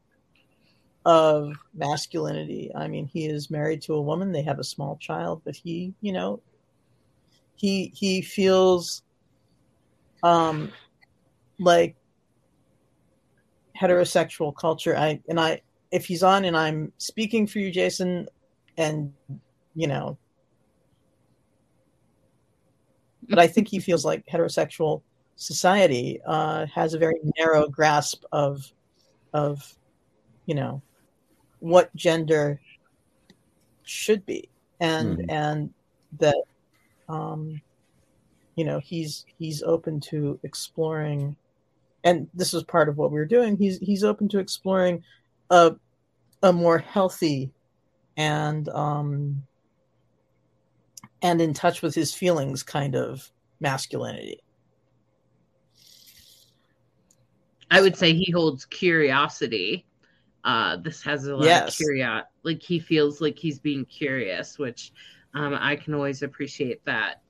of 1.05 1.53
masculinity. 1.75 2.73
I 2.75 2.89
mean, 2.89 3.07
he 3.07 3.27
is 3.27 3.51
married 3.51 3.83
to 3.83 3.95
a 3.95 4.03
woman; 4.03 4.33
they 4.33 4.43
have 4.43 4.59
a 4.59 4.65
small 4.65 4.97
child, 4.97 5.43
but 5.45 5.57
he, 5.57 5.95
you 6.01 6.13
know, 6.13 6.41
he 7.57 7.93
he 7.95 8.23
feels 8.23 9.03
um 10.23 10.71
like 11.59 11.97
heterosexual 13.79 14.55
culture. 14.55 14.97
I 14.97 15.21
and 15.29 15.41
I 15.41 15.63
if 15.91 16.07
he's 16.07 16.23
on 16.23 16.45
and 16.45 16.57
I'm 16.57 16.93
speaking 16.99 17.47
for 17.47 17.59
you, 17.59 17.71
Jason, 17.71 18.29
and 18.77 19.13
you 19.75 19.87
know, 19.87 20.19
but 23.29 23.39
I 23.39 23.47
think 23.47 23.69
he 23.69 23.79
feels 23.79 24.05
like 24.05 24.25
heterosexual 24.27 25.03
society 25.37 26.21
uh, 26.27 26.67
has 26.75 26.95
a 26.95 26.99
very 26.99 27.17
narrow 27.39 27.69
grasp 27.69 28.25
of 28.33 28.73
of 29.33 29.77
you 30.47 30.55
know 30.55 30.83
what 31.61 31.95
gender 31.95 32.61
should 33.83 34.25
be 34.27 34.49
and 34.81 35.19
mm-hmm. 35.19 35.31
and 35.31 35.75
that 36.19 36.43
um 37.09 37.61
you 38.57 38.65
know 38.65 38.79
he's 38.79 39.25
he's 39.39 39.63
open 39.63 40.01
to 40.01 40.39
exploring 40.43 41.37
and 42.07 42.29
this 42.33 42.55
is 42.55 42.63
part 42.63 42.89
of 42.89 42.97
what 42.97 43.11
we 43.11 43.19
are 43.19 43.27
doing. 43.27 43.57
He's 43.57 43.79
he's 43.79 44.05
open 44.05 44.29
to 44.29 44.39
exploring 44.39 45.03
a 45.51 45.75
a 46.43 46.53
more 46.53 46.79
healthy 46.79 47.51
and 48.17 48.69
um 48.69 49.43
and 51.21 51.41
in 51.41 51.53
touch 51.53 51.83
with 51.83 51.97
his 51.97 52.15
feelings 52.15 52.63
kind 52.63 52.95
of 52.95 53.29
masculinity. 53.59 54.41
I 57.73 57.81
would 57.81 57.97
say 57.97 58.15
he 58.15 58.31
holds 58.31 58.65
curiosity. 58.67 59.85
Uh 60.45 60.77
this 60.77 61.03
has 61.03 61.27
a 61.27 61.35
lot 61.35 61.45
yes. 61.45 61.71
of 61.71 61.77
curiosity 61.77 62.31
like 62.45 62.63
he 62.63 62.79
feels 62.79 63.21
like 63.21 63.37
he's 63.37 63.59
being 63.59 63.85
curious 63.85 64.61
which 64.61 64.93
um 65.37 65.57
i 65.61 65.77
can 65.77 65.95
always 65.95 66.23
appreciate 66.23 66.85
that 66.85 67.21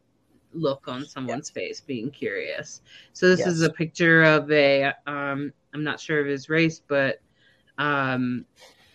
look 0.56 0.88
on 0.88 1.04
someone's 1.04 1.50
face 1.50 1.80
being 1.80 2.10
curious. 2.10 2.80
So 3.12 3.28
this 3.28 3.40
yes. 3.40 3.48
is 3.48 3.62
a 3.62 3.70
picture 3.70 4.22
of 4.22 4.50
a 4.50 4.92
um 5.06 5.52
i'm 5.74 5.84
not 5.84 6.00
sure 6.00 6.20
of 6.20 6.26
his 6.26 6.48
race 6.48 6.80
but 6.86 7.20
um 7.78 8.44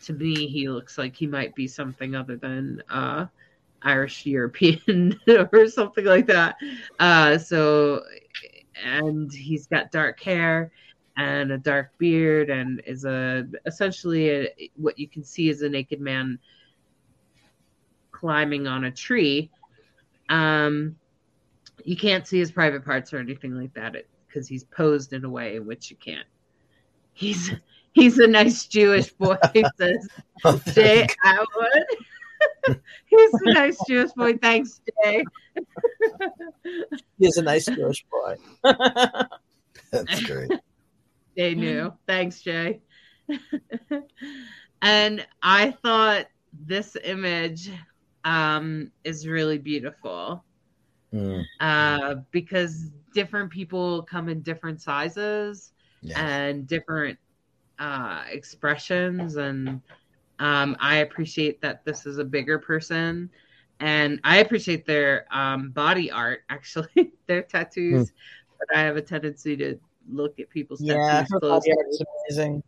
to 0.03 0.13
me 0.13 0.47
he 0.47 0.69
looks 0.69 0.97
like 0.97 1.15
he 1.15 1.27
might 1.27 1.53
be 1.53 1.67
something 1.67 2.15
other 2.15 2.35
than 2.35 2.81
uh 2.89 3.27
irish 3.83 4.25
european 4.25 5.19
or 5.51 5.67
something 5.67 6.05
like 6.05 6.27
that. 6.27 6.55
Uh 6.99 7.37
so 7.37 8.01
and 8.83 9.31
he's 9.31 9.67
got 9.67 9.91
dark 9.91 10.19
hair 10.19 10.71
and 11.17 11.51
a 11.51 11.57
dark 11.57 11.91
beard 11.97 12.49
and 12.49 12.81
is 12.87 13.05
a 13.05 13.45
essentially 13.65 14.29
a, 14.29 14.71
what 14.77 14.97
you 14.97 15.07
can 15.07 15.23
see 15.23 15.49
is 15.49 15.61
a 15.61 15.69
naked 15.69 15.99
man 15.99 16.39
climbing 18.21 18.67
on 18.67 18.85
a 18.85 18.91
tree 18.91 19.49
um 20.29 20.95
you 21.83 21.97
can't 21.97 22.27
see 22.27 22.39
his 22.39 22.51
private 22.51 22.85
parts 22.85 23.13
or 23.13 23.17
anything 23.17 23.55
like 23.59 23.73
that 23.73 23.95
because 24.27 24.47
he's 24.47 24.63
posed 24.65 25.13
in 25.13 25.25
a 25.25 25.29
way 25.29 25.55
in 25.55 25.65
which 25.65 25.89
you 25.89 25.97
can't. 25.97 26.27
He's 27.13 27.51
he's 27.93 28.19
a 28.19 28.27
nice 28.27 28.65
Jewish 28.65 29.11
boy, 29.13 29.37
says 29.77 30.07
Jay 30.73 31.07
Atwood. 31.23 31.85
he's 33.05 33.33
a 33.33 33.53
nice 33.53 33.77
Jewish 33.87 34.11
boy. 34.11 34.37
Thanks, 34.37 34.81
Jay. 35.03 35.23
he's 37.17 37.37
a 37.37 37.41
nice 37.41 37.65
Jewish 37.65 38.05
boy. 38.05 38.37
That's 39.91 40.23
great. 40.23 40.51
Jay 41.37 41.55
knew. 41.55 41.93
Thanks, 42.07 42.41
Jay. 42.41 42.81
and 44.81 45.25
I 45.41 45.71
thought 45.71 46.27
this 46.53 46.97
image 47.03 47.71
um, 48.23 48.91
is 49.03 49.27
really 49.27 49.57
beautiful 49.57 50.43
mm. 51.13 51.43
uh, 51.59 52.15
because 52.31 52.89
different 53.13 53.49
people 53.49 54.03
come 54.03 54.29
in 54.29 54.41
different 54.41 54.81
sizes 54.81 55.73
yes. 56.01 56.17
and 56.17 56.67
different 56.67 57.17
uh, 57.79 58.23
expressions. 58.29 59.35
And 59.37 59.81
um, 60.39 60.77
I 60.79 60.97
appreciate 60.97 61.61
that 61.61 61.83
this 61.85 62.05
is 62.05 62.17
a 62.17 62.23
bigger 62.23 62.59
person. 62.59 63.29
And 63.79 64.19
I 64.23 64.37
appreciate 64.37 64.85
their 64.85 65.25
um, 65.31 65.71
body 65.71 66.11
art, 66.11 66.41
actually, 66.49 67.11
their 67.27 67.41
tattoos. 67.41 68.09
Mm. 68.09 68.13
But 68.59 68.77
I 68.77 68.81
have 68.81 68.95
a 68.95 69.01
tendency 69.01 69.57
to 69.57 69.79
look 70.09 70.39
at 70.39 70.49
people's 70.49 70.81
yeah, 70.81 70.95
tattoos. 70.95 71.39
Body 71.41 71.71
art 71.71 71.87
is 71.89 72.03
amazing. 72.29 72.63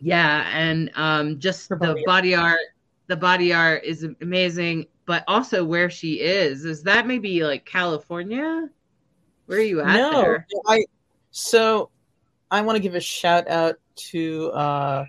Yeah, 0.00 0.48
and 0.54 0.90
um, 0.94 1.38
just 1.38 1.68
the 1.68 1.76
body, 1.76 2.02
body 2.06 2.34
art. 2.34 2.58
The 3.10 3.16
body 3.16 3.52
art 3.52 3.82
is 3.84 4.06
amazing 4.22 4.86
but 5.10 5.24
also 5.26 5.64
where 5.64 5.90
she 5.90 6.20
is. 6.20 6.64
Is 6.64 6.84
that 6.84 7.04
maybe 7.04 7.42
like 7.42 7.64
California? 7.64 8.68
Where 9.46 9.58
are 9.58 9.62
you 9.62 9.80
at? 9.80 9.96
No, 9.96 10.22
there? 10.22 10.46
I 10.68 10.84
so 11.32 11.90
I 12.48 12.60
want 12.60 12.76
to 12.76 12.80
give 12.80 12.94
a 12.94 13.00
shout 13.00 13.48
out 13.48 13.74
to 14.10 14.52
uh, 14.52 15.04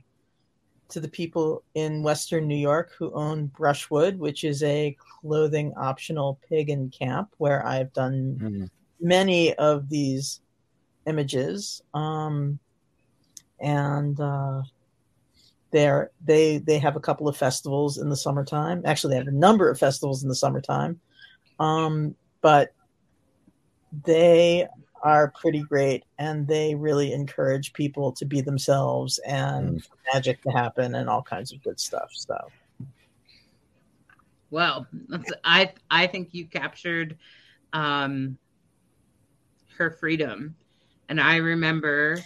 to 0.90 1.00
the 1.00 1.08
people 1.08 1.64
in 1.76 2.02
Western 2.02 2.48
New 2.48 2.56
York 2.56 2.94
who 2.98 3.14
own 3.14 3.46
Brushwood, 3.56 4.18
which 4.18 4.44
is 4.44 4.64
a 4.64 4.98
clothing 4.98 5.72
optional 5.78 6.40
pig 6.50 6.66
pagan 6.66 6.90
camp 6.90 7.36
where 7.38 7.64
I've 7.64 7.94
done 7.94 8.40
mm. 8.42 8.70
many 9.00 9.54
of 9.54 9.88
these 9.88 10.42
images. 11.06 11.84
Um, 11.94 12.58
and 13.60 14.20
uh, 14.20 14.64
there 15.72 16.12
they 16.24 16.58
they 16.60 16.80
have 16.80 16.96
a 16.96 17.00
couple 17.00 17.28
of 17.28 17.38
festivals 17.38 17.98
in 17.98 18.10
the 18.10 18.16
summertime. 18.16 18.82
Actually 18.86 19.14
they 19.14 19.18
have 19.20 19.28
a 19.28 19.32
number 19.32 19.70
of 19.70 19.80
festivals 19.80 20.24
in 20.24 20.30
the 20.30 20.36
summertime. 20.36 21.00
Um, 21.60 22.16
but 22.42 22.74
they 24.06 24.68
are 25.04 25.34
pretty 25.40 25.62
great 25.62 26.04
and 26.20 26.48
they 26.48 26.76
really 26.76 27.12
encourage 27.12 27.74
people 27.74 28.12
to 28.12 28.26
be 28.26 28.42
themselves 28.42 29.20
and 29.20 29.82
mm. 29.82 29.88
magic 30.14 30.42
to 30.44 30.50
happen 30.52 30.96
and 30.96 31.10
all 31.10 31.24
kinds 31.24 31.52
of 31.52 31.62
good 31.64 31.80
stuff 31.80 32.10
so. 32.14 32.38
Well 34.50 34.86
i 35.44 35.72
i 35.90 36.08
think 36.08 36.30
you 36.34 36.46
captured 36.46 37.18
um 37.74 38.38
her 39.78 39.92
freedom. 39.92 40.56
And 41.10 41.20
i 41.20 41.38
remember 41.38 42.20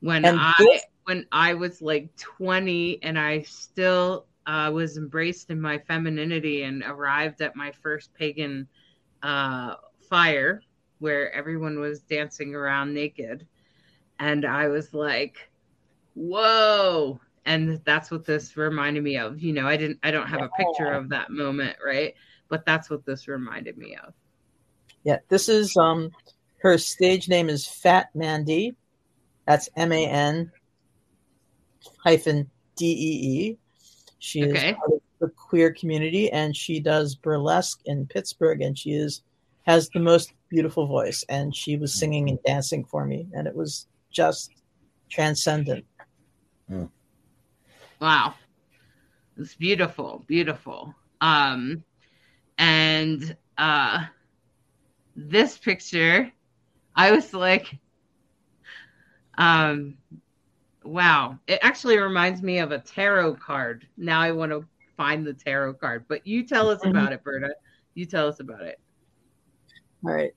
when 0.00 0.24
and 0.24 0.38
i 0.38 0.52
this- 0.58 0.82
when 1.06 1.24
I 1.30 1.54
was 1.54 1.80
like 1.80 2.14
20 2.16 3.02
and 3.02 3.16
I 3.16 3.42
still 3.42 4.26
uh, 4.46 4.70
was 4.74 4.96
embraced 4.96 5.50
in 5.50 5.60
my 5.60 5.78
femininity 5.78 6.64
and 6.64 6.82
arrived 6.82 7.40
at 7.42 7.54
my 7.54 7.70
first 7.70 8.12
pagan 8.14 8.66
uh, 9.22 9.74
fire 10.10 10.62
where 10.98 11.32
everyone 11.32 11.78
was 11.78 12.00
dancing 12.00 12.56
around 12.56 12.92
naked. 12.92 13.46
And 14.18 14.44
I 14.44 14.66
was 14.66 14.92
like, 14.92 15.48
whoa. 16.14 17.20
And 17.44 17.80
that's 17.84 18.10
what 18.10 18.24
this 18.24 18.56
reminded 18.56 19.04
me 19.04 19.16
of. 19.16 19.40
You 19.40 19.52
know, 19.52 19.68
I 19.68 19.76
didn't, 19.76 20.00
I 20.02 20.10
don't 20.10 20.26
have 20.26 20.42
a 20.42 20.50
picture 20.58 20.92
of 20.92 21.10
that 21.10 21.30
moment, 21.30 21.76
right? 21.84 22.14
But 22.48 22.66
that's 22.66 22.90
what 22.90 23.06
this 23.06 23.28
reminded 23.28 23.78
me 23.78 23.96
of. 24.04 24.12
Yeah, 25.04 25.18
this 25.28 25.48
is 25.48 25.76
um 25.76 26.10
her 26.58 26.78
stage 26.78 27.28
name 27.28 27.48
is 27.48 27.64
Fat 27.64 28.08
Mandy. 28.12 28.74
That's 29.46 29.68
M 29.76 29.92
A 29.92 30.04
N 30.04 30.50
hyphen 31.98 32.50
D 32.76 32.86
E 32.86 33.28
E. 33.38 33.58
She 34.18 34.40
is 34.40 34.74
part 34.74 34.92
of 34.92 35.00
the 35.20 35.28
queer 35.28 35.72
community 35.72 36.30
and 36.30 36.56
she 36.56 36.80
does 36.80 37.14
burlesque 37.14 37.80
in 37.84 38.06
Pittsburgh 38.06 38.60
and 38.62 38.76
she 38.78 38.92
is 38.92 39.22
has 39.66 39.88
the 39.90 40.00
most 40.00 40.32
beautiful 40.48 40.86
voice 40.86 41.24
and 41.28 41.54
she 41.54 41.76
was 41.76 41.98
singing 41.98 42.28
and 42.28 42.42
dancing 42.44 42.84
for 42.84 43.04
me 43.04 43.26
and 43.32 43.46
it 43.46 43.54
was 43.54 43.86
just 44.10 44.50
transcendent. 45.10 45.84
Mm. 46.70 46.88
Wow. 48.00 48.34
It's 49.36 49.54
beautiful, 49.54 50.24
beautiful. 50.26 50.94
Um, 51.20 51.84
and 52.58 53.36
uh, 53.58 54.06
this 55.14 55.58
picture, 55.58 56.32
I 56.94 57.12
was 57.12 57.34
like, 57.34 57.78
um, 59.36 59.98
wow. 60.86 61.38
It 61.46 61.58
actually 61.62 61.98
reminds 61.98 62.42
me 62.42 62.58
of 62.58 62.72
a 62.72 62.78
tarot 62.78 63.36
card. 63.36 63.86
Now 63.96 64.20
I 64.20 64.32
want 64.32 64.52
to 64.52 64.64
find 64.96 65.26
the 65.26 65.34
tarot 65.34 65.74
card, 65.74 66.04
but 66.08 66.26
you 66.26 66.46
tell 66.46 66.68
us 66.68 66.84
about 66.84 67.12
it, 67.12 67.22
Berta. 67.22 67.54
You 67.94 68.06
tell 68.06 68.28
us 68.28 68.40
about 68.40 68.62
it. 68.62 68.80
All 70.04 70.12
right. 70.12 70.34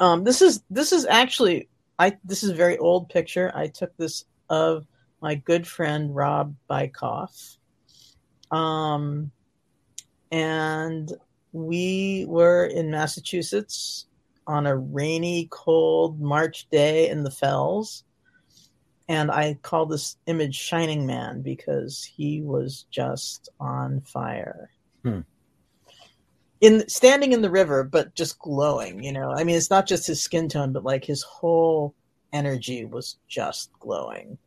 Um, 0.00 0.24
this 0.24 0.42
is 0.42 0.62
this 0.70 0.92
is 0.92 1.06
actually 1.06 1.68
I 1.98 2.18
this 2.24 2.42
is 2.42 2.50
a 2.50 2.54
very 2.54 2.78
old 2.78 3.08
picture. 3.08 3.52
I 3.54 3.68
took 3.68 3.96
this 3.96 4.24
of 4.50 4.86
my 5.20 5.34
good 5.34 5.66
friend 5.66 6.14
Rob 6.14 6.54
Bykoff. 6.68 7.56
Um, 8.50 9.30
and 10.30 11.12
we 11.52 12.26
were 12.28 12.66
in 12.66 12.90
Massachusetts 12.90 14.06
on 14.46 14.66
a 14.66 14.76
rainy, 14.76 15.48
cold 15.50 16.20
March 16.20 16.68
day 16.70 17.08
in 17.08 17.22
the 17.22 17.30
Fells. 17.30 18.04
And 19.08 19.30
I 19.30 19.58
call 19.62 19.86
this 19.86 20.16
image 20.26 20.56
Shining 20.56 21.06
Man 21.06 21.42
because 21.42 22.02
he 22.04 22.40
was 22.40 22.86
just 22.90 23.50
on 23.60 24.00
fire. 24.00 24.70
Hmm. 25.02 25.20
In 26.60 26.88
standing 26.88 27.32
in 27.32 27.42
the 27.42 27.50
river, 27.50 27.84
but 27.84 28.14
just 28.14 28.38
glowing, 28.38 29.04
you 29.04 29.12
know. 29.12 29.30
I 29.30 29.44
mean, 29.44 29.56
it's 29.56 29.68
not 29.68 29.86
just 29.86 30.06
his 30.06 30.22
skin 30.22 30.48
tone, 30.48 30.72
but 30.72 30.84
like 30.84 31.04
his 31.04 31.22
whole 31.22 31.94
energy 32.32 32.86
was 32.86 33.18
just 33.28 33.70
glowing. 33.78 34.38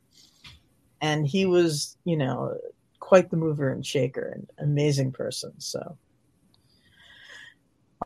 And 1.02 1.28
he 1.28 1.46
was, 1.46 1.96
you 2.06 2.18
know, 2.18 2.58
quite 3.00 3.30
the 3.30 3.38
mover 3.38 3.70
and 3.70 3.86
shaker 3.86 4.34
and 4.34 4.50
amazing 4.58 5.12
person. 5.12 5.54
So, 5.60 5.98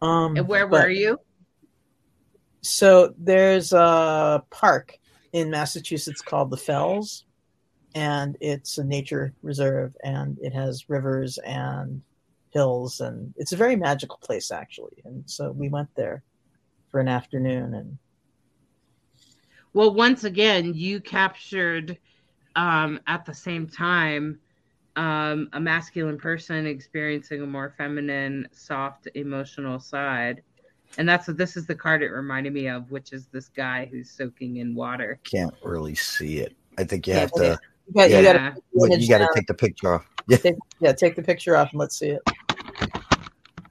um, 0.02 0.36
and 0.36 0.48
where 0.48 0.68
were 0.68 0.90
you? 0.90 1.20
So 2.62 3.14
there's 3.18 3.74
a 3.74 4.44
park 4.50 5.00
in 5.34 5.50
Massachusetts 5.50 6.22
called 6.22 6.50
the 6.50 6.58
Fells, 6.58 7.26
and 7.96 8.38
it's 8.42 8.78
a 8.78 8.84
nature 8.84 9.34
reserve, 9.42 9.96
and 10.04 10.38
it 10.42 10.54
has 10.54 10.90
rivers 10.90 11.38
and 11.40 12.02
hills, 12.52 13.02
and 13.02 13.34
it's 13.38 13.54
a 13.54 13.58
very 13.58 13.76
magical 13.76 14.18
place 14.18 14.52
actually. 14.52 15.02
And 15.06 15.24
so 15.30 15.52
we 15.52 15.70
went 15.70 15.90
there 15.96 16.24
for 16.90 17.00
an 17.00 17.08
afternoon, 17.08 17.74
and 17.74 17.98
well, 19.74 19.94
once 19.94 20.26
again, 20.26 20.74
you 20.74 21.00
captured 21.00 21.98
um, 22.58 23.00
at 23.08 23.26
the 23.26 23.34
same 23.34 23.68
time 23.68 24.40
um, 24.98 25.50
a 25.54 25.60
masculine 25.60 26.18
person 26.18 26.66
experiencing 26.68 27.42
a 27.42 27.46
more 27.46 27.74
feminine, 27.78 28.48
soft, 28.52 29.08
emotional 29.16 29.80
side. 29.80 30.44
And 30.98 31.08
that's 31.08 31.28
what 31.28 31.38
this 31.38 31.56
is 31.56 31.66
the 31.66 31.76
card 31.76 32.04
it 32.04 32.10
reminded 32.10 32.54
me 32.54 32.68
of, 32.68 32.92
which 32.92 33.14
is 33.14 33.28
this 33.28 33.48
guy 33.50 33.88
who's 33.90 34.10
soaking 34.10 34.58
in 34.58 34.76
water. 34.76 35.20
Can't 35.24 35.54
really 35.64 35.96
see 35.96 36.40
it. 36.40 36.56
I 36.78 36.84
think 36.84 37.08
you 37.08 37.14
have 37.14 37.32
to. 37.34 37.58
You 37.88 37.94
got, 37.94 38.10
yeah, 38.10 38.20
you 38.74 39.08
got 39.08 39.18
to 39.20 39.30
take 39.34 39.48
the 39.48 39.54
picture 39.54 39.96
off. 39.96 40.08
Yeah. 40.28 40.38
Take, 40.38 40.56
yeah, 40.80 40.94
take 40.94 41.16
the 41.16 41.24
picture 41.24 41.58
off 41.58 41.72
and 41.72 41.80
let's 41.80 41.98
see 41.98 42.10
it. 42.10 42.22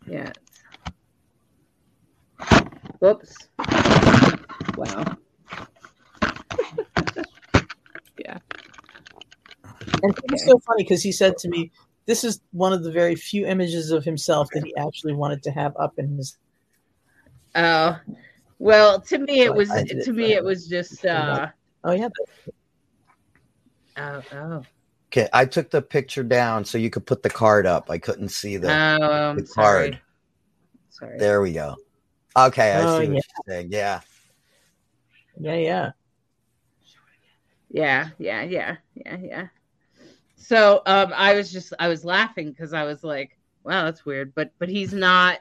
Yeah. 0.04 0.32
Whoops. 2.98 3.36
Wow. 4.76 5.16
yeah. 8.18 8.38
And 10.02 10.18
it's 10.24 10.44
so 10.44 10.58
funny 10.58 10.82
because 10.82 11.02
he 11.02 11.12
said 11.12 11.38
to 11.38 11.48
me, 11.48 11.70
"This 12.06 12.24
is 12.24 12.40
one 12.50 12.72
of 12.72 12.82
the 12.82 12.90
very 12.90 13.14
few 13.14 13.46
images 13.46 13.92
of 13.92 14.04
himself 14.04 14.48
that 14.54 14.64
he 14.64 14.74
actually 14.76 15.12
wanted 15.12 15.44
to 15.44 15.52
have 15.52 15.76
up 15.78 15.94
in 15.98 16.16
his." 16.16 16.36
Oh, 17.54 17.98
well, 18.58 19.00
to 19.00 19.18
me 19.18 19.40
it 19.40 19.54
was 19.54 19.68
to 19.68 20.12
me 20.12 20.32
it 20.32 20.44
was 20.44 20.68
just. 20.68 21.04
uh 21.04 21.48
Oh 21.82 21.92
yeah. 21.92 22.08
Oh, 23.96 24.22
oh. 24.32 24.62
Okay, 25.08 25.28
I 25.32 25.44
took 25.44 25.70
the 25.70 25.82
picture 25.82 26.22
down 26.22 26.64
so 26.64 26.78
you 26.78 26.88
could 26.90 27.04
put 27.04 27.22
the 27.22 27.30
card 27.30 27.66
up. 27.66 27.90
I 27.90 27.98
couldn't 27.98 28.28
see 28.28 28.56
the, 28.58 28.70
oh, 28.70 29.34
the 29.34 29.42
card. 29.42 29.98
Sorry. 30.90 31.10
sorry. 31.10 31.18
There 31.18 31.40
we 31.40 31.52
go. 31.52 31.76
Okay, 32.36 32.72
I 32.72 32.82
oh, 32.82 33.00
see 33.00 33.08
what 33.08 33.08
yeah. 33.08 33.12
you're 33.12 33.22
saying. 33.48 33.68
Yeah. 33.72 34.00
Yeah, 35.40 35.54
yeah. 35.54 35.90
Yeah, 37.70 38.08
yeah, 38.18 38.42
yeah, 38.42 38.76
yeah, 38.94 39.16
yeah. 39.22 39.46
So 40.36 40.82
um, 40.86 41.12
I 41.14 41.34
was 41.34 41.52
just 41.52 41.72
I 41.78 41.88
was 41.88 42.04
laughing 42.04 42.50
because 42.50 42.72
I 42.72 42.84
was 42.84 43.04
like, 43.04 43.36
wow, 43.64 43.84
that's 43.84 44.04
weird. 44.04 44.34
But 44.34 44.52
but 44.58 44.68
he's 44.68 44.92
not 44.92 45.40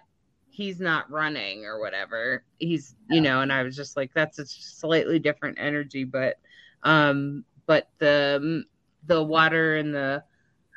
he's 0.60 0.82
not 0.82 1.10
running 1.10 1.66
or 1.66 1.80
whatever. 1.80 2.44
He's 2.58 2.94
you 3.10 3.22
know, 3.22 3.40
and 3.40 3.52
I 3.52 3.64
was 3.64 3.78
just 3.78 3.96
like, 3.96 4.12
that's 4.14 4.40
a 4.40 4.46
slightly 4.46 5.18
different 5.18 5.58
energy, 5.58 6.04
but 6.04 6.38
um, 6.84 7.46
but 7.66 7.90
the 8.00 8.66
the 9.08 9.24
water 9.24 9.78
and 9.78 9.96
the 9.96 10.22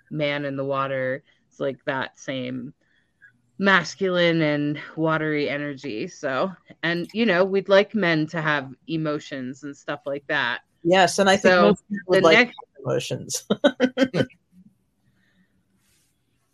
man 0.09 0.45
in 0.45 0.55
the 0.55 0.65
water 0.65 1.25
is 1.51 1.59
like 1.59 1.85
that 1.87 2.17
same 2.17 2.73
masculine 3.59 4.41
and 4.41 4.81
watery 4.95 5.49
energy. 5.51 6.07
So, 6.07 6.53
and 6.85 7.11
you 7.13 7.27
know, 7.27 7.45
we'd 7.45 7.69
like 7.69 7.93
men 7.93 8.29
to 8.29 8.41
have 8.41 8.73
emotions 8.87 9.65
and 9.65 9.77
stuff 9.77 10.03
like 10.07 10.29
that. 10.29 10.61
Yes, 10.85 11.19
and 11.19 11.29
I 11.29 11.37
think 11.37 11.55
so 11.55 11.63
most 11.63 11.83
people 11.89 12.05
would 12.07 12.23
like 12.23 12.39
next, 12.39 12.57
emotions. 12.85 13.45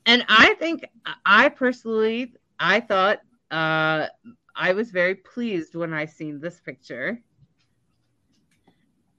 and 0.07 0.25
I 0.31 0.55
think 0.55 0.87
I 1.27 1.51
personally, 1.51 2.33
I 2.59 2.81
thought 2.81 3.21
uh, 3.51 4.07
I 4.55 4.73
was 4.73 4.91
very 4.91 5.15
pleased 5.15 5.75
when 5.75 5.93
I 5.93 6.05
seen 6.05 6.41
this 6.41 6.61
picture. 6.61 7.21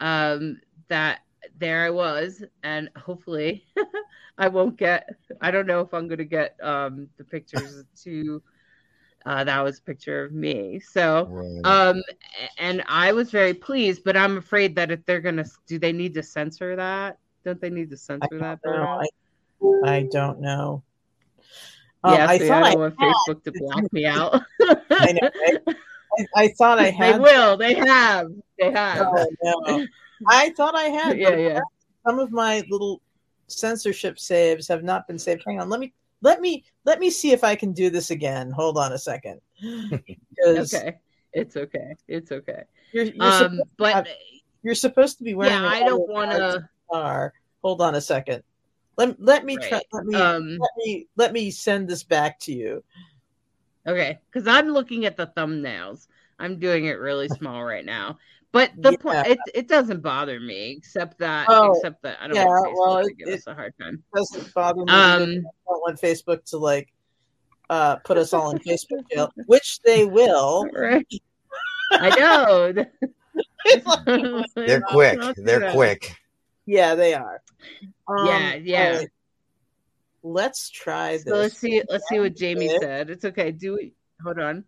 Um, 0.01 0.61
that 0.87 1.19
there 1.57 1.83
I 1.85 1.89
was, 1.89 2.43
and 2.63 2.89
hopefully 2.95 3.65
I 4.37 4.47
won't 4.47 4.77
get. 4.77 5.09
I 5.41 5.51
don't 5.51 5.67
know 5.67 5.81
if 5.81 5.93
I'm 5.93 6.07
going 6.07 6.19
to 6.19 6.25
get 6.25 6.55
um, 6.61 7.07
the 7.17 7.23
pictures 7.23 7.83
to. 8.03 8.41
uh, 9.25 9.43
that 9.43 9.61
was 9.63 9.79
a 9.79 9.81
picture 9.81 10.23
of 10.23 10.31
me. 10.31 10.79
So, 10.79 11.27
right. 11.29 11.65
um, 11.65 12.01
and 12.57 12.83
I 12.87 13.11
was 13.11 13.31
very 13.31 13.53
pleased, 13.53 14.03
but 14.03 14.15
I'm 14.15 14.37
afraid 14.37 14.75
that 14.75 14.91
if 14.91 15.05
they're 15.05 15.19
gonna, 15.19 15.45
do 15.67 15.77
they 15.77 15.91
need 15.91 16.13
to 16.13 16.23
censor 16.23 16.75
that? 16.75 17.17
Don't 17.43 17.59
they 17.59 17.69
need 17.69 17.89
to 17.89 17.97
censor 17.97 18.39
that? 18.39 18.59
I, 18.65 19.97
I, 19.97 20.07
don't 20.11 20.39
know. 20.39 20.83
Um, 22.03 22.13
yeah, 22.13 22.27
I 22.29 22.37
thought 22.37 22.63
I, 22.63 22.71
I 22.71 22.75
want 22.75 22.95
Facebook 22.97 23.43
to 23.43 23.51
block 23.51 23.93
me 23.93 24.05
out. 24.05 24.41
I, 24.91 25.11
know, 25.11 25.29
right? 25.47 25.77
I, 26.17 26.25
I, 26.35 26.47
thought 26.57 26.79
I 26.79 26.89
had. 26.89 27.15
They 27.15 27.19
will. 27.19 27.57
They 27.57 27.73
have. 27.73 28.31
They 28.57 28.71
have. 28.71 29.07
Oh, 29.07 29.27
no. 29.43 29.87
I 30.27 30.51
thought 30.51 30.75
I 30.75 30.85
had. 30.85 31.17
yeah, 31.17 31.35
yeah. 31.35 31.59
Some 32.05 32.19
of 32.19 32.31
my 32.31 32.63
little 32.69 33.01
censorship 33.47 34.19
saves 34.19 34.67
have 34.67 34.83
not 34.83 35.07
been 35.07 35.19
saved. 35.19 35.43
Hang 35.45 35.59
on. 35.59 35.69
Let 35.69 35.79
me 35.79 35.93
let 36.21 36.41
me 36.41 36.63
let 36.85 36.99
me 36.99 37.09
see 37.09 37.31
if 37.31 37.43
I 37.43 37.55
can 37.55 37.73
do 37.73 37.89
this 37.89 38.11
again. 38.11 38.51
Hold 38.51 38.77
on 38.77 38.93
a 38.93 38.97
second. 38.97 39.41
okay, 39.93 40.17
it's 41.33 41.55
okay. 41.55 41.95
It's 42.07 42.31
okay. 42.31 42.63
You're, 42.93 43.05
you're 43.05 43.23
um, 43.23 43.61
but 43.77 43.93
have, 43.93 44.07
you're 44.63 44.75
supposed 44.75 45.17
to 45.19 45.23
be 45.23 45.35
wearing. 45.35 45.53
Yeah, 45.53 45.67
I 45.67 45.83
don't 45.83 46.09
want 46.09 46.31
to. 46.31 47.31
Hold 47.61 47.81
on 47.81 47.95
a 47.95 48.01
second. 48.01 48.43
Let 48.99 49.15
let 49.23 49.45
me 49.45 49.55
right. 49.55 49.69
try. 49.69 49.81
Let 49.93 50.05
me 50.05 50.15
um, 50.15 50.57
let 50.57 50.71
me 50.75 51.07
let 51.15 51.31
me 51.31 51.51
send 51.51 51.87
this 51.87 52.03
back 52.03 52.37
to 52.41 52.51
you. 52.51 52.83
Okay, 53.87 54.19
because 54.29 54.45
I'm 54.45 54.67
looking 54.67 55.05
at 55.05 55.15
the 55.15 55.27
thumbnails. 55.27 56.07
I'm 56.37 56.59
doing 56.59 56.83
it 56.85 56.99
really 56.99 57.29
small 57.39 57.63
right 57.63 57.85
now. 57.85 58.17
But 58.51 58.71
the 58.77 58.91
yeah. 58.91 58.97
point 58.97 59.27
it, 59.27 59.39
it 59.53 59.67
doesn't 59.69 60.01
bother 60.01 60.41
me 60.41 60.75
except 60.77 61.17
that 61.19 61.45
oh, 61.47 61.75
except 61.75 62.01
that 62.01 62.17
I 62.19 62.27
don't 62.27 62.35
yeah, 62.35 62.43
want 62.43 62.67
Facebook 62.67 62.87
well, 62.87 63.03
to 63.05 63.13
give 63.13 63.27
it, 63.29 63.33
us 63.35 63.47
a 63.47 63.53
hard 63.53 63.73
time. 63.79 64.03
Doesn't 64.13 64.53
bother 64.53 64.83
me. 64.83 64.91
Um, 64.91 64.91
I 64.91 65.23
don't 65.23 65.47
want 65.65 66.01
Facebook 66.01 66.43
to 66.49 66.57
like 66.57 66.91
uh, 67.69 67.95
put 67.97 68.17
us 68.17 68.33
all 68.33 68.51
in 68.51 68.57
Facebook 68.57 69.09
jail, 69.09 69.31
which 69.45 69.79
they 69.85 70.03
will. 70.03 70.65
Right. 70.73 71.07
I 71.93 72.09
know. 72.19 72.73
They're 74.55 74.81
quick. 74.81 75.19
They're 75.37 75.71
quick. 75.71 76.17
Yeah, 76.69 76.93
they 76.93 77.15
are. 77.15 77.41
Um, 78.07 78.27
yeah, 78.27 78.53
yeah. 78.53 78.97
Right. 78.97 79.09
Let's 80.21 80.69
try 80.69 81.13
this. 81.13 81.23
So 81.23 81.35
let's 81.35 81.57
see. 81.57 81.81
Let's 81.89 82.07
see 82.07 82.19
what 82.19 82.35
Jamie 82.35 82.69
said. 82.79 83.09
It's 83.09 83.25
okay. 83.25 83.51
Do 83.51 83.73
we? 83.77 83.93
Hold 84.23 84.37
on. 84.37 84.63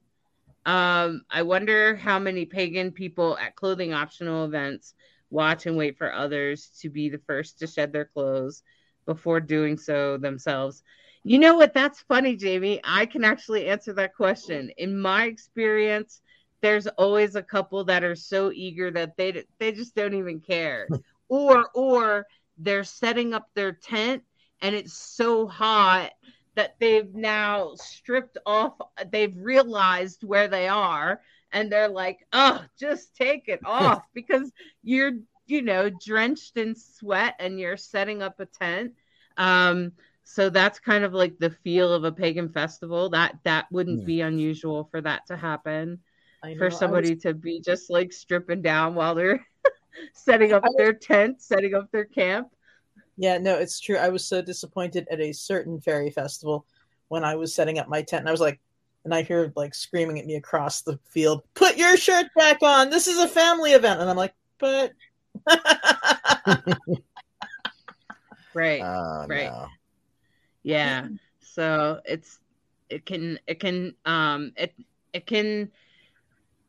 Um, 0.66 1.22
I 1.30 1.43
wonder 1.43 1.95
how 1.95 2.18
many 2.18 2.45
pagan 2.45 2.91
people 2.91 3.38
at 3.38 3.56
clothing 3.56 3.93
optional 3.93 4.45
events 4.45 4.95
watch 5.30 5.68
and 5.68 5.78
wait 5.78 5.99
for 5.99 6.12
others 6.12 6.72
to 6.82 6.89
be 6.89 7.10
the 7.10 7.22
first 7.28 7.60
to 7.60 7.68
shed 7.68 7.93
their 7.93 8.06
clothes 8.06 8.64
before 9.06 9.39
doing 9.39 9.78
so 9.78 10.18
themselves. 10.18 10.82
You 11.24 11.38
know 11.38 11.56
what? 11.56 11.76
That's 11.76 12.02
funny, 12.02 12.36
Jamie. 12.36 12.82
I 12.84 13.06
can 13.06 13.24
actually 13.24 13.68
answer 13.68 13.93
that 13.93 14.16
question. 14.16 14.72
In 14.78 14.99
my 14.99 15.26
experience, 15.26 16.20
there's 16.62 16.88
always 16.88 17.36
a 17.36 17.43
couple 17.43 17.84
that 17.86 18.04
are 18.04 18.16
so 18.16 18.52
eager 18.52 18.89
that 18.89 19.18
they 19.18 19.43
they 19.60 19.72
just 19.72 19.95
don't 19.95 20.16
even 20.16 20.39
care, 20.39 20.88
or 21.32 21.69
or 21.73 22.27
they're 22.57 22.84
setting 22.84 23.34
up 23.34 23.47
their 23.55 23.71
tent 23.71 24.21
and 24.61 24.75
it's 24.75 24.93
so 24.93 25.47
hot 25.47 26.11
that 26.55 26.75
they've 26.79 27.15
now 27.15 27.71
stripped 27.75 28.38
off 28.45 28.73
they've 29.11 29.38
realized 29.38 30.23
where 30.23 30.49
they 30.49 30.67
are 30.67 31.21
and 31.53 31.71
they're 31.71 31.88
like 31.88 32.19
oh 32.34 32.61
just 32.77 33.15
take 33.15 33.47
it 33.47 33.61
off 33.65 34.03
because 34.13 34.51
you're 34.84 35.13
you 35.47 35.61
know 35.61 35.89
drenched 35.89 36.57
in 36.57 36.75
sweat 36.75 37.36
and 37.39 37.59
you're 37.59 37.77
setting 37.77 38.21
up 38.21 38.39
a 38.39 38.45
tent. 38.45 38.93
Um 39.38 39.93
so 40.23 40.49
that's 40.49 40.79
kind 40.79 41.03
of 41.03 41.13
like 41.13 41.38
the 41.39 41.49
feel 41.49 41.91
of 41.91 42.03
a 42.03 42.11
pagan 42.11 42.49
festival. 42.49 43.09
That 43.09 43.38
that 43.43 43.65
wouldn't 43.71 44.01
yeah. 44.01 44.05
be 44.05 44.21
unusual 44.21 44.88
for 44.91 45.01
that 45.01 45.27
to 45.27 45.36
happen. 45.36 45.99
For 46.57 46.71
somebody 46.71 47.15
was... 47.15 47.23
to 47.23 47.34
be 47.34 47.61
just 47.61 47.89
like 47.89 48.11
stripping 48.13 48.61
down 48.61 48.95
while 48.95 49.13
they're 49.13 49.45
setting 50.13 50.53
up 50.53 50.63
their 50.77 50.93
tent 50.93 51.41
setting 51.41 51.73
up 51.73 51.91
their 51.91 52.05
camp. 52.05 52.47
Yeah 53.17 53.37
no 53.37 53.57
it's 53.57 53.79
true. 53.79 53.97
I 53.97 54.09
was 54.09 54.25
so 54.25 54.41
disappointed 54.41 55.07
at 55.11 55.19
a 55.19 55.31
certain 55.31 55.79
fairy 55.81 56.09
festival 56.09 56.65
when 57.11 57.23
i 57.25 57.35
was 57.35 57.53
setting 57.53 57.77
up 57.77 57.89
my 57.89 58.01
tent 58.01 58.21
and 58.21 58.29
i 58.29 58.31
was 58.31 58.39
like 58.39 58.57
and 59.03 59.13
i 59.13 59.21
hear 59.21 59.51
like 59.57 59.75
screaming 59.75 60.17
at 60.17 60.25
me 60.25 60.35
across 60.35 60.81
the 60.81 60.97
field 61.09 61.43
put 61.55 61.75
your 61.75 61.97
shirt 61.97 62.27
back 62.37 62.63
on! 62.63 62.89
This 62.89 63.07
is 63.07 63.19
a 63.19 63.27
family 63.27 63.73
event! 63.73 63.99
And 63.99 64.09
i'm 64.09 64.15
like 64.15 64.33
but 64.59 64.93
right 68.53 68.81
oh, 68.81 69.25
right. 69.27 69.51
no. 69.51 69.67
yeah 70.63 71.07
so 71.41 71.99
it's 72.05 72.39
it 72.89 73.05
can 73.05 73.37
it 73.45 73.59
can 73.59 73.93
um 74.05 74.53
it 74.55 74.73
it 75.11 75.27
can 75.27 75.69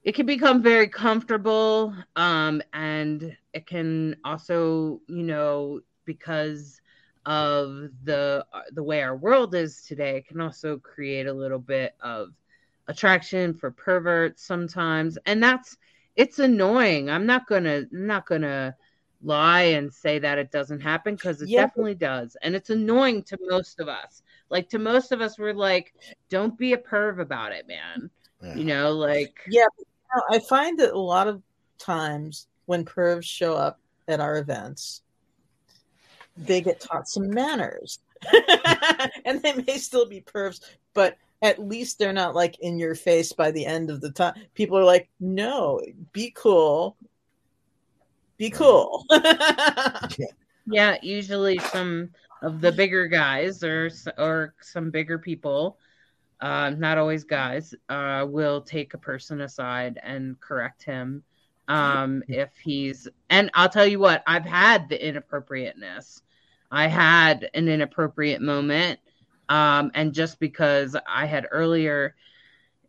it 0.04 0.14
can 0.14 0.26
become 0.26 0.62
very 0.62 0.88
comfortable 0.88 1.94
um 2.16 2.62
and 2.72 3.36
it 3.52 3.66
can 3.66 4.16
also 4.24 5.00
you 5.06 5.22
know 5.22 5.80
because 6.04 6.80
of 7.26 7.88
the 8.04 8.44
uh, 8.52 8.62
the 8.72 8.82
way 8.82 9.02
our 9.02 9.16
world 9.16 9.54
is 9.54 9.82
today 9.82 10.16
it 10.16 10.26
can 10.26 10.40
also 10.40 10.78
create 10.78 11.26
a 11.26 11.32
little 11.32 11.58
bit 11.58 11.94
of 12.00 12.30
attraction 12.88 13.54
for 13.54 13.70
perverts 13.70 14.44
sometimes 14.44 15.16
and 15.26 15.42
that's 15.42 15.76
it's 16.16 16.38
annoying 16.40 17.08
i'm 17.08 17.26
not 17.26 17.46
gonna 17.46 17.84
I'm 17.92 18.06
not 18.06 18.26
gonna 18.26 18.74
lie 19.22 19.62
and 19.62 19.92
say 19.92 20.18
that 20.18 20.38
it 20.38 20.50
doesn't 20.50 20.80
happen 20.80 21.14
because 21.14 21.40
it 21.42 21.48
yeah. 21.48 21.62
definitely 21.66 21.94
does. 21.94 22.36
And 22.42 22.54
it's 22.54 22.70
annoying 22.70 23.22
to 23.24 23.38
most 23.48 23.80
of 23.80 23.88
us. 23.88 24.22
Like 24.50 24.68
to 24.70 24.78
most 24.78 25.12
of 25.12 25.20
us, 25.20 25.38
we're 25.38 25.54
like, 25.54 25.94
don't 26.28 26.58
be 26.58 26.72
a 26.72 26.76
perv 26.76 27.20
about 27.20 27.52
it, 27.52 27.68
man. 27.68 28.10
Yeah. 28.42 28.56
You 28.56 28.64
know, 28.64 28.92
like 28.92 29.38
Yeah, 29.46 29.66
I 30.30 30.38
find 30.38 30.78
that 30.78 30.92
a 30.92 30.98
lot 30.98 31.28
of 31.28 31.42
times 31.78 32.46
when 32.66 32.84
pervs 32.84 33.24
show 33.24 33.54
up 33.54 33.78
at 34.08 34.20
our 34.20 34.38
events, 34.38 35.02
they 36.36 36.60
get 36.60 36.80
taught 36.80 37.08
some 37.08 37.30
manners. 37.30 37.98
and 39.24 39.42
they 39.42 39.54
may 39.54 39.78
still 39.78 40.06
be 40.06 40.20
pervs, 40.20 40.60
but 40.94 41.16
at 41.42 41.58
least 41.58 41.98
they're 41.98 42.12
not 42.12 42.34
like 42.34 42.58
in 42.60 42.78
your 42.78 42.94
face 42.94 43.32
by 43.32 43.50
the 43.50 43.66
end 43.66 43.90
of 43.90 44.00
the 44.00 44.10
time. 44.10 44.34
People 44.54 44.78
are 44.78 44.84
like, 44.84 45.08
no, 45.20 45.80
be 46.12 46.32
cool 46.34 46.96
be 48.42 48.50
cool. 48.50 49.06
yeah, 50.66 50.96
usually 51.00 51.58
some 51.58 52.10
of 52.42 52.60
the 52.60 52.72
bigger 52.72 53.06
guys 53.06 53.62
or 53.62 53.88
or 54.18 54.52
some 54.60 54.90
bigger 54.90 55.16
people, 55.16 55.78
uh, 56.42 56.70
not 56.70 56.98
always 56.98 57.22
guys, 57.22 57.72
uh, 57.88 58.26
will 58.28 58.60
take 58.60 58.94
a 58.94 58.98
person 58.98 59.40
aside 59.40 59.98
and 60.02 60.38
correct 60.40 60.82
him 60.82 61.22
um, 61.68 62.22
if 62.28 62.50
he's. 62.62 63.06
And 63.30 63.50
I'll 63.54 63.68
tell 63.68 63.86
you 63.86 64.00
what, 64.00 64.24
I've 64.26 64.44
had 64.44 64.88
the 64.88 65.06
inappropriateness. 65.06 66.22
I 66.70 66.88
had 66.88 67.48
an 67.54 67.68
inappropriate 67.68 68.42
moment, 68.42 68.98
um, 69.48 69.92
and 69.94 70.12
just 70.12 70.40
because 70.40 70.96
I 71.06 71.26
had 71.26 71.46
earlier 71.50 72.16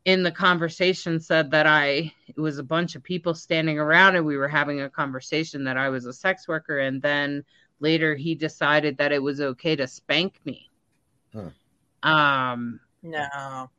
in 0.06 0.24
the 0.24 0.32
conversation 0.32 1.20
said 1.20 1.52
that 1.52 1.68
I 1.68 2.12
it 2.28 2.40
was 2.40 2.58
a 2.58 2.64
bunch 2.64 2.96
of 2.96 3.04
people 3.04 3.36
standing 3.36 3.80
around 3.80 4.16
and 4.16 4.26
we 4.26 4.36
were 4.36 4.50
having 4.50 4.82
a 4.82 4.90
conversation 4.90 5.64
that 5.66 5.78
I 5.78 5.90
was 5.90 6.06
a 6.06 6.12
sex 6.12 6.48
worker 6.48 6.80
and 6.80 7.02
then 7.02 7.44
later 7.80 8.16
he 8.16 8.36
decided 8.36 8.98
that 8.98 9.14
it 9.14 9.22
was 9.22 9.40
okay 9.40 9.76
to 9.78 9.88
spank 9.88 10.40
me. 10.44 10.70
Huh. 11.34 11.50
Um 12.02 12.82
no. 13.04 13.70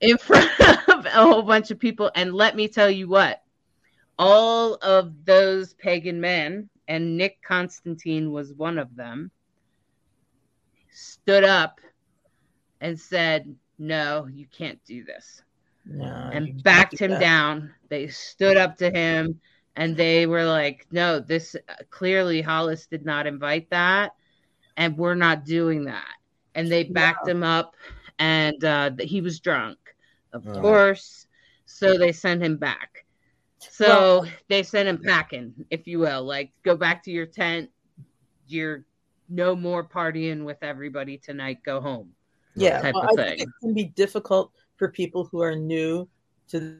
In 0.00 0.18
front 0.18 0.50
of 0.88 1.06
a 1.06 1.10
whole 1.10 1.42
bunch 1.42 1.70
of 1.70 1.78
people 1.78 2.10
and 2.14 2.34
let 2.34 2.54
me 2.54 2.68
tell 2.68 2.90
you 2.90 3.08
what. 3.08 3.42
All 4.18 4.74
of 4.76 5.24
those 5.24 5.74
pagan 5.74 6.20
men 6.20 6.70
and 6.88 7.18
Nick 7.18 7.42
Constantine 7.42 8.32
was 8.32 8.54
one 8.54 8.78
of 8.78 8.94
them 8.96 9.30
stood 10.90 11.44
up 11.44 11.80
and 12.80 12.98
said, 12.98 13.54
"No, 13.78 14.26
you 14.32 14.46
can't 14.46 14.82
do 14.86 15.04
this." 15.04 15.42
no, 15.86 16.30
and 16.32 16.62
backed 16.62 16.98
him 16.98 17.12
that. 17.12 17.20
down. 17.20 17.70
They 17.88 18.08
stood 18.08 18.56
up 18.56 18.76
to 18.78 18.90
him 18.90 19.40
and 19.76 19.96
they 19.96 20.26
were 20.26 20.44
like, 20.44 20.86
no, 20.90 21.20
this 21.20 21.54
uh, 21.54 21.74
clearly 21.90 22.40
Hollis 22.40 22.86
did 22.86 23.04
not 23.04 23.26
invite 23.26 23.70
that, 23.70 24.12
and 24.76 24.96
we're 24.96 25.14
not 25.14 25.44
doing 25.44 25.84
that. 25.84 26.14
And 26.54 26.72
they 26.72 26.84
backed 26.84 27.28
him 27.28 27.42
up, 27.42 27.76
and 28.18 28.64
uh, 28.64 28.90
he 28.98 29.20
was 29.20 29.40
drunk, 29.40 29.78
of 30.32 30.46
oh. 30.48 30.60
course. 30.60 31.26
So 31.66 31.98
they 31.98 32.12
sent 32.12 32.42
him 32.42 32.56
back. 32.56 33.04
So 33.58 33.86
well, 33.86 34.26
they 34.48 34.62
sent 34.62 34.88
him 34.88 34.98
packing, 35.02 35.52
if 35.70 35.86
you 35.86 35.98
will. 35.98 36.22
Like, 36.22 36.52
go 36.62 36.76
back 36.76 37.02
to 37.04 37.10
your 37.10 37.26
tent. 37.26 37.70
You're 38.46 38.84
no 39.28 39.56
more 39.56 39.84
partying 39.86 40.44
with 40.44 40.58
everybody 40.62 41.18
tonight. 41.18 41.58
Go 41.64 41.80
home. 41.80 42.12
Yeah, 42.54 42.80
type 42.80 42.94
well, 42.94 43.10
of 43.10 43.16
thing. 43.16 43.40
it 43.40 43.48
can 43.60 43.74
be 43.74 43.84
difficult 43.84 44.52
for 44.76 44.88
people 44.88 45.24
who 45.24 45.42
are 45.42 45.54
new 45.54 46.08
to 46.48 46.60
the 46.60 46.78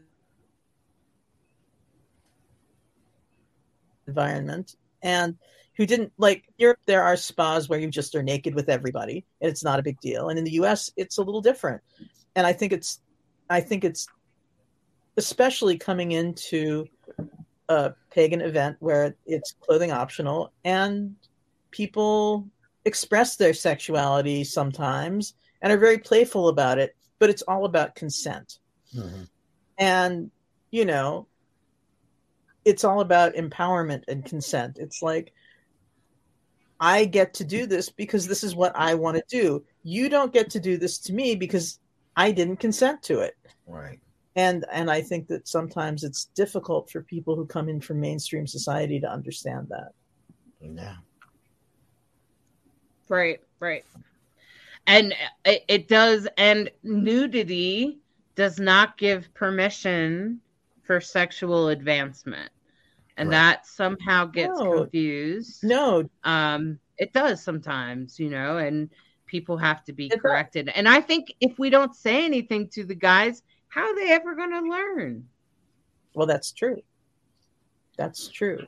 environment 4.06 4.76
and 5.02 5.36
who 5.76 5.86
didn't 5.86 6.12
like 6.18 6.44
Europe 6.58 6.78
there 6.86 7.02
are 7.02 7.16
spas 7.16 7.68
where 7.68 7.78
you 7.78 7.88
just 7.88 8.14
are 8.14 8.22
naked 8.22 8.54
with 8.54 8.68
everybody 8.68 9.24
and 9.40 9.50
it's 9.50 9.64
not 9.64 9.78
a 9.78 9.82
big 9.82 10.00
deal 10.00 10.28
and 10.28 10.38
in 10.38 10.44
the 10.44 10.52
US 10.52 10.90
it's 10.96 11.18
a 11.18 11.22
little 11.22 11.40
different 11.40 11.82
and 12.34 12.46
I 12.46 12.52
think 12.52 12.72
it's 12.72 13.00
I 13.48 13.60
think 13.60 13.84
it's 13.84 14.06
especially 15.16 15.78
coming 15.78 16.12
into 16.12 16.86
a 17.68 17.92
pagan 18.10 18.40
event 18.40 18.76
where 18.80 19.16
it's 19.26 19.54
clothing 19.60 19.90
optional 19.90 20.52
and 20.64 21.16
people 21.70 22.46
express 22.84 23.36
their 23.36 23.54
sexuality 23.54 24.44
sometimes 24.44 25.34
and 25.62 25.72
are 25.72 25.78
very 25.78 25.98
playful 25.98 26.48
about 26.48 26.78
it 26.78 26.96
but 27.18 27.30
it's 27.30 27.42
all 27.42 27.64
about 27.64 27.94
consent. 27.94 28.58
Mm-hmm. 28.94 29.24
And, 29.78 30.30
you 30.70 30.84
know, 30.84 31.26
it's 32.64 32.84
all 32.84 33.00
about 33.00 33.34
empowerment 33.34 34.02
and 34.08 34.24
consent. 34.24 34.78
It's 34.78 35.02
like, 35.02 35.32
I 36.80 37.04
get 37.04 37.34
to 37.34 37.44
do 37.44 37.66
this 37.66 37.88
because 37.88 38.26
this 38.26 38.44
is 38.44 38.54
what 38.54 38.72
I 38.76 38.94
want 38.94 39.16
to 39.16 39.22
do. 39.28 39.64
You 39.82 40.08
don't 40.08 40.32
get 40.32 40.50
to 40.50 40.60
do 40.60 40.76
this 40.76 40.98
to 40.98 41.12
me 41.12 41.34
because 41.34 41.78
I 42.16 42.32
didn't 42.32 42.56
consent 42.56 43.02
to 43.04 43.20
it. 43.20 43.34
Right. 43.66 44.00
And 44.34 44.66
and 44.70 44.90
I 44.90 45.00
think 45.00 45.28
that 45.28 45.48
sometimes 45.48 46.04
it's 46.04 46.26
difficult 46.34 46.90
for 46.90 47.02
people 47.02 47.36
who 47.36 47.46
come 47.46 47.68
in 47.68 47.80
from 47.80 48.00
mainstream 48.00 48.46
society 48.46 49.00
to 49.00 49.10
understand 49.10 49.68
that. 49.70 49.92
Yeah. 50.60 50.96
Right, 53.08 53.40
right 53.60 53.84
and 54.86 55.14
it, 55.44 55.64
it 55.68 55.88
does 55.88 56.28
and 56.36 56.70
nudity 56.82 57.98
does 58.34 58.58
not 58.58 58.96
give 58.98 59.32
permission 59.34 60.40
for 60.84 61.00
sexual 61.00 61.68
advancement 61.68 62.50
and 63.16 63.28
right. 63.30 63.34
that 63.34 63.66
somehow 63.66 64.26
gets 64.26 64.58
no. 64.58 64.82
confused. 64.82 65.62
No. 65.62 66.08
Um 66.24 66.78
it 66.98 67.12
does 67.12 67.42
sometimes 67.42 68.18
you 68.18 68.30
know 68.30 68.58
and 68.58 68.90
people 69.26 69.56
have 69.56 69.84
to 69.84 69.92
be 69.92 70.08
corrected. 70.08 70.68
And 70.68 70.88
i 70.88 71.00
think 71.00 71.32
if 71.40 71.58
we 71.58 71.70
don't 71.70 71.94
say 71.94 72.24
anything 72.24 72.68
to 72.70 72.84
the 72.84 72.94
guys 72.94 73.42
how 73.68 73.82
are 73.82 73.94
they 73.94 74.12
ever 74.12 74.34
going 74.34 74.52
to 74.52 74.60
learn? 74.60 75.28
Well 76.14 76.26
that's 76.26 76.52
true. 76.52 76.80
That's 77.98 78.28
true. 78.28 78.66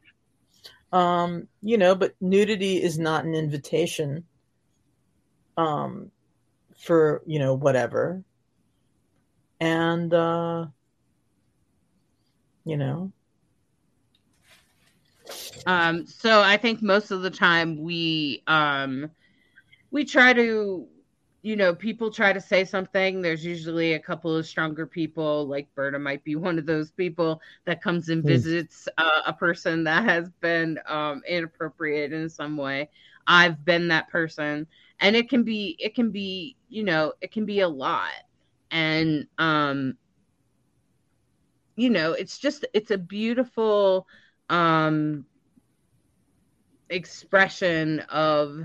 Um 0.93 1.49
you 1.63 1.79
know 1.79 1.95
but 1.95 2.15
nudity 2.21 2.83
is 2.83 2.99
not 2.99 3.25
an 3.25 3.35
invitation 3.35 4.25
um, 5.59 6.11
for 6.79 7.23
you 7.27 7.39
know 7.41 7.55
whatever, 7.55 8.23
and 9.61 10.15
uh, 10.15 10.67
you 12.65 12.77
know. 12.77 13.13
Um, 15.67 16.07
so 16.07 16.43
I 16.43 16.57
think 16.57 16.83
most 16.83 17.11
of 17.11 17.23
the 17.23 17.31
time 17.31 17.83
we 17.83 18.43
um, 18.47 19.11
we 19.91 20.05
try 20.05 20.33
to 20.33 20.89
you 21.43 21.57
know, 21.57 21.75
people 21.75 22.11
try 22.11 22.33
to 22.33 22.41
say 22.41 22.65
something. 22.65 23.23
There's 23.23 23.45
usually 23.45 23.95
a 23.95 23.99
couple 23.99 24.37
of 24.37 24.47
stronger 24.47 24.87
people, 24.87 25.47
like 25.47 25.73
Berta 25.75 25.99
might 25.99 26.25
be 26.25 26.37
one 26.49 26.59
of 26.59 26.67
those 26.67 26.91
people 26.91 27.41
that 27.65 27.83
comes 27.83 28.09
and 28.09 28.23
hmm. 28.23 28.29
visits 28.29 28.89
uh, 28.99 29.23
a 29.27 29.33
person 29.33 29.85
that 29.85 30.05
has 30.05 30.29
been 30.41 30.79
um, 30.87 31.23
inappropriate 31.29 32.13
in 32.13 32.29
some 32.29 32.57
way. 32.57 32.91
I've 33.27 33.65
been 33.65 33.89
that 33.89 34.09
person, 34.09 34.67
and 35.01 35.15
it 35.15 35.29
can 35.29 35.43
be, 35.43 35.77
it 35.79 35.95
can 35.95 36.11
be, 36.11 36.57
you 36.69 36.83
know, 36.83 37.13
it 37.21 37.31
can 37.31 37.45
be 37.45 37.61
a 37.61 37.69
lot, 37.69 38.13
and 38.71 39.27
um, 39.37 39.97
you 41.77 41.91
know, 41.91 42.13
it's 42.13 42.39
just, 42.39 42.67
it's 42.73 42.91
a 42.91 42.99
beautiful 42.99 44.07
um 44.51 45.25
expression 46.91 48.01
of 48.09 48.63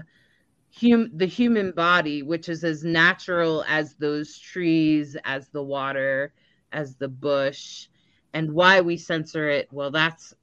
hum- 0.79 1.11
the 1.15 1.25
human 1.25 1.71
body, 1.71 2.23
which 2.23 2.49
is 2.49 2.63
as 2.63 2.83
natural 2.83 3.63
as 3.67 3.95
those 3.95 4.37
trees, 4.37 5.17
as 5.25 5.49
the 5.49 5.63
water, 5.63 6.33
as 6.71 6.95
the 6.95 7.07
bush, 7.07 7.87
and 8.33 8.51
why 8.53 8.81
we 8.81 8.97
censor 8.97 9.49
it. 9.49 9.67
Well, 9.71 9.91
that's 9.91 10.33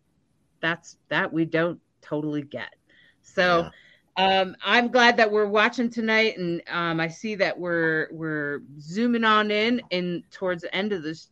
that's 0.60 0.96
that 1.08 1.32
we 1.32 1.44
don't 1.44 1.80
totally 2.02 2.42
get. 2.42 2.74
So. 3.22 3.62
Yeah. 3.62 3.70
Um, 4.16 4.56
I'm 4.62 4.88
glad 4.88 5.16
that 5.16 5.30
we're 5.30 5.46
watching 5.46 5.88
tonight, 5.88 6.36
and 6.36 6.60
um, 6.68 7.00
I 7.00 7.08
see 7.08 7.36
that 7.36 7.58
we're 7.58 8.08
we're 8.10 8.60
zooming 8.78 9.24
on 9.24 9.50
in 9.50 9.80
and 9.92 10.24
towards 10.30 10.62
the 10.62 10.74
end 10.74 10.92
of 10.92 11.02
this. 11.02 11.30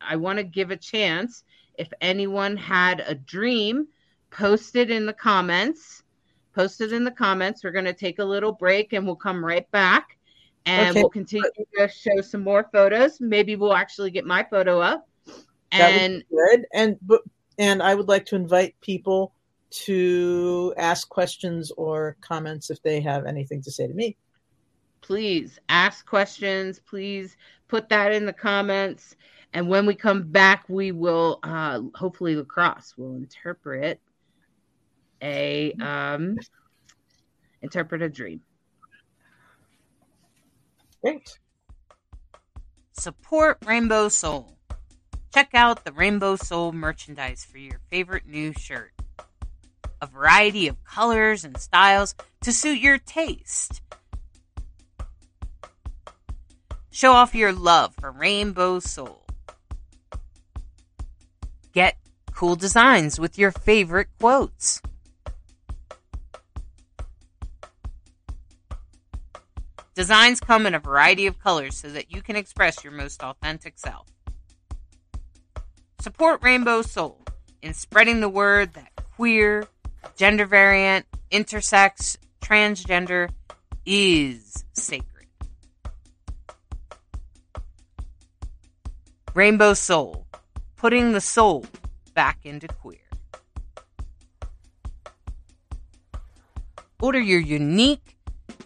I 0.00 0.16
want 0.16 0.38
to 0.38 0.44
give 0.44 0.70
a 0.70 0.76
chance 0.76 1.44
if 1.78 1.92
anyone 2.00 2.56
had 2.56 3.00
a 3.06 3.14
dream, 3.14 3.88
post 4.30 4.76
it 4.76 4.90
in 4.90 5.06
the 5.06 5.12
comments 5.12 6.04
post 6.54 6.80
it 6.80 6.92
in 6.92 7.04
the 7.04 7.10
comments. 7.10 7.64
We're 7.64 7.72
going 7.72 7.84
to 7.84 7.92
take 7.92 8.18
a 8.18 8.24
little 8.24 8.52
break 8.52 8.92
and 8.92 9.04
we'll 9.04 9.16
come 9.16 9.44
right 9.44 9.68
back 9.70 10.16
and 10.66 10.90
okay. 10.90 11.00
we'll 11.00 11.10
continue 11.10 11.50
to 11.76 11.88
show 11.88 12.20
some 12.22 12.42
more 12.42 12.68
photos. 12.72 13.20
Maybe 13.20 13.56
we'll 13.56 13.74
actually 13.74 14.10
get 14.10 14.24
my 14.24 14.46
photo 14.48 14.80
up. 14.80 15.08
And 15.72 16.22
good. 16.30 16.66
And 16.72 16.98
and 17.58 17.82
I 17.82 17.94
would 17.94 18.08
like 18.08 18.26
to 18.26 18.36
invite 18.36 18.80
people 18.80 19.34
to 19.70 20.72
ask 20.76 21.08
questions 21.08 21.72
or 21.76 22.16
comments 22.20 22.70
if 22.70 22.80
they 22.82 23.00
have 23.00 23.26
anything 23.26 23.60
to 23.62 23.72
say 23.72 23.88
to 23.88 23.94
me. 23.94 24.16
Please 25.04 25.58
ask 25.68 26.06
questions. 26.06 26.80
Please 26.80 27.36
put 27.68 27.90
that 27.90 28.12
in 28.12 28.24
the 28.24 28.32
comments. 28.32 29.14
And 29.52 29.68
when 29.68 29.84
we 29.84 29.94
come 29.94 30.22
back, 30.22 30.64
we 30.66 30.92
will 30.92 31.40
uh, 31.42 31.82
hopefully 31.94 32.34
lacrosse 32.36 32.94
will 32.96 33.14
interpret 33.14 34.00
a 35.20 35.72
um, 35.74 36.38
interpret 37.60 38.00
a 38.00 38.08
dream. 38.08 38.40
Thanks. 41.04 41.38
Support 42.92 43.58
Rainbow 43.66 44.08
Soul. 44.08 44.56
Check 45.34 45.50
out 45.52 45.84
the 45.84 45.92
Rainbow 45.92 46.36
Soul 46.36 46.72
merchandise 46.72 47.44
for 47.44 47.58
your 47.58 47.80
favorite 47.90 48.26
new 48.26 48.54
shirt. 48.54 48.92
A 50.00 50.06
variety 50.06 50.66
of 50.66 50.82
colors 50.84 51.44
and 51.44 51.58
styles 51.58 52.14
to 52.40 52.54
suit 52.54 52.80
your 52.80 52.96
taste. 52.96 53.82
Show 56.94 57.10
off 57.10 57.34
your 57.34 57.52
love 57.52 57.92
for 57.96 58.12
Rainbow 58.12 58.78
Soul. 58.78 59.26
Get 61.72 61.96
cool 62.30 62.54
designs 62.54 63.18
with 63.18 63.36
your 63.36 63.50
favorite 63.50 64.06
quotes. 64.20 64.80
Designs 69.96 70.38
come 70.38 70.66
in 70.66 70.74
a 70.76 70.78
variety 70.78 71.26
of 71.26 71.40
colors 71.40 71.76
so 71.76 71.88
that 71.88 72.12
you 72.12 72.22
can 72.22 72.36
express 72.36 72.84
your 72.84 72.92
most 72.92 73.24
authentic 73.24 73.76
self. 73.76 74.06
Support 75.98 76.44
Rainbow 76.44 76.82
Soul 76.82 77.24
in 77.60 77.74
spreading 77.74 78.20
the 78.20 78.28
word 78.28 78.74
that 78.74 78.92
queer, 79.16 79.66
gender 80.14 80.46
variant, 80.46 81.06
intersex, 81.32 82.16
transgender 82.40 83.30
is 83.84 84.64
sacred. 84.74 85.13
Rainbow 89.34 89.74
Soul, 89.74 90.28
putting 90.76 91.10
the 91.10 91.20
soul 91.20 91.66
back 92.14 92.38
into 92.44 92.68
queer. 92.68 93.00
Order 97.02 97.18
your 97.18 97.40
unique 97.40 98.16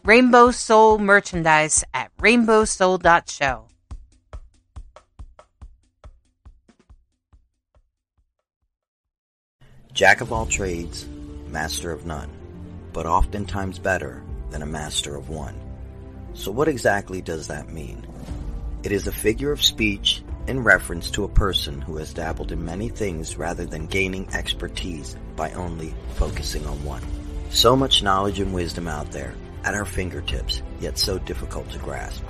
Rainbow 0.04 0.50
Soul 0.50 0.98
merchandise 0.98 1.84
at 1.94 2.14
rainbowsoul.show. 2.18 3.64
Jack 9.94 10.20
of 10.20 10.32
all 10.32 10.44
trades, 10.44 11.06
master 11.46 11.92
of 11.92 12.04
none, 12.04 12.30
but 12.92 13.06
oftentimes 13.06 13.78
better 13.78 14.22
than 14.50 14.60
a 14.60 14.66
master 14.66 15.16
of 15.16 15.30
one. 15.30 15.58
So 16.34 16.52
what 16.52 16.68
exactly 16.68 17.22
does 17.22 17.48
that 17.48 17.70
mean? 17.70 18.06
It 18.82 18.92
is 18.92 19.06
a 19.06 19.12
figure 19.12 19.50
of 19.50 19.64
speech 19.64 20.22
in 20.48 20.64
reference 20.64 21.10
to 21.10 21.24
a 21.24 21.28
person 21.28 21.80
who 21.82 21.96
has 21.98 22.14
dabbled 22.14 22.52
in 22.52 22.64
many 22.64 22.88
things 22.88 23.36
rather 23.36 23.66
than 23.66 23.86
gaining 23.86 24.26
expertise 24.32 25.14
by 25.36 25.52
only 25.52 25.94
focusing 26.14 26.66
on 26.66 26.82
one. 26.82 27.02
So 27.50 27.76
much 27.76 28.02
knowledge 28.02 28.40
and 28.40 28.54
wisdom 28.54 28.88
out 28.88 29.12
there 29.12 29.34
at 29.64 29.74
our 29.74 29.84
fingertips, 29.84 30.62
yet 30.80 30.98
so 30.98 31.18
difficult 31.18 31.70
to 31.70 31.78
grasp. 31.78 32.22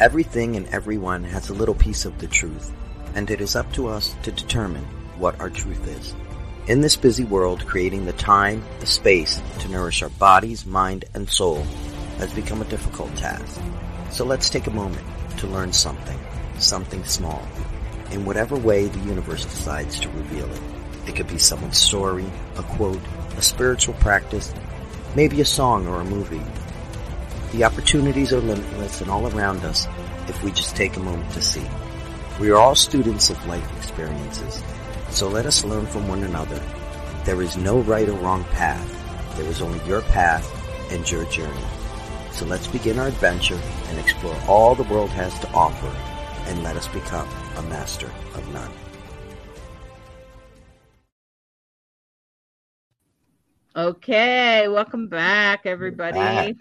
Everything 0.00 0.56
and 0.56 0.66
everyone 0.68 1.22
has 1.24 1.50
a 1.50 1.54
little 1.54 1.74
piece 1.74 2.06
of 2.06 2.18
the 2.18 2.26
truth, 2.26 2.72
and 3.14 3.30
it 3.30 3.42
is 3.42 3.54
up 3.54 3.70
to 3.74 3.88
us 3.88 4.16
to 4.22 4.32
determine 4.32 4.84
what 5.18 5.38
our 5.38 5.50
truth 5.50 5.86
is. 5.86 6.14
In 6.68 6.80
this 6.80 6.96
busy 6.96 7.24
world, 7.24 7.66
creating 7.66 8.06
the 8.06 8.12
time, 8.14 8.64
the 8.80 8.86
space 8.86 9.40
to 9.60 9.68
nourish 9.68 10.02
our 10.02 10.08
bodies, 10.08 10.64
mind, 10.64 11.04
and 11.14 11.28
soul 11.28 11.62
has 12.18 12.32
become 12.32 12.62
a 12.62 12.66
difficult 12.66 13.14
task. 13.16 13.60
So 14.10 14.24
let's 14.24 14.48
take 14.48 14.66
a 14.66 14.70
moment 14.70 15.06
to 15.38 15.46
learn 15.46 15.72
something, 15.72 16.18
something 16.58 17.04
small, 17.04 17.46
in 18.10 18.24
whatever 18.24 18.56
way 18.56 18.86
the 18.86 19.08
universe 19.08 19.44
decides 19.44 20.00
to 20.00 20.08
reveal 20.10 20.50
it. 20.50 20.60
It 21.06 21.16
could 21.16 21.28
be 21.28 21.38
someone's 21.38 21.78
story, 21.78 22.26
a 22.56 22.62
quote, 22.62 23.00
a 23.36 23.42
spiritual 23.42 23.94
practice, 23.94 24.52
maybe 25.14 25.40
a 25.40 25.44
song 25.44 25.86
or 25.86 26.00
a 26.00 26.04
movie, 26.04 26.42
the 27.52 27.64
opportunities 27.64 28.32
are 28.32 28.40
limitless 28.40 29.00
and 29.00 29.10
all 29.10 29.26
around 29.28 29.64
us 29.64 29.86
if 30.28 30.42
we 30.42 30.50
just 30.50 30.76
take 30.76 30.96
a 30.96 31.00
moment 31.00 31.30
to 31.32 31.40
see. 31.40 31.64
We 32.40 32.50
are 32.50 32.56
all 32.56 32.74
students 32.74 33.30
of 33.30 33.46
life 33.46 33.76
experiences, 33.78 34.62
so 35.10 35.28
let 35.28 35.46
us 35.46 35.64
learn 35.64 35.86
from 35.86 36.08
one 36.08 36.24
another. 36.24 36.60
There 37.24 37.40
is 37.40 37.56
no 37.56 37.78
right 37.80 38.08
or 38.08 38.12
wrong 38.14 38.44
path. 38.44 39.36
There 39.36 39.46
is 39.46 39.62
only 39.62 39.82
your 39.86 40.02
path 40.02 40.44
and 40.92 41.08
your 41.10 41.24
journey. 41.26 41.64
So 42.32 42.44
let's 42.44 42.66
begin 42.66 42.98
our 42.98 43.08
adventure 43.08 43.58
and 43.88 43.98
explore 43.98 44.36
all 44.48 44.74
the 44.74 44.82
world 44.82 45.10
has 45.10 45.38
to 45.38 45.50
offer 45.52 45.90
and 46.46 46.62
let 46.62 46.76
us 46.76 46.88
become 46.88 47.28
a 47.56 47.62
master 47.62 48.10
of 48.34 48.52
none. 48.52 48.70
Okay, 53.74 54.68
welcome 54.68 55.08
back, 55.08 55.66
everybody. 55.66 56.18
Back. 56.18 56.54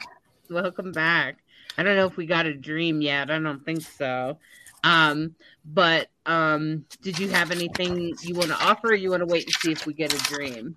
Welcome 0.49 0.91
back. 0.91 1.37
I 1.77 1.83
don't 1.83 1.95
know 1.95 2.07
if 2.07 2.17
we 2.17 2.25
got 2.25 2.45
a 2.45 2.53
dream 2.53 3.01
yet. 3.01 3.31
I 3.31 3.39
don't 3.39 3.63
think 3.63 3.81
so. 3.81 4.37
Um, 4.83 5.35
but 5.63 6.09
um, 6.25 6.85
did 7.01 7.17
you 7.17 7.29
have 7.29 7.51
anything 7.51 8.13
you 8.21 8.35
want 8.35 8.49
to 8.49 8.61
offer? 8.61 8.93
you 8.93 9.09
want 9.11 9.21
to 9.21 9.25
wait 9.25 9.45
and 9.45 9.53
see 9.53 9.71
if 9.71 9.85
we 9.85 9.93
get 9.93 10.13
a 10.13 10.17
dream? 10.25 10.75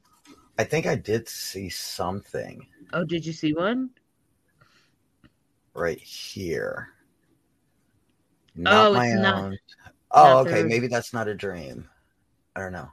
I 0.58 0.64
think 0.64 0.86
I 0.86 0.94
did 0.94 1.28
see 1.28 1.68
something. 1.68 2.66
Oh, 2.92 3.04
did 3.04 3.26
you 3.26 3.32
see 3.32 3.52
one? 3.52 3.90
Right 5.74 6.00
here. 6.00 6.90
Not 8.58 8.88
oh, 8.88 8.92
my 8.94 9.12
own. 9.12 9.22
Not, 9.22 9.52
oh, 10.10 10.22
not 10.22 10.46
okay. 10.48 10.62
Maybe 10.64 10.88
that's 10.88 11.12
not 11.12 11.28
a 11.28 11.34
dream. 11.34 11.88
I 12.56 12.60
don't 12.60 12.72
know. 12.72 12.90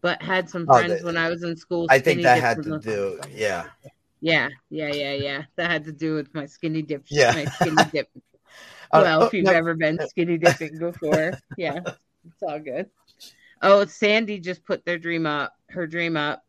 But 0.00 0.22
had 0.22 0.48
some 0.48 0.66
friends 0.66 0.92
oh, 0.92 0.98
the, 0.98 1.04
when 1.04 1.16
I 1.16 1.28
was 1.28 1.42
in 1.42 1.56
school. 1.56 1.86
I 1.90 1.98
think 1.98 2.22
that 2.22 2.40
had 2.40 2.62
to 2.62 2.78
do. 2.78 3.20
Yeah. 3.32 3.66
Yeah, 4.20 4.48
yeah, 4.70 4.88
yeah, 4.88 5.12
yeah. 5.12 5.42
That 5.56 5.70
had 5.70 5.84
to 5.84 5.92
do 5.92 6.14
with 6.14 6.32
my 6.34 6.46
skinny 6.46 6.80
dip. 6.80 7.04
Yeah, 7.10 7.32
my 7.32 7.44
skinny 7.44 7.84
dip. 7.92 8.08
Uh, 8.14 8.20
well, 8.92 9.22
uh, 9.22 9.26
if 9.26 9.34
you've 9.34 9.46
no. 9.46 9.52
ever 9.52 9.74
been 9.74 9.98
skinny 10.08 10.38
dipping 10.38 10.78
before, 10.78 11.32
yeah, 11.58 11.80
it's 11.84 12.42
all 12.42 12.58
good. 12.58 12.88
Oh, 13.60 13.84
Sandy 13.84 14.38
just 14.38 14.64
put 14.64 14.84
their 14.84 14.98
dream 14.98 15.26
up. 15.26 15.54
Her 15.68 15.86
dream 15.86 16.16
up. 16.16 16.42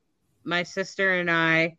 My 0.44 0.64
sister 0.64 1.20
and 1.20 1.30
I 1.30 1.78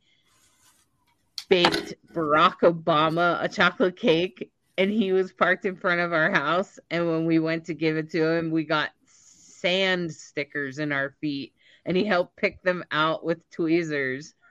baked 1.48 1.94
Barack 2.12 2.60
Obama 2.62 3.42
a 3.42 3.48
chocolate 3.48 3.96
cake, 3.96 4.50
and 4.78 4.90
he 4.90 5.12
was 5.12 5.32
parked 5.32 5.64
in 5.64 5.76
front 5.76 6.00
of 6.00 6.12
our 6.12 6.30
house. 6.30 6.78
And 6.90 7.08
when 7.08 7.26
we 7.26 7.38
went 7.38 7.64
to 7.66 7.74
give 7.74 7.96
it 7.96 8.10
to 8.10 8.26
him, 8.26 8.50
we 8.50 8.64
got 8.64 8.90
sand 9.06 10.12
stickers 10.12 10.78
in 10.78 10.92
our 10.92 11.14
feet, 11.20 11.52
and 11.84 11.96
he 11.96 12.04
helped 12.04 12.36
pick 12.36 12.62
them 12.62 12.84
out 12.90 13.24
with 13.24 13.48
tweezers. 13.50 14.34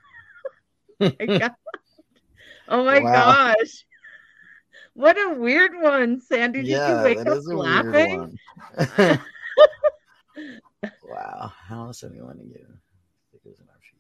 Oh 2.67 2.83
my 2.83 2.99
wow. 2.99 3.53
gosh. 3.53 3.85
What 4.93 5.17
a 5.17 5.35
weird 5.37 5.71
one, 5.79 6.21
Sandy. 6.21 6.61
Did 6.61 6.69
yeah, 6.69 6.97
you 6.97 7.03
wake 7.03 7.27
up 7.27 7.43
laughing? 7.45 8.39
wow. 11.03 11.51
How 11.67 11.85
else 11.87 12.03
anyone 12.03 12.37
to 12.37 12.45
get? 12.45 12.65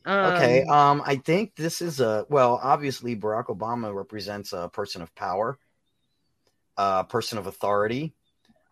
Um, 0.05 0.33
okay. 0.33 0.63
Um, 0.63 1.01
I 1.05 1.15
think 1.15 1.55
this 1.55 1.81
is 1.81 1.99
a 1.99 2.25
well. 2.29 2.59
Obviously, 2.61 3.15
Barack 3.15 3.47
Obama 3.47 3.93
represents 3.93 4.53
a 4.53 4.69
person 4.69 5.01
of 5.01 5.13
power, 5.15 5.57
a 6.77 7.03
person 7.03 7.37
of 7.37 7.47
authority, 7.47 8.13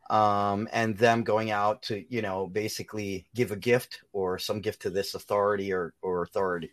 um, 0.09 0.67
and 0.71 0.97
them 0.97 1.23
going 1.23 1.51
out 1.51 1.83
to 1.83 2.03
you 2.13 2.21
know 2.21 2.47
basically 2.47 3.25
give 3.33 3.51
a 3.51 3.55
gift 3.55 4.01
or 4.11 4.37
some 4.39 4.61
gift 4.61 4.81
to 4.83 4.89
this 4.89 5.15
authority 5.15 5.73
or 5.73 5.93
or 6.01 6.23
authority 6.23 6.71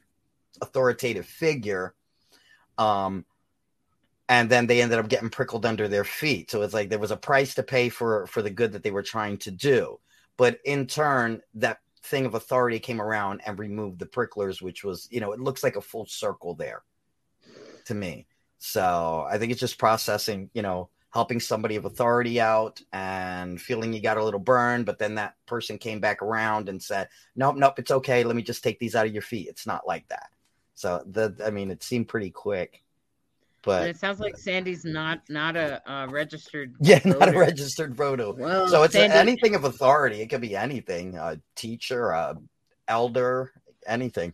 authoritative 0.60 1.26
figure. 1.26 1.94
Um, 2.78 3.24
and 4.28 4.48
then 4.48 4.66
they 4.66 4.80
ended 4.80 4.98
up 4.98 5.08
getting 5.08 5.28
prickled 5.28 5.66
under 5.66 5.88
their 5.88 6.04
feet. 6.04 6.50
So 6.50 6.62
it's 6.62 6.74
like 6.74 6.88
there 6.88 7.00
was 7.00 7.10
a 7.10 7.16
price 7.16 7.54
to 7.54 7.62
pay 7.62 7.88
for 7.88 8.26
for 8.26 8.42
the 8.42 8.50
good 8.50 8.72
that 8.72 8.82
they 8.82 8.90
were 8.90 9.02
trying 9.02 9.38
to 9.38 9.50
do, 9.50 9.98
but 10.36 10.60
in 10.64 10.86
turn, 10.86 11.42
that 11.54 11.80
thing 12.02 12.26
of 12.26 12.34
authority 12.34 12.78
came 12.78 13.00
around 13.00 13.42
and 13.44 13.58
removed 13.58 13.98
the 13.98 14.06
pricklers, 14.06 14.62
which 14.62 14.84
was 14.84 15.08
you 15.10 15.20
know 15.20 15.32
it 15.32 15.40
looks 15.40 15.62
like 15.62 15.76
a 15.76 15.80
full 15.80 16.06
circle 16.06 16.54
there 16.54 16.82
to 17.86 17.94
me. 17.94 18.26
So 18.58 19.26
I 19.28 19.38
think 19.38 19.52
it's 19.52 19.60
just 19.60 19.78
processing, 19.78 20.50
you 20.52 20.62
know, 20.62 20.90
helping 21.10 21.40
somebody 21.40 21.76
of 21.76 21.84
authority 21.84 22.40
out 22.40 22.80
and 22.92 23.60
feeling 23.60 23.92
you 23.92 24.00
got 24.00 24.16
a 24.16 24.24
little 24.24 24.40
burn, 24.40 24.84
but 24.84 24.98
then 24.98 25.16
that 25.16 25.34
person 25.46 25.76
came 25.76 26.00
back 26.00 26.22
around 26.22 26.68
and 26.68 26.82
said, 26.82 27.08
"Nope, 27.36 27.56
nope, 27.56 27.78
it's 27.78 27.90
okay. 27.90 28.24
Let 28.24 28.36
me 28.36 28.42
just 28.42 28.62
take 28.62 28.78
these 28.78 28.94
out 28.94 29.06
of 29.06 29.12
your 29.12 29.22
feet." 29.22 29.48
It's 29.48 29.66
not 29.66 29.86
like 29.86 30.08
that. 30.08 30.30
So 30.74 31.02
the 31.06 31.34
I 31.44 31.50
mean, 31.50 31.70
it 31.70 31.82
seemed 31.82 32.08
pretty 32.08 32.30
quick. 32.30 32.82
But 33.62 33.88
it 33.88 33.98
sounds 33.98 34.20
like 34.20 34.38
Sandy's 34.38 34.84
not 34.84 35.20
not 35.28 35.56
a 35.56 35.82
uh, 35.90 36.06
registered. 36.06 36.74
Yeah, 36.80 37.00
voter. 37.00 37.18
not 37.18 37.34
a 37.34 37.38
registered 37.38 37.94
voter. 37.94 38.32
So 38.68 38.84
it's 38.84 38.94
Sandy... 38.94 39.14
anything 39.14 39.54
of 39.54 39.64
authority. 39.64 40.22
It 40.22 40.28
could 40.28 40.40
be 40.40 40.56
anything: 40.56 41.18
a 41.18 41.40
teacher, 41.56 42.10
a 42.10 42.36
elder, 42.88 43.52
anything. 43.86 44.32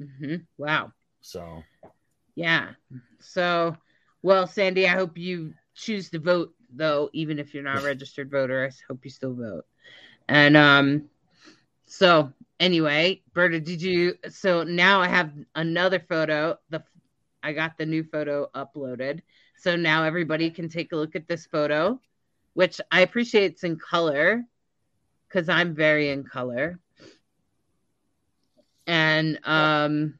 Mm-hmm. 0.00 0.36
Wow. 0.58 0.92
So. 1.20 1.62
Yeah. 2.34 2.72
So, 3.20 3.76
well, 4.22 4.46
Sandy, 4.46 4.86
I 4.86 4.90
hope 4.90 5.16
you 5.16 5.54
choose 5.76 6.10
to 6.10 6.18
vote 6.18 6.54
though, 6.74 7.10
even 7.12 7.38
if 7.38 7.54
you're 7.54 7.62
not 7.62 7.78
a 7.78 7.84
registered 7.84 8.30
voter. 8.30 8.66
I 8.66 8.72
hope 8.88 9.04
you 9.04 9.10
still 9.10 9.34
vote. 9.34 9.64
And 10.28 10.56
um, 10.56 11.08
so 11.86 12.32
anyway, 12.58 13.22
Berta, 13.32 13.60
did 13.60 13.80
you? 13.82 14.14
So 14.28 14.64
now 14.64 15.00
I 15.00 15.08
have 15.08 15.32
another 15.54 16.00
photo. 16.00 16.58
The 16.70 16.82
I 17.42 17.52
got 17.52 17.78
the 17.78 17.86
new 17.86 18.02
photo 18.02 18.50
uploaded. 18.54 19.20
So 19.58 19.76
now 19.76 20.04
everybody 20.04 20.50
can 20.50 20.68
take 20.68 20.92
a 20.92 20.96
look 20.96 21.14
at 21.14 21.28
this 21.28 21.46
photo, 21.46 22.00
which 22.54 22.80
I 22.90 23.00
appreciate 23.02 23.52
it's 23.52 23.64
in 23.64 23.76
color 23.76 24.44
because 25.28 25.48
I'm 25.48 25.74
very 25.74 26.10
in 26.10 26.24
color. 26.24 26.80
And 28.86 29.38
um 29.44 30.18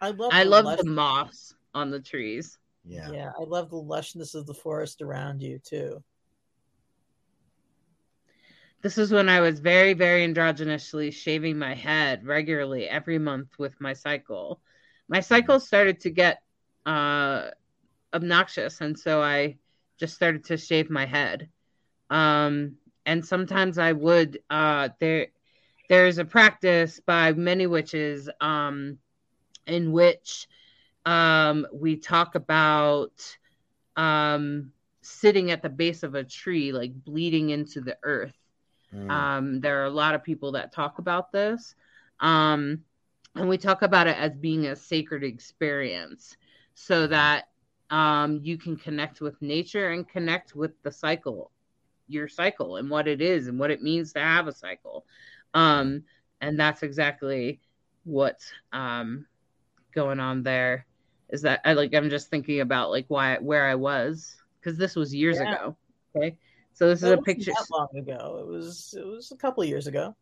I 0.00 0.10
love 0.10 0.32
I 0.32 0.44
love 0.44 0.76
the 0.78 0.84
moss 0.84 1.54
on 1.74 1.90
the 1.90 2.00
trees. 2.00 2.58
Yeah. 2.90 3.10
Yeah, 3.12 3.32
I 3.38 3.44
love 3.44 3.70
the 3.70 3.76
lushness 3.76 4.34
of 4.34 4.46
the 4.46 4.54
forest 4.54 5.00
around 5.00 5.40
you 5.42 5.58
too. 5.58 6.02
This 8.82 8.98
is 8.98 9.12
when 9.12 9.28
I 9.28 9.40
was 9.40 9.60
very, 9.60 9.92
very 9.92 10.26
androgynously 10.26 11.12
shaving 11.12 11.58
my 11.58 11.74
head 11.74 12.24
regularly 12.24 12.88
every 12.88 13.18
month 13.18 13.58
with 13.58 13.78
my 13.80 13.92
cycle 13.92 14.60
my 15.10 15.20
cycle 15.20 15.58
started 15.58 16.00
to 16.00 16.10
get 16.10 16.40
uh, 16.86 17.48
obnoxious, 18.14 18.80
and 18.80 18.96
so 18.96 19.20
I 19.20 19.56
just 19.98 20.14
started 20.14 20.44
to 20.44 20.56
shave 20.56 20.88
my 20.88 21.04
head. 21.04 21.48
Um, 22.08 22.76
and 23.04 23.26
sometimes 23.26 23.76
I 23.76 23.92
would 23.92 24.38
uh, 24.48 24.90
there. 25.00 25.26
There's 25.88 26.18
a 26.18 26.24
practice 26.24 27.00
by 27.04 27.32
many 27.32 27.66
witches 27.66 28.30
um, 28.40 28.98
in 29.66 29.90
which 29.90 30.46
um, 31.06 31.66
we 31.72 31.96
talk 31.96 32.34
about 32.34 33.36
um, 33.96 34.72
sitting 35.02 35.50
at 35.50 35.62
the 35.62 35.68
base 35.68 36.02
of 36.02 36.14
a 36.14 36.24
tree, 36.24 36.72
like 36.72 36.92
bleeding 37.04 37.50
into 37.50 37.80
the 37.80 37.96
earth. 38.02 38.36
Mm. 38.94 39.10
Um, 39.10 39.60
there 39.60 39.80
are 39.82 39.86
a 39.86 39.90
lot 39.90 40.14
of 40.14 40.24
people 40.24 40.52
that 40.52 40.72
talk 40.72 40.98
about 40.98 41.32
this. 41.32 41.74
Um, 42.20 42.84
and 43.34 43.48
we 43.48 43.58
talk 43.58 43.82
about 43.82 44.06
it 44.06 44.16
as 44.16 44.34
being 44.34 44.66
a 44.66 44.76
sacred 44.76 45.22
experience 45.22 46.36
so 46.74 47.06
that 47.06 47.48
um, 47.90 48.40
you 48.42 48.56
can 48.56 48.76
connect 48.76 49.20
with 49.20 49.40
nature 49.40 49.90
and 49.90 50.08
connect 50.08 50.54
with 50.54 50.72
the 50.82 50.92
cycle 50.92 51.50
your 52.10 52.28
cycle 52.28 52.76
and 52.76 52.90
what 52.90 53.06
it 53.06 53.22
is 53.22 53.46
and 53.46 53.58
what 53.58 53.70
it 53.70 53.82
means 53.82 54.12
to 54.12 54.20
have 54.20 54.48
a 54.48 54.52
cycle 54.52 55.06
um, 55.54 56.02
and 56.40 56.58
that's 56.58 56.82
exactly 56.82 57.60
what's 58.04 58.52
um, 58.72 59.26
going 59.94 60.18
on 60.20 60.42
there 60.42 60.86
is 61.32 61.42
that 61.42 61.60
i 61.64 61.72
like 61.72 61.94
i'm 61.94 62.10
just 62.10 62.28
thinking 62.28 62.60
about 62.60 62.90
like 62.90 63.06
why 63.08 63.36
where 63.38 63.66
i 63.66 63.74
was 63.74 64.36
because 64.58 64.78
this 64.78 64.96
was 64.96 65.14
years 65.14 65.38
yeah. 65.38 65.54
ago 65.54 65.76
okay? 66.16 66.36
So 66.72 66.88
this 66.88 67.02
is 67.02 67.10
a 67.10 67.18
picture 67.18 67.52
that 67.52 67.66
long 67.70 67.88
ago. 67.96 68.38
It 68.40 68.46
was 68.46 68.94
it 68.96 69.06
was 69.06 69.32
a 69.32 69.36
couple 69.36 69.64
years 69.64 69.86
ago. 69.86 70.14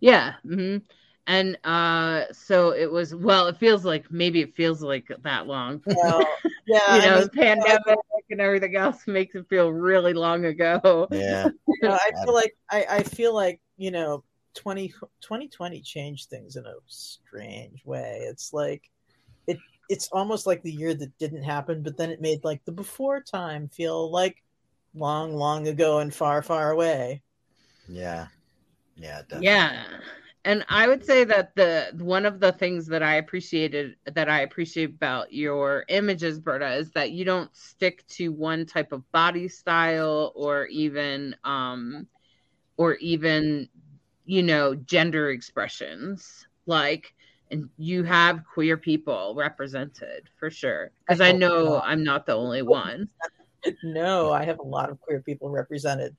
Yeah 0.00 0.34
mm-hmm. 0.46 0.78
And 1.26 1.58
uh 1.64 2.24
so 2.32 2.70
it 2.70 2.90
was 2.90 3.14
well 3.14 3.46
it 3.48 3.58
feels 3.58 3.84
like 3.84 4.10
maybe 4.10 4.40
it 4.40 4.54
feels 4.54 4.82
like 4.82 5.10
that 5.22 5.46
long. 5.46 5.82
Well, 5.86 6.26
yeah 6.66 6.96
you 6.96 7.02
know 7.02 7.16
I 7.16 7.20
mean, 7.20 7.28
pandemic 7.30 7.98
and 8.30 8.40
everything 8.40 8.76
else 8.76 9.06
makes 9.06 9.34
it 9.34 9.48
feel 9.48 9.70
really 9.70 10.14
long 10.14 10.44
ago. 10.44 11.08
Yeah. 11.10 11.48
You 11.82 11.90
know, 11.90 11.98
i 12.00 12.24
feel 12.24 12.32
like 12.32 12.56
I, 12.70 12.86
I 12.88 13.02
feel 13.02 13.34
like 13.34 13.60
you 13.76 13.90
know 13.90 14.24
20, 14.54 14.88
2020 14.88 15.80
changed 15.82 16.30
things 16.30 16.56
in 16.56 16.64
a 16.64 16.74
strange 16.86 17.84
way. 17.84 18.20
It's 18.22 18.54
like 18.54 18.90
it 19.46 19.58
it's 19.88 20.08
almost 20.12 20.46
like 20.46 20.62
the 20.62 20.72
year 20.72 20.94
that 20.94 21.16
didn't 21.18 21.42
happen 21.42 21.82
but 21.82 21.96
then 21.96 22.10
it 22.10 22.20
made 22.20 22.42
like 22.44 22.64
the 22.64 22.72
before 22.72 23.20
time 23.20 23.68
feel 23.68 24.10
like 24.10 24.42
long 24.94 25.34
long 25.34 25.68
ago 25.68 25.98
and 25.98 26.14
far 26.14 26.42
far 26.42 26.70
away. 26.70 27.22
Yeah. 27.88 28.28
Yeah 28.96 29.22
definitely. 29.22 29.46
yeah. 29.46 29.84
And 30.46 30.64
I 30.68 30.86
would 30.86 31.04
say 31.04 31.24
that 31.24 31.54
the 31.56 31.90
one 31.98 32.26
of 32.26 32.38
the 32.38 32.52
things 32.52 32.86
that 32.88 33.02
I 33.02 33.14
appreciated 33.14 33.96
that 34.12 34.28
I 34.28 34.40
appreciate 34.40 34.90
about 34.90 35.32
your 35.32 35.84
images, 35.88 36.38
Berta, 36.38 36.74
is 36.74 36.90
that 36.92 37.12
you 37.12 37.24
don't 37.24 37.54
stick 37.56 38.06
to 38.08 38.28
one 38.28 38.66
type 38.66 38.92
of 38.92 39.10
body 39.10 39.48
style 39.48 40.32
or 40.34 40.66
even 40.66 41.34
um 41.44 42.06
or 42.76 42.94
even 42.96 43.68
you 44.26 44.42
know 44.42 44.74
gender 44.74 45.30
expressions. 45.30 46.46
Like 46.66 47.13
and 47.54 47.70
you 47.76 48.02
have 48.02 48.42
queer 48.52 48.76
people 48.76 49.32
represented 49.36 50.28
for 50.40 50.50
sure 50.50 50.90
because 51.06 51.20
I, 51.20 51.28
I 51.28 51.32
know 51.32 51.74
not. 51.74 51.84
I'm 51.86 52.02
not 52.02 52.26
the 52.26 52.34
only 52.34 52.62
one. 52.62 53.08
no, 53.84 54.32
I 54.32 54.44
have 54.44 54.58
a 54.58 54.64
lot 54.64 54.90
of 54.90 55.00
queer 55.00 55.20
people 55.20 55.50
represented. 55.50 56.16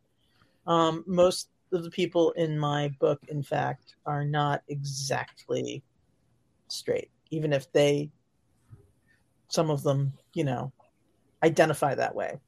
Um, 0.65 1.03
most 1.05 1.49
of 1.73 1.83
the 1.83 1.89
people 1.89 2.31
in 2.31 2.57
my 2.57 2.87
book, 3.01 3.19
in 3.27 3.43
fact, 3.43 3.95
are 4.05 4.23
not 4.23 4.63
exactly 4.69 5.83
straight, 6.69 7.11
even 7.31 7.51
if 7.51 7.69
they, 7.73 8.09
some 9.49 9.69
of 9.69 9.83
them, 9.83 10.13
you 10.33 10.45
know, 10.45 10.71
identify 11.43 11.95
that 11.95 12.15
way. 12.15 12.39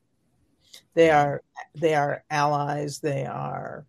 They 0.94 1.10
are 1.10 1.44
they 1.76 1.94
are 1.94 2.24
allies. 2.30 3.00
They 3.00 3.26
are, 3.26 3.86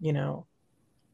you 0.00 0.14
know, 0.14 0.46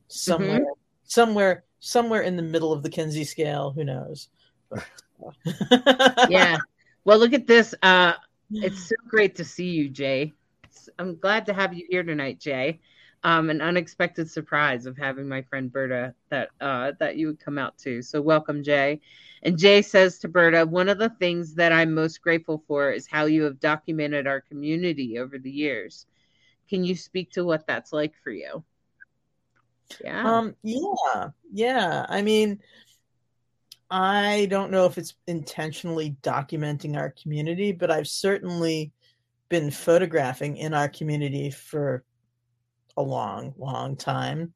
somewhere 0.07 0.61
mm-hmm. 0.61 0.81
somewhere 1.05 1.65
somewhere 1.87 2.23
in 2.23 2.35
the 2.37 2.43
middle 2.43 2.73
of 2.73 2.83
the 2.83 2.91
Kinsey 2.91 3.23
scale. 3.23 3.71
Who 3.71 3.85
knows? 3.85 4.29
yeah. 6.29 6.59
Well, 7.05 7.19
look 7.19 7.33
at 7.33 7.47
this. 7.47 7.75
Uh, 7.81 8.15
it's 8.51 8.89
so 8.89 8.97
great 9.09 9.37
to 9.37 9.45
see 9.45 9.69
you, 9.69 9.89
Jay. 9.89 10.33
I'm 10.99 11.17
glad 11.17 11.47
to 11.47 11.55
have 11.55 11.75
you 11.75 11.87
here 11.89 12.03
tonight, 12.03 12.41
Jay. 12.41 12.81
Um, 13.23 13.51
an 13.51 13.61
unexpected 13.61 14.31
surprise 14.31 14.87
of 14.87 14.97
having 14.97 15.29
my 15.29 15.43
friend 15.43 15.73
Berta 15.73 16.15
that 16.29 16.51
uh, 16.61 16.93
that 16.99 17.17
you 17.17 17.29
would 17.29 17.41
come 17.41 17.59
out 17.59 17.79
to. 17.79 18.03
So 18.03 18.21
welcome, 18.21 18.63
Jay. 18.63 19.01
And 19.43 19.59
Jay 19.59 19.81
says 19.81 20.19
to 20.19 20.29
Berta, 20.29 20.67
one 20.67 20.89
of 20.89 20.99
the 20.99 21.11
things 21.21 21.55
that 21.55 21.73
I'm 21.73 21.95
most 21.95 22.21
grateful 22.21 22.63
for 22.67 22.91
is 22.91 23.07
how 23.07 23.27
you 23.27 23.45
have 23.45 23.61
documented 23.61 24.27
our 24.27 24.41
community 24.41 25.19
over 25.19 25.39
the 25.39 25.51
years. 25.51 26.07
Can 26.69 26.85
you 26.85 26.97
speak 26.97 27.31
to 27.33 27.45
what 27.45 27.67
that's 27.67 27.93
like 27.93 28.15
for 28.23 28.31
you? 28.33 28.65
Yeah. 30.03 30.39
Um, 30.39 30.57
yeah. 30.63 31.29
Yeah. 31.53 32.07
I 32.09 32.23
mean, 32.23 32.61
I 33.91 34.47
don't 34.51 34.71
know 34.71 34.87
if 34.87 34.99
it's 34.99 35.15
intentionally 35.27 36.17
documenting 36.23 36.97
our 36.97 37.15
community, 37.23 37.73
but 37.73 37.91
I've 37.91 38.09
certainly 38.09 38.93
been 39.49 39.71
photographing 39.71 40.57
in 40.57 40.75
our 40.75 40.89
community 40.89 41.51
for 41.51 42.05
a 42.97 43.03
long, 43.03 43.55
long 43.57 43.97
time. 43.97 44.53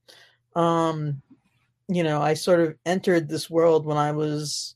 Um, 0.57 1.23
you 1.89 2.03
know, 2.03 2.21
I 2.21 2.35
sort 2.35 2.61
of 2.61 2.75
entered 2.85 3.29
this 3.29 3.49
world 3.49 3.87
when 3.87 3.97
I 3.97 4.13
was 4.13 4.75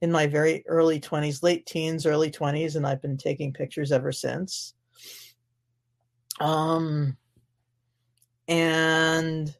in 0.00 0.10
my 0.12 0.26
very 0.26 0.64
early 0.66 1.00
20s, 1.00 1.42
late 1.42 1.66
teens, 1.66 2.06
early 2.06 2.30
20s, 2.30 2.76
and 2.76 2.86
I've 2.86 3.02
been 3.02 3.16
taking 3.16 3.52
pictures 3.52 3.92
ever 3.92 4.12
since. 4.12 4.74
Um, 6.40 7.16
and 8.48 9.54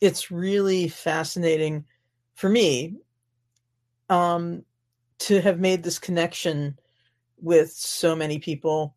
it's 0.00 0.30
really 0.30 0.88
fascinating 0.88 1.84
for 2.34 2.48
me 2.48 2.96
um, 4.08 4.64
to 5.18 5.40
have 5.40 5.60
made 5.60 5.82
this 5.82 5.98
connection 5.98 6.78
with 7.40 7.70
so 7.72 8.16
many 8.16 8.38
people 8.38 8.94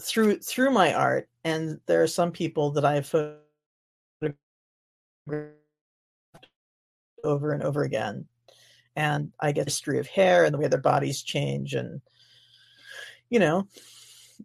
through 0.00 0.38
through 0.38 0.70
my 0.70 0.94
art. 0.94 1.28
And 1.44 1.80
there 1.86 2.02
are 2.02 2.08
some 2.08 2.32
people 2.32 2.70
that 2.72 2.84
i've 2.84 3.06
photographed 3.06 4.36
over 7.24 7.52
and 7.52 7.62
over 7.62 7.82
again. 7.82 8.26
And 8.96 9.32
i 9.40 9.52
get 9.52 9.66
history 9.66 9.98
of 9.98 10.06
hair 10.06 10.44
and 10.44 10.52
the 10.54 10.58
way 10.58 10.68
their 10.68 10.80
bodies 10.80 11.22
change 11.22 11.74
and 11.74 12.00
you 13.30 13.38
know 13.38 13.66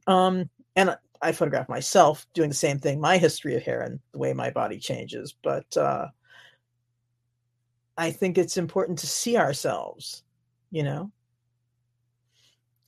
um 0.07 0.49
and 0.75 0.95
i 1.23 1.31
photograph 1.31 1.69
myself 1.69 2.27
doing 2.33 2.49
the 2.49 2.55
same 2.55 2.77
thing 2.77 2.99
my 2.99 3.17
history 3.17 3.55
of 3.55 3.63
hair 3.63 3.81
and 3.81 3.99
the 4.11 4.19
way 4.19 4.33
my 4.33 4.49
body 4.49 4.77
changes 4.77 5.33
but 5.43 5.75
uh 5.77 6.07
i 7.97 8.11
think 8.11 8.37
it's 8.37 8.57
important 8.57 8.99
to 8.99 9.07
see 9.07 9.37
ourselves 9.37 10.23
you 10.73 10.83
know? 10.83 11.09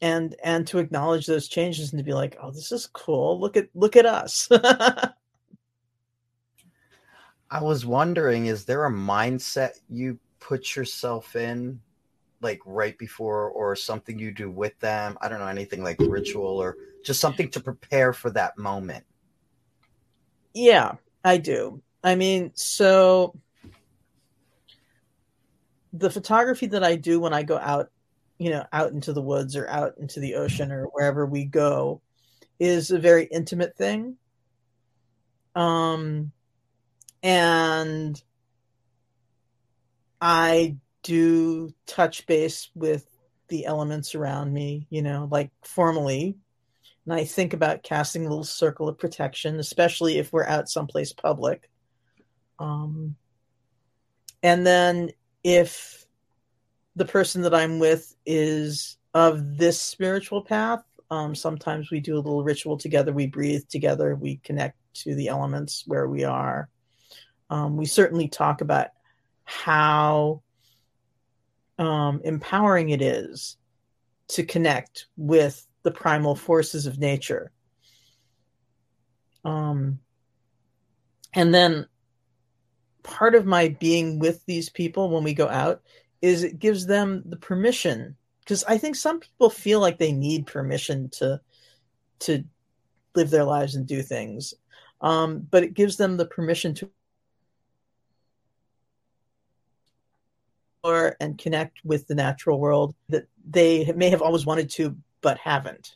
And 0.01 0.35
and 0.43 0.67
to 0.67 0.79
acknowledge 0.79 1.25
those 1.25 1.47
changes 1.47 1.93
and 1.93 1.99
to 1.99 2.03
be 2.03 2.13
like 2.13 2.35
oh 2.41 2.51
this 2.51 2.73
is 2.73 2.87
cool. 2.87 3.39
Look 3.39 3.55
at 3.55 3.69
look 3.73 3.95
at 3.95 4.05
us. 4.05 4.49
I 7.49 7.61
was 7.61 7.85
wondering 7.85 8.47
is 8.47 8.65
there 8.65 8.85
a 8.85 8.91
mindset 8.91 9.79
you 9.89 10.19
put 10.39 10.75
yourself 10.75 11.37
in 11.37 11.79
like 12.45 12.61
right 12.65 12.97
before 12.99 13.49
or 13.49 13.75
something 13.75 14.19
you 14.19 14.31
do 14.31 14.49
with 14.49 14.79
them 14.79 15.17
i 15.19 15.27
don't 15.27 15.39
know 15.39 15.47
anything 15.47 15.83
like 15.83 15.97
ritual 15.99 16.61
or 16.61 16.77
just 17.03 17.19
something 17.19 17.49
to 17.49 17.59
prepare 17.59 18.13
for 18.13 18.29
that 18.29 18.57
moment? 18.57 19.03
Yeah 20.53 20.93
i 21.23 21.37
do. 21.37 21.81
I 22.03 22.15
mean 22.15 22.51
so 22.53 23.35
the 25.91 26.09
photography 26.09 26.67
that 26.67 26.83
i 26.83 26.95
do 26.95 27.19
when 27.19 27.33
i 27.33 27.41
go 27.41 27.57
out 27.57 27.89
you 28.37 28.51
know 28.51 28.65
out 28.71 28.91
into 28.91 29.11
the 29.11 29.21
woods 29.21 29.55
or 29.55 29.67
out 29.67 29.97
into 29.97 30.19
the 30.19 30.35
ocean 30.35 30.71
or 30.71 30.85
wherever 30.93 31.25
we 31.25 31.45
go 31.45 32.01
is 32.59 32.91
a 32.91 32.99
very 32.99 33.25
intimate 33.25 33.75
thing. 33.75 34.17
Um 35.55 36.31
and 37.23 38.21
i 40.21 40.75
do 41.05 41.71
touch 41.85 42.25
base 42.25 42.69
with 42.73 43.05
the 43.47 43.65
elements 43.65 44.15
around 44.15 44.51
me 44.51 44.87
you 44.89 45.01
know 45.01 45.27
like 45.31 45.51
formally 45.63 46.35
and 47.05 47.13
i 47.13 47.23
think 47.23 47.53
about 47.53 47.83
casting 47.83 48.25
a 48.25 48.29
little 48.29 48.43
circle 48.43 48.89
of 48.89 48.97
protection 48.97 49.59
especially 49.59 50.17
if 50.17 50.33
we're 50.33 50.47
out 50.47 50.67
someplace 50.67 51.13
public 51.13 51.69
um 52.59 53.15
and 54.41 54.65
then 54.65 55.11
if 55.43 56.05
the 56.95 57.05
person 57.05 57.41
that 57.41 57.53
I'm 57.53 57.79
with 57.79 58.15
is 58.25 58.97
of 59.13 59.57
this 59.57 59.81
spiritual 59.81 60.41
path. 60.41 60.83
Um, 61.11 61.35
sometimes 61.35 61.91
we 61.91 61.99
do 61.99 62.15
a 62.15 62.17
little 62.17 62.43
ritual 62.43 62.77
together. 62.77 63.13
We 63.13 63.27
breathe 63.27 63.67
together. 63.69 64.15
We 64.15 64.37
connect 64.37 64.77
to 65.03 65.13
the 65.13 65.27
elements 65.27 65.83
where 65.85 66.07
we 66.07 66.23
are. 66.23 66.69
Um, 67.49 67.77
we 67.77 67.85
certainly 67.85 68.27
talk 68.27 68.61
about 68.61 68.87
how 69.43 70.41
um, 71.77 72.21
empowering 72.23 72.89
it 72.89 73.01
is 73.01 73.57
to 74.29 74.43
connect 74.43 75.07
with 75.17 75.65
the 75.83 75.91
primal 75.91 76.35
forces 76.35 76.85
of 76.85 76.99
nature. 76.99 77.51
Um, 79.43 79.99
and 81.33 81.53
then 81.53 81.87
part 83.03 83.35
of 83.35 83.45
my 83.45 83.69
being 83.79 84.17
with 84.17 84.43
these 84.45 84.69
people 84.69 85.11
when 85.11 85.23
we 85.23 85.33
go 85.33 85.47
out 85.47 85.81
is 86.21 86.43
it 86.43 86.57
gives 86.57 86.87
them 86.87 87.21
the 87.25 87.37
permission 87.37 88.15
because 88.39 88.63
I 88.63 88.77
think 88.77 88.95
some 88.95 89.19
people 89.19 89.49
feel 89.49 89.79
like 89.79 89.97
they 89.97 90.11
need 90.11 90.47
permission 90.47 91.09
to 91.13 91.41
to 92.19 92.43
live 93.15 93.29
their 93.29 93.43
lives 93.43 93.75
and 93.75 93.85
do 93.85 94.01
things, 94.01 94.53
um, 95.01 95.47
but 95.51 95.63
it 95.63 95.73
gives 95.73 95.97
them 95.97 96.17
the 96.17 96.25
permission 96.25 96.73
to 96.75 96.89
and 101.19 101.37
connect 101.37 101.83
with 101.83 102.07
the 102.07 102.15
natural 102.15 102.59
world 102.59 102.95
that 103.09 103.27
they 103.49 103.91
may 103.95 104.09
have 104.09 104.21
always 104.21 104.45
wanted 104.45 104.69
to 104.71 104.95
but 105.21 105.37
haven't. 105.37 105.95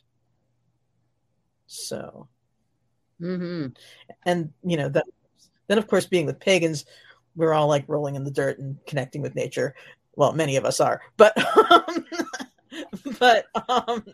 So, 1.66 2.28
mm-hmm. 3.20 3.68
and 4.26 4.52
you 4.64 4.76
know 4.76 4.88
that 4.88 5.04
then 5.68 5.78
of 5.78 5.86
course 5.86 6.06
being 6.06 6.26
with 6.26 6.40
pagans, 6.40 6.84
we're 7.36 7.54
all 7.54 7.68
like 7.68 7.84
rolling 7.86 8.16
in 8.16 8.24
the 8.24 8.30
dirt 8.30 8.58
and 8.58 8.76
connecting 8.86 9.22
with 9.22 9.34
nature 9.34 9.74
well 10.16 10.32
many 10.32 10.56
of 10.56 10.64
us 10.64 10.80
are 10.80 11.00
but 11.16 11.32
um, 11.70 12.06
but 13.18 13.46
um 13.68 14.04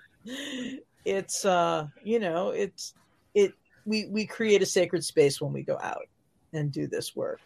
it's 1.05 1.45
uh 1.45 1.87
you 2.03 2.19
know 2.19 2.51
it's 2.51 2.95
it 3.35 3.53
we 3.85 4.07
we 4.07 4.27
create 4.27 4.63
a 4.63 4.67
sacred 4.67 5.05
space 5.05 5.41
when 5.41 5.53
we 5.53 5.63
go 5.63 5.79
out 5.83 6.07
and 6.53 6.73
do 6.73 6.87
this 6.87 7.15
work 7.15 7.41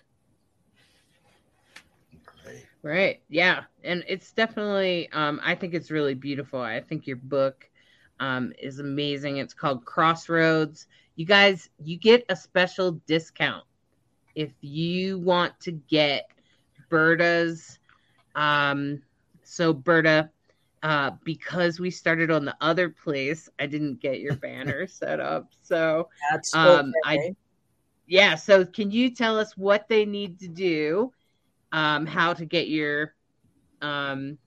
right 2.82 3.20
yeah 3.28 3.62
and 3.84 4.04
it's 4.08 4.32
definitely 4.32 5.08
um 5.12 5.40
i 5.44 5.54
think 5.54 5.74
it's 5.74 5.90
really 5.90 6.14
beautiful 6.14 6.60
i 6.60 6.80
think 6.80 7.06
your 7.06 7.16
book 7.16 7.68
um 8.20 8.52
is 8.58 8.78
amazing 8.78 9.36
it's 9.36 9.54
called 9.54 9.84
crossroads 9.84 10.86
you 11.16 11.26
guys 11.26 11.68
you 11.82 11.98
get 11.98 12.24
a 12.28 12.36
special 12.36 12.92
discount 13.06 13.64
if 14.34 14.50
you 14.60 15.18
want 15.18 15.58
to 15.60 15.72
get 15.72 16.26
berta's 16.88 17.78
um, 18.34 19.02
so 19.42 19.72
Berta, 19.72 20.30
uh, 20.82 21.12
because 21.24 21.80
we 21.80 21.90
started 21.90 22.30
on 22.30 22.44
the 22.44 22.56
other 22.60 22.88
place, 22.88 23.48
I 23.58 23.66
didn't 23.66 24.00
get 24.00 24.20
your 24.20 24.36
banner 24.36 24.86
set 24.86 25.20
up. 25.20 25.50
So 25.62 26.08
That's 26.30 26.54
um, 26.54 26.92
okay. 27.06 27.28
I 27.28 27.36
yeah. 28.06 28.34
So 28.34 28.64
can 28.64 28.90
you 28.90 29.10
tell 29.14 29.38
us 29.38 29.56
what 29.56 29.88
they 29.88 30.04
need 30.04 30.38
to 30.40 30.48
do, 30.48 31.12
um, 31.72 32.06
how 32.06 32.32
to 32.32 32.44
get 32.44 32.68
your 32.68 33.14
um. 33.82 34.38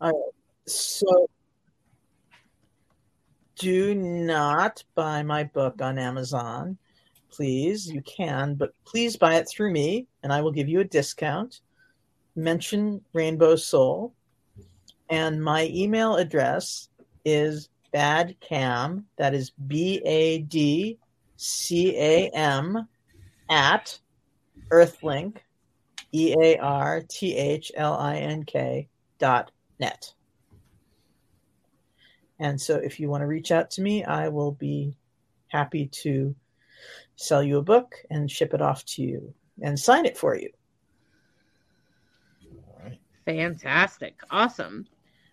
All 0.00 0.10
right. 0.10 0.32
So 0.66 1.28
do 3.56 3.94
not 3.94 4.82
buy 4.94 5.22
my 5.22 5.44
book 5.44 5.82
on 5.82 5.98
Amazon. 5.98 6.78
Please, 7.30 7.86
you 7.86 8.02
can, 8.02 8.54
but 8.54 8.72
please 8.84 9.16
buy 9.16 9.34
it 9.36 9.48
through 9.48 9.72
me 9.72 10.06
and 10.22 10.32
I 10.32 10.40
will 10.40 10.50
give 10.50 10.68
you 10.68 10.80
a 10.80 10.84
discount 10.84 11.60
mention 12.36 13.00
Rainbow 13.12 13.56
Soul. 13.56 14.14
And 15.08 15.42
my 15.42 15.68
email 15.72 16.16
address 16.16 16.88
is 17.24 17.68
badcam, 17.92 19.04
that 19.16 19.34
is 19.34 19.50
B 19.50 20.00
A 20.04 20.38
D 20.38 20.98
C 21.36 21.96
A 21.96 22.30
M, 22.30 22.88
at 23.48 23.98
earthlink, 24.70 25.38
E 26.12 26.34
A 26.38 26.58
R 26.58 27.02
T 27.08 27.36
H 27.36 27.72
L 27.74 27.94
I 27.94 28.18
N 28.18 28.44
K 28.44 28.88
dot 29.18 29.50
net. 29.78 30.12
And 32.38 32.60
so 32.60 32.76
if 32.76 32.98
you 32.98 33.10
want 33.10 33.22
to 33.22 33.26
reach 33.26 33.52
out 33.52 33.70
to 33.72 33.82
me, 33.82 34.02
I 34.04 34.28
will 34.28 34.52
be 34.52 34.96
happy 35.48 35.88
to 36.02 36.34
sell 37.16 37.42
you 37.42 37.58
a 37.58 37.62
book 37.62 37.94
and 38.10 38.30
ship 38.30 38.54
it 38.54 38.62
off 38.62 38.84
to 38.86 39.02
you 39.02 39.34
and 39.62 39.78
sign 39.78 40.06
it 40.06 40.16
for 40.16 40.34
you. 40.36 40.50
Fantastic. 43.26 44.18
Awesome. 44.30 44.86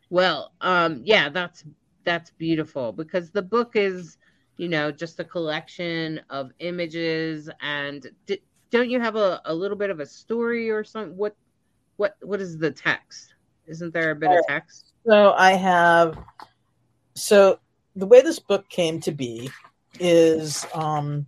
Well, 0.09 0.51
um, 0.61 1.01
yeah, 1.03 1.29
that's 1.29 1.63
that's 2.03 2.31
beautiful 2.31 2.93
because 2.93 3.31
the 3.31 3.41
book 3.41 3.75
is, 3.75 4.17
you 4.57 4.69
know, 4.69 4.91
just 4.91 5.19
a 5.19 5.23
collection 5.23 6.21
of 6.29 6.51
images 6.59 7.49
and 7.61 8.07
d- 8.25 8.41
don't 8.69 8.89
you 8.89 8.99
have 8.99 9.15
a, 9.15 9.41
a 9.45 9.53
little 9.53 9.77
bit 9.77 9.89
of 9.89 9.99
a 9.99 10.05
story 10.05 10.69
or 10.69 10.83
something? 10.83 11.15
What 11.17 11.35
what 11.97 12.15
what 12.21 12.41
is 12.41 12.57
the 12.57 12.71
text? 12.71 13.33
Isn't 13.65 13.93
there 13.93 14.11
a 14.11 14.15
bit 14.15 14.31
of 14.31 14.45
text? 14.47 14.93
So 15.05 15.33
I 15.33 15.53
have 15.53 16.17
so 17.15 17.59
the 17.95 18.05
way 18.05 18.21
this 18.21 18.39
book 18.39 18.69
came 18.69 18.99
to 19.01 19.11
be 19.11 19.49
is 19.99 20.65
um 20.73 21.25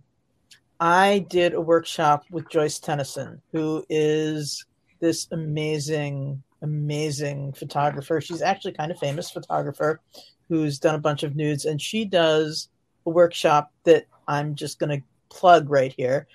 I 0.78 1.26
did 1.28 1.52
a 1.52 1.60
workshop 1.60 2.24
with 2.30 2.48
Joyce 2.48 2.78
Tenneson, 2.78 3.42
who 3.52 3.84
is 3.90 4.64
this 5.00 5.28
amazing 5.30 6.42
amazing 6.62 7.52
photographer. 7.52 8.20
She's 8.20 8.42
actually 8.42 8.72
kind 8.72 8.90
of 8.90 8.98
famous 8.98 9.30
photographer 9.30 10.00
who's 10.48 10.78
done 10.78 10.94
a 10.94 10.98
bunch 10.98 11.22
of 11.22 11.36
nudes, 11.36 11.64
and 11.64 11.80
she 11.80 12.04
does 12.04 12.68
a 13.06 13.10
workshop 13.10 13.72
that 13.84 14.06
I'm 14.28 14.54
just 14.54 14.78
going 14.78 15.00
to 15.00 15.04
plug 15.30 15.70
right 15.70 15.92
here 15.96 16.26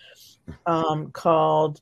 um, 0.66 1.12
called 1.12 1.82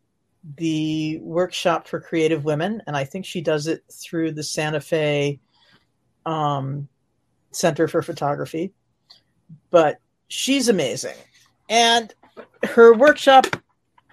the 0.58 1.20
workshop 1.20 1.88
for 1.88 2.00
creative 2.00 2.44
women, 2.44 2.82
and 2.88 2.96
I 2.98 3.06
think 3.06 3.26
she 3.26 3.42
does 3.42 3.68
it 3.68 3.84
through 3.92 4.34
the 4.34 4.44
Santa 4.44 4.82
Fe 4.82 5.40
um, 6.26 6.88
Center 7.52 7.88
for 7.88 8.02
Photography. 8.02 8.74
But 9.70 10.00
she's 10.28 10.68
amazing. 10.68 11.16
And 11.70 12.14
her 12.64 12.94
workshop 12.94 13.46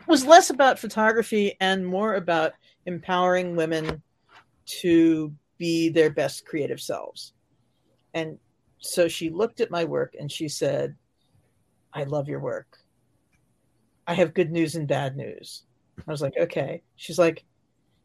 was 0.06 0.24
less 0.24 0.50
about 0.50 0.78
photography 0.78 1.56
and 1.60 1.86
more 1.86 2.14
about 2.14 2.52
empowering 2.86 3.56
women 3.56 4.02
to 4.66 5.32
be 5.58 5.88
their 5.88 6.10
best 6.10 6.46
creative 6.46 6.80
selves. 6.80 7.32
And 8.14 8.38
so 8.78 9.08
she 9.08 9.30
looked 9.30 9.60
at 9.60 9.70
my 9.70 9.84
work 9.84 10.14
and 10.18 10.30
she 10.30 10.48
said, 10.48 10.96
I 11.92 12.04
love 12.04 12.28
your 12.28 12.40
work. 12.40 12.79
I 14.10 14.14
have 14.14 14.34
good 14.34 14.50
news 14.50 14.74
and 14.74 14.88
bad 14.88 15.16
news. 15.16 15.62
I 15.96 16.10
was 16.10 16.20
like, 16.20 16.34
okay. 16.36 16.82
She's 16.96 17.16
like, 17.16 17.44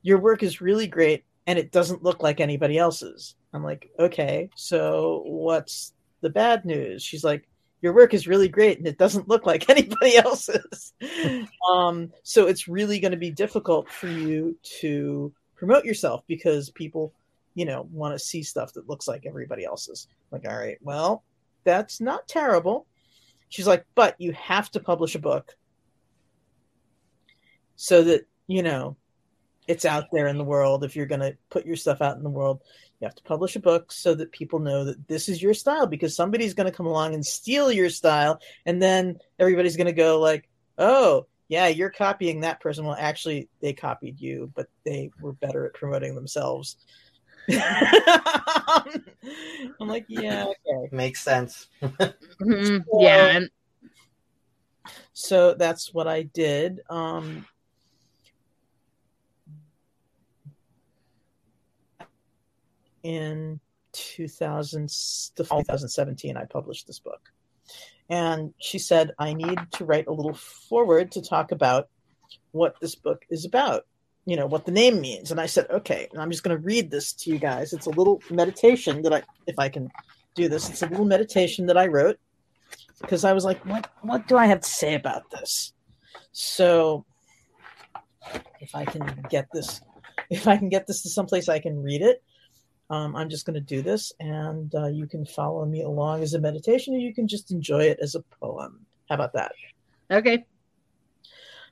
your 0.03 0.19
work 0.19 0.43
is 0.43 0.61
really 0.61 0.85
great 0.85 1.25
and 1.47 1.57
it 1.57 1.71
doesn't 1.71 2.03
look 2.03 2.21
like 2.21 2.39
anybody 2.39 2.77
else's. 2.77 3.33
I'm 3.53 3.63
like, 3.63 3.89
okay, 3.97 4.51
so 4.55 5.23
what's 5.25 5.93
the 6.21 6.29
bad 6.29 6.63
news? 6.63 7.01
She's 7.01 7.23
like, 7.23 7.47
your 7.81 7.93
work 7.93 8.13
is 8.13 8.27
really 8.27 8.47
great 8.47 8.77
and 8.77 8.85
it 8.85 8.99
doesn't 8.99 9.27
look 9.27 9.47
like 9.47 9.67
anybody 9.71 10.15
else's. 10.15 10.93
um, 11.73 12.13
so 12.21 12.45
it's 12.45 12.67
really 12.67 12.99
going 12.99 13.13
to 13.13 13.17
be 13.17 13.31
difficult 13.31 13.89
for 13.89 14.07
you 14.07 14.55
to 14.81 15.33
promote 15.55 15.85
yourself 15.85 16.21
because 16.27 16.69
people, 16.69 17.13
you 17.55 17.65
know, 17.65 17.89
want 17.91 18.13
to 18.13 18.23
see 18.23 18.43
stuff 18.43 18.73
that 18.73 18.87
looks 18.87 19.07
like 19.07 19.25
everybody 19.25 19.65
else's. 19.65 20.07
I'm 20.31 20.39
like, 20.39 20.53
all 20.53 20.59
right, 20.59 20.77
well, 20.83 21.23
that's 21.63 21.99
not 21.99 22.27
terrible. 22.27 22.85
She's 23.49 23.65
like, 23.65 23.87
but 23.95 24.13
you 24.21 24.33
have 24.33 24.69
to 24.69 24.79
publish 24.79 25.15
a 25.15 25.19
book 25.19 25.55
so 27.75 28.03
that, 28.03 28.27
you 28.47 28.63
know, 28.63 28.95
it's 29.67 29.85
out 29.85 30.05
there 30.11 30.27
in 30.27 30.37
the 30.37 30.43
world. 30.43 30.83
If 30.83 30.95
you're 30.95 31.05
going 31.05 31.21
to 31.21 31.35
put 31.49 31.65
your 31.65 31.75
stuff 31.75 32.01
out 32.01 32.17
in 32.17 32.23
the 32.23 32.29
world, 32.29 32.61
you 32.99 33.05
have 33.05 33.15
to 33.15 33.23
publish 33.23 33.55
a 33.55 33.59
book 33.59 33.91
so 33.91 34.13
that 34.15 34.31
people 34.31 34.59
know 34.59 34.85
that 34.85 35.07
this 35.07 35.27
is 35.27 35.41
your 35.41 35.53
style 35.53 35.87
because 35.87 36.15
somebody's 36.15 36.53
going 36.53 36.69
to 36.69 36.75
come 36.75 36.85
along 36.85 37.13
and 37.13 37.25
steal 37.25 37.71
your 37.71 37.89
style. 37.89 38.39
And 38.65 38.81
then 38.81 39.19
everybody's 39.39 39.75
going 39.75 39.87
to 39.87 39.93
go, 39.93 40.19
like, 40.19 40.47
oh, 40.77 41.25
yeah, 41.47 41.67
you're 41.67 41.89
copying 41.89 42.41
that 42.41 42.59
person. 42.59 42.85
Well, 42.85 42.97
actually, 42.97 43.49
they 43.61 43.73
copied 43.73 44.19
you, 44.19 44.51
but 44.55 44.67
they 44.83 45.11
were 45.21 45.33
better 45.33 45.65
at 45.65 45.73
promoting 45.73 46.15
themselves. 46.15 46.77
I'm 47.51 49.03
like, 49.79 50.05
yeah, 50.07 50.45
okay. 50.45 50.89
Makes 50.91 51.21
sense. 51.21 51.67
mm-hmm. 51.81 52.77
Yeah. 52.99 53.41
So 55.13 55.53
that's 55.53 55.93
what 55.93 56.07
I 56.07 56.23
did. 56.23 56.81
Um, 56.89 57.45
in 63.05 63.59
2000, 63.93 64.89
2017, 65.37 66.37
I 66.37 66.45
published 66.45 66.87
this 66.87 66.97
book. 66.97 67.21
And 68.09 68.51
she 68.59 68.79
said, 68.79 69.11
I 69.19 69.33
need 69.33 69.59
to 69.73 69.85
write 69.85 70.07
a 70.07 70.11
little 70.11 70.33
forward 70.33 71.11
to 71.11 71.21
talk 71.21 71.51
about 71.51 71.87
what 72.51 72.75
this 72.81 72.95
book 72.95 73.23
is 73.29 73.45
about, 73.45 73.85
you 74.25 74.35
know, 74.35 74.47
what 74.47 74.65
the 74.65 74.71
name 74.71 75.01
means. 75.01 75.29
And 75.29 75.39
I 75.39 75.45
said, 75.45 75.67
okay, 75.69 76.07
and 76.11 76.19
I'm 76.19 76.31
just 76.31 76.41
going 76.41 76.57
to 76.57 76.63
read 76.63 76.89
this 76.89 77.13
to 77.13 77.29
you 77.29 77.37
guys. 77.37 77.73
It's 77.73 77.85
a 77.85 77.91
little 77.91 78.23
meditation 78.31 79.03
that 79.03 79.13
I, 79.13 79.21
if 79.45 79.59
I 79.59 79.69
can 79.69 79.91
do 80.33 80.49
this, 80.49 80.67
it's 80.67 80.81
a 80.81 80.87
little 80.87 81.05
meditation 81.05 81.67
that 81.67 81.77
I 81.77 81.85
wrote 81.85 82.17
because 83.01 83.23
I 83.23 83.33
was 83.33 83.45
like, 83.45 83.63
what, 83.67 83.87
what 84.01 84.27
do 84.27 84.35
I 84.35 84.47
have 84.47 84.61
to 84.61 84.69
say 84.69 84.95
about 84.95 85.29
this? 85.29 85.73
So 86.31 87.05
if 88.59 88.73
I 88.73 88.83
can 88.85 89.25
get 89.29 89.47
this, 89.53 89.81
if 90.31 90.47
I 90.47 90.57
can 90.57 90.69
get 90.69 90.87
this 90.87 91.03
to 91.03 91.09
someplace 91.09 91.49
I 91.49 91.59
can 91.59 91.83
read 91.83 92.01
it, 92.01 92.23
um, 92.89 93.15
I'm 93.15 93.29
just 93.29 93.45
going 93.45 93.55
to 93.55 93.61
do 93.61 93.81
this, 93.81 94.13
and 94.19 94.73
uh, 94.75 94.87
you 94.87 95.07
can 95.07 95.25
follow 95.25 95.65
me 95.65 95.81
along 95.81 96.23
as 96.23 96.33
a 96.33 96.39
meditation, 96.39 96.93
or 96.93 96.99
you 96.99 97.13
can 97.13 97.27
just 97.27 97.51
enjoy 97.51 97.83
it 97.83 97.99
as 98.01 98.15
a 98.15 98.21
poem. 98.39 98.85
How 99.09 99.15
about 99.15 99.33
that? 99.33 99.53
Okay. 100.11 100.45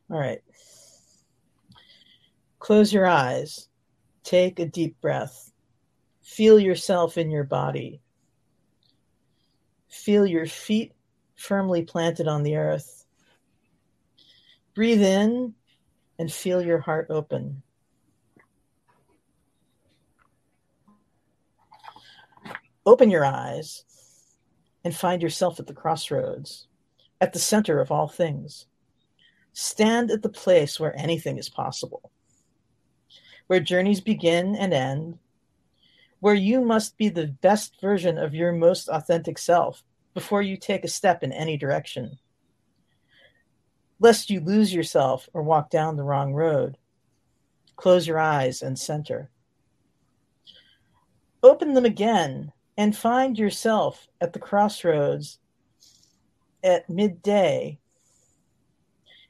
All 0.09 0.19
right. 0.19 0.41
Close 2.59 2.93
your 2.93 3.05
eyes. 3.05 3.67
Take 4.23 4.59
a 4.59 4.65
deep 4.65 4.99
breath. 5.01 5.51
Feel 6.21 6.59
yourself 6.59 7.17
in 7.17 7.29
your 7.29 7.43
body. 7.43 8.01
Feel 9.89 10.25
your 10.25 10.45
feet 10.45 10.93
firmly 11.35 11.83
planted 11.83 12.27
on 12.27 12.43
the 12.43 12.55
earth. 12.55 13.05
Breathe 14.73 15.03
in 15.03 15.53
and 16.17 16.31
feel 16.31 16.61
your 16.61 16.79
heart 16.79 17.07
open. 17.09 17.62
Open 22.85 23.09
your 23.09 23.25
eyes 23.25 23.85
and 24.83 24.93
find 24.93 25.21
yourself 25.21 25.59
at 25.59 25.67
the 25.67 25.73
crossroads, 25.73 26.67
at 27.21 27.31
the 27.31 27.39
center 27.39 27.79
of 27.79 27.91
all 27.91 28.09
things. 28.09 28.65
Stand 29.53 30.11
at 30.11 30.21
the 30.21 30.29
place 30.29 30.79
where 30.79 30.97
anything 30.99 31.37
is 31.37 31.47
possible, 31.47 32.11
where 33.47 33.61
journeys 33.61 34.01
begin 34.01 34.55
and 34.55 34.73
end, 34.73 35.17
where 36.19 36.35
you 36.35 36.59
must 36.59 36.97
be 36.97 37.07
the 37.07 37.27
best 37.27 37.79
version 37.79 38.17
of 38.17 38.33
your 38.33 38.51
most 38.51 38.89
authentic 38.89 39.37
self 39.37 39.83
before 40.13 40.41
you 40.41 40.57
take 40.57 40.83
a 40.83 40.89
step 40.89 41.23
in 41.23 41.31
any 41.31 41.55
direction. 41.55 42.17
Lest 43.99 44.29
you 44.29 44.41
lose 44.41 44.73
yourself 44.73 45.29
or 45.33 45.43
walk 45.43 45.69
down 45.69 45.95
the 45.95 46.03
wrong 46.03 46.33
road, 46.33 46.77
close 47.77 48.05
your 48.05 48.19
eyes 48.19 48.61
and 48.61 48.77
center. 48.77 49.29
Open 51.41 51.73
them 51.73 51.85
again 51.85 52.51
and 52.77 52.95
find 52.95 53.37
yourself 53.37 54.07
at 54.21 54.33
the 54.33 54.39
crossroads 54.39 55.39
at 56.63 56.89
midday 56.89 57.79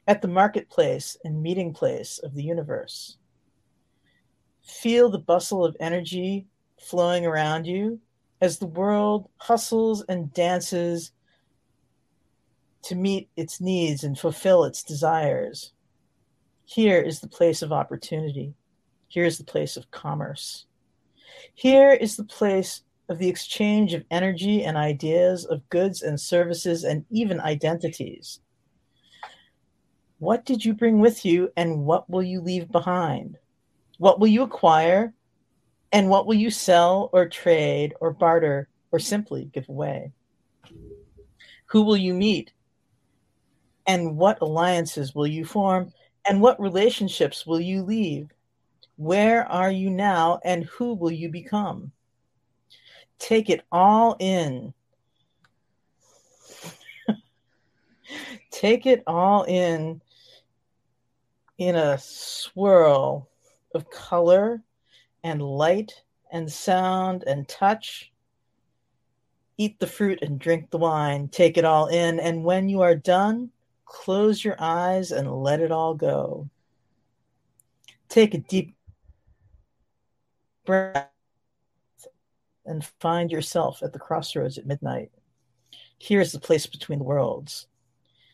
at 0.08 0.22
the 0.22 0.28
marketplace 0.28 1.18
and 1.24 1.42
meeting 1.42 1.74
place 1.74 2.20
of 2.20 2.34
the 2.34 2.44
universe. 2.44 3.18
Feel 4.62 5.10
the 5.10 5.20
bustle 5.20 5.64
of 5.66 5.78
energy 5.80 6.48
flowing 6.80 7.26
around 7.26 7.66
you 7.66 8.00
as 8.42 8.58
the 8.58 8.68
world 8.68 9.30
hustles 9.38 10.04
and 10.10 10.34
dances 10.34 11.12
to 12.84 12.96
meet 12.96 13.30
its 13.38 13.62
needs 13.62 14.04
and 14.04 14.20
fulfill 14.20 14.66
its 14.66 14.84
desires. 14.84 15.72
Here 16.66 17.02
is 17.02 17.22
the 17.22 17.30
place 17.30 17.62
of 17.62 17.72
opportunity. 17.72 18.54
Here 19.08 19.26
is 19.26 19.38
the 19.38 19.44
place 19.46 19.78
of 19.78 19.92
commerce. 19.92 20.66
Here 21.54 21.92
is 21.92 22.18
the 22.18 22.26
place 22.26 22.82
of 23.14 23.20
the 23.20 23.30
exchange 23.30 23.94
of 23.94 24.04
energy 24.10 24.64
and 24.64 24.76
ideas, 24.76 25.46
of 25.46 25.70
goods 25.70 26.02
and 26.02 26.20
services, 26.20 26.84
and 26.84 27.06
even 27.12 27.40
identities. 27.40 28.40
What 30.18 30.46
did 30.46 30.66
you 30.66 30.74
bring 30.74 31.00
with 31.00 31.24
you, 31.24 31.52
and 31.56 31.86
what 31.86 32.10
will 32.10 32.24
you 32.24 32.42
leave 32.42 32.72
behind? 32.72 33.38
What 34.00 34.20
will 34.20 34.30
you 34.30 34.42
acquire, 34.42 35.14
and 35.92 36.10
what 36.10 36.26
will 36.26 36.34
you 36.34 36.50
sell 36.50 37.12
or 37.14 37.30
trade 37.30 37.94
or 38.02 38.12
barter 38.12 38.68
or 38.92 38.98
simply 38.98 39.46
give 39.54 39.70
away? 39.70 40.12
Who 41.68 41.84
will 41.84 41.98
you 41.98 42.16
meet, 42.16 42.52
and 43.86 44.18
what 44.18 44.42
alliances 44.42 45.14
will 45.14 45.28
you 45.28 45.46
form, 45.46 45.94
and 46.28 46.42
what 46.42 46.60
relationships 46.60 47.46
will 47.46 47.62
you 47.62 47.84
leave? 47.84 48.32
Where 48.96 49.46
are 49.46 49.72
you 49.72 49.92
now, 49.92 50.40
and 50.44 50.64
who 50.64 50.96
will 50.96 51.12
you 51.12 51.30
become? 51.30 51.92
Take 53.24 53.50
it 53.50 53.64
all 53.72 54.18
in. 54.20 54.74
take 58.52 58.86
it 58.86 59.02
all 59.08 59.44
in 59.44 60.02
in 61.58 61.76
a 61.76 61.98
swirl 61.98 63.30
of 63.74 63.90
color 63.90 64.62
and 65.24 65.42
light 65.42 65.94
and 66.32 66.52
sound 66.52 67.24
and 67.26 67.48
touch. 67.48 68.12
Eat 69.58 69.80
the 69.80 69.88
fruit 69.88 70.20
and 70.22 70.38
drink 70.38 70.70
the 70.70 70.78
wine. 70.78 71.30
Take 71.30 71.58
it 71.58 71.64
all 71.64 71.88
in. 71.88 72.20
And 72.20 72.44
when 72.44 72.68
you 72.68 72.82
are 72.82 72.96
done, 72.96 73.52
close 73.86 74.44
your 74.44 74.58
eyes 74.60 75.12
and 75.12 75.32
let 75.32 75.62
it 75.62 75.72
all 75.72 75.94
go. 75.94 76.50
Take 78.10 78.34
a 78.34 78.40
deep 78.40 78.76
breath 80.66 81.13
and 82.66 82.86
find 83.00 83.32
yourself 83.32 83.82
at 83.84 83.94
the 83.94 84.00
crossroads 84.00 84.58
at 84.58 84.66
midnight. 84.66 85.12
Here 85.98 86.22
is 86.22 86.32
the 86.32 86.40
place 86.40 86.66
between 86.66 87.00
worlds, 87.00 87.68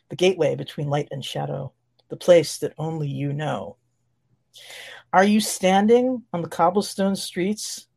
the 0.10 0.16
gateway 0.16 0.56
between 0.56 0.90
light 0.90 1.08
and 1.12 1.24
shadow, 1.24 1.72
the 2.10 2.18
place 2.18 2.58
that 2.60 2.74
only 2.78 3.08
you 3.08 3.34
know. 3.34 3.78
Are 5.14 5.24
you 5.24 5.40
standing 5.40 6.24
on 6.34 6.42
the 6.42 6.48
cobblestone 6.48 7.16
streets 7.16 7.88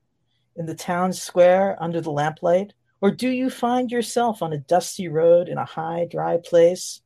in 0.57 0.67
the 0.67 0.75
town 0.75 1.13
square 1.13 1.77
under 1.81 2.01
the 2.01 2.13
lamplight? 2.13 2.73
Or 3.01 3.11
do 3.11 3.29
you 3.29 3.51
find 3.51 3.91
yourself 3.91 4.43
on 4.43 4.53
a 4.53 4.59
dusty 4.59 5.09
road 5.09 5.49
in 5.49 5.59
a 5.59 5.65
high, 5.65 6.07
dry 6.11 6.39
place 6.39 7.01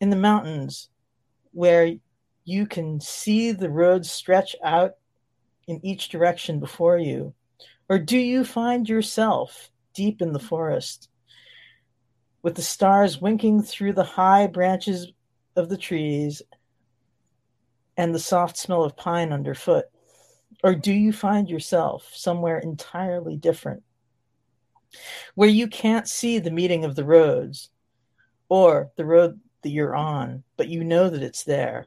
in 0.00 0.10
the 0.10 0.16
mountains 0.16 0.88
where 1.52 1.94
you 2.44 2.66
can 2.66 3.00
see 3.00 3.52
the 3.52 3.70
road 3.70 4.04
stretch 4.04 4.56
out 4.62 4.94
in 5.66 5.80
each 5.84 6.08
direction 6.08 6.58
before 6.58 6.98
you? 6.98 7.34
Or 7.88 7.98
do 7.98 8.18
you 8.18 8.44
find 8.44 8.88
yourself 8.88 9.70
deep 9.94 10.22
in 10.22 10.32
the 10.32 10.38
forest 10.38 11.08
with 12.42 12.54
the 12.54 12.62
stars 12.62 13.20
winking 13.20 13.62
through 13.62 13.92
the 13.92 14.04
high 14.04 14.46
branches 14.46 15.12
of 15.56 15.68
the 15.68 15.76
trees 15.76 16.42
and 17.96 18.14
the 18.14 18.18
soft 18.18 18.56
smell 18.56 18.84
of 18.84 18.96
pine 18.96 19.32
underfoot? 19.32 19.86
Or 20.62 20.74
do 20.74 20.92
you 20.92 21.12
find 21.12 21.48
yourself 21.48 22.10
somewhere 22.14 22.58
entirely 22.58 23.36
different 23.36 23.82
where 25.34 25.48
you 25.48 25.66
can't 25.66 26.08
see 26.08 26.38
the 26.38 26.50
meeting 26.50 26.84
of 26.84 26.94
the 26.94 27.04
roads 27.04 27.70
or 28.48 28.90
the 28.96 29.04
road 29.04 29.40
that 29.62 29.70
you're 29.70 29.94
on, 29.94 30.42
but 30.56 30.68
you 30.68 30.84
know 30.84 31.10
that 31.10 31.22
it's 31.22 31.44
there? 31.44 31.86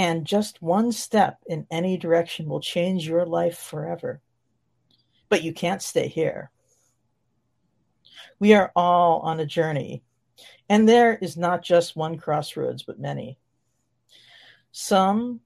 And 0.00 0.24
just 0.24 0.62
one 0.62 0.92
step 0.92 1.42
in 1.46 1.66
any 1.70 1.98
direction 1.98 2.48
will 2.48 2.62
change 2.62 3.06
your 3.06 3.26
life 3.26 3.58
forever. 3.58 4.22
But 5.28 5.42
you 5.42 5.52
can't 5.52 5.82
stay 5.82 6.08
here. 6.08 6.50
We 8.38 8.54
are 8.54 8.72
all 8.74 9.20
on 9.20 9.40
a 9.40 9.44
journey, 9.44 10.02
and 10.70 10.88
there 10.88 11.16
is 11.16 11.36
not 11.36 11.62
just 11.62 11.96
one 11.96 12.16
crossroads, 12.16 12.82
but 12.82 12.98
many. 12.98 13.36
Some 14.72 15.40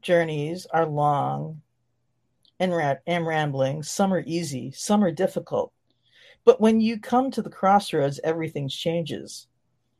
journeys 0.00 0.64
are 0.66 0.86
long 0.86 1.60
and, 2.60 2.72
ra- 2.72 3.02
and 3.04 3.26
rambling, 3.26 3.82
some 3.82 4.14
are 4.14 4.22
easy, 4.24 4.70
some 4.70 5.02
are 5.02 5.10
difficult. 5.10 5.72
But 6.44 6.60
when 6.60 6.80
you 6.80 7.00
come 7.00 7.32
to 7.32 7.42
the 7.42 7.50
crossroads, 7.50 8.20
everything 8.22 8.68
changes. 8.68 9.48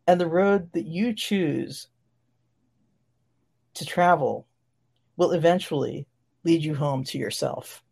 And 0.06 0.20
the 0.20 0.28
road 0.28 0.70
that 0.74 0.86
you 0.86 1.14
choose 1.14 1.88
to 3.74 3.84
travel 3.84 4.46
will 5.16 5.32
eventually 5.32 6.06
lead 6.44 6.62
you 6.62 6.74
home 6.74 7.04
to 7.04 7.18
yourself. 7.18 7.82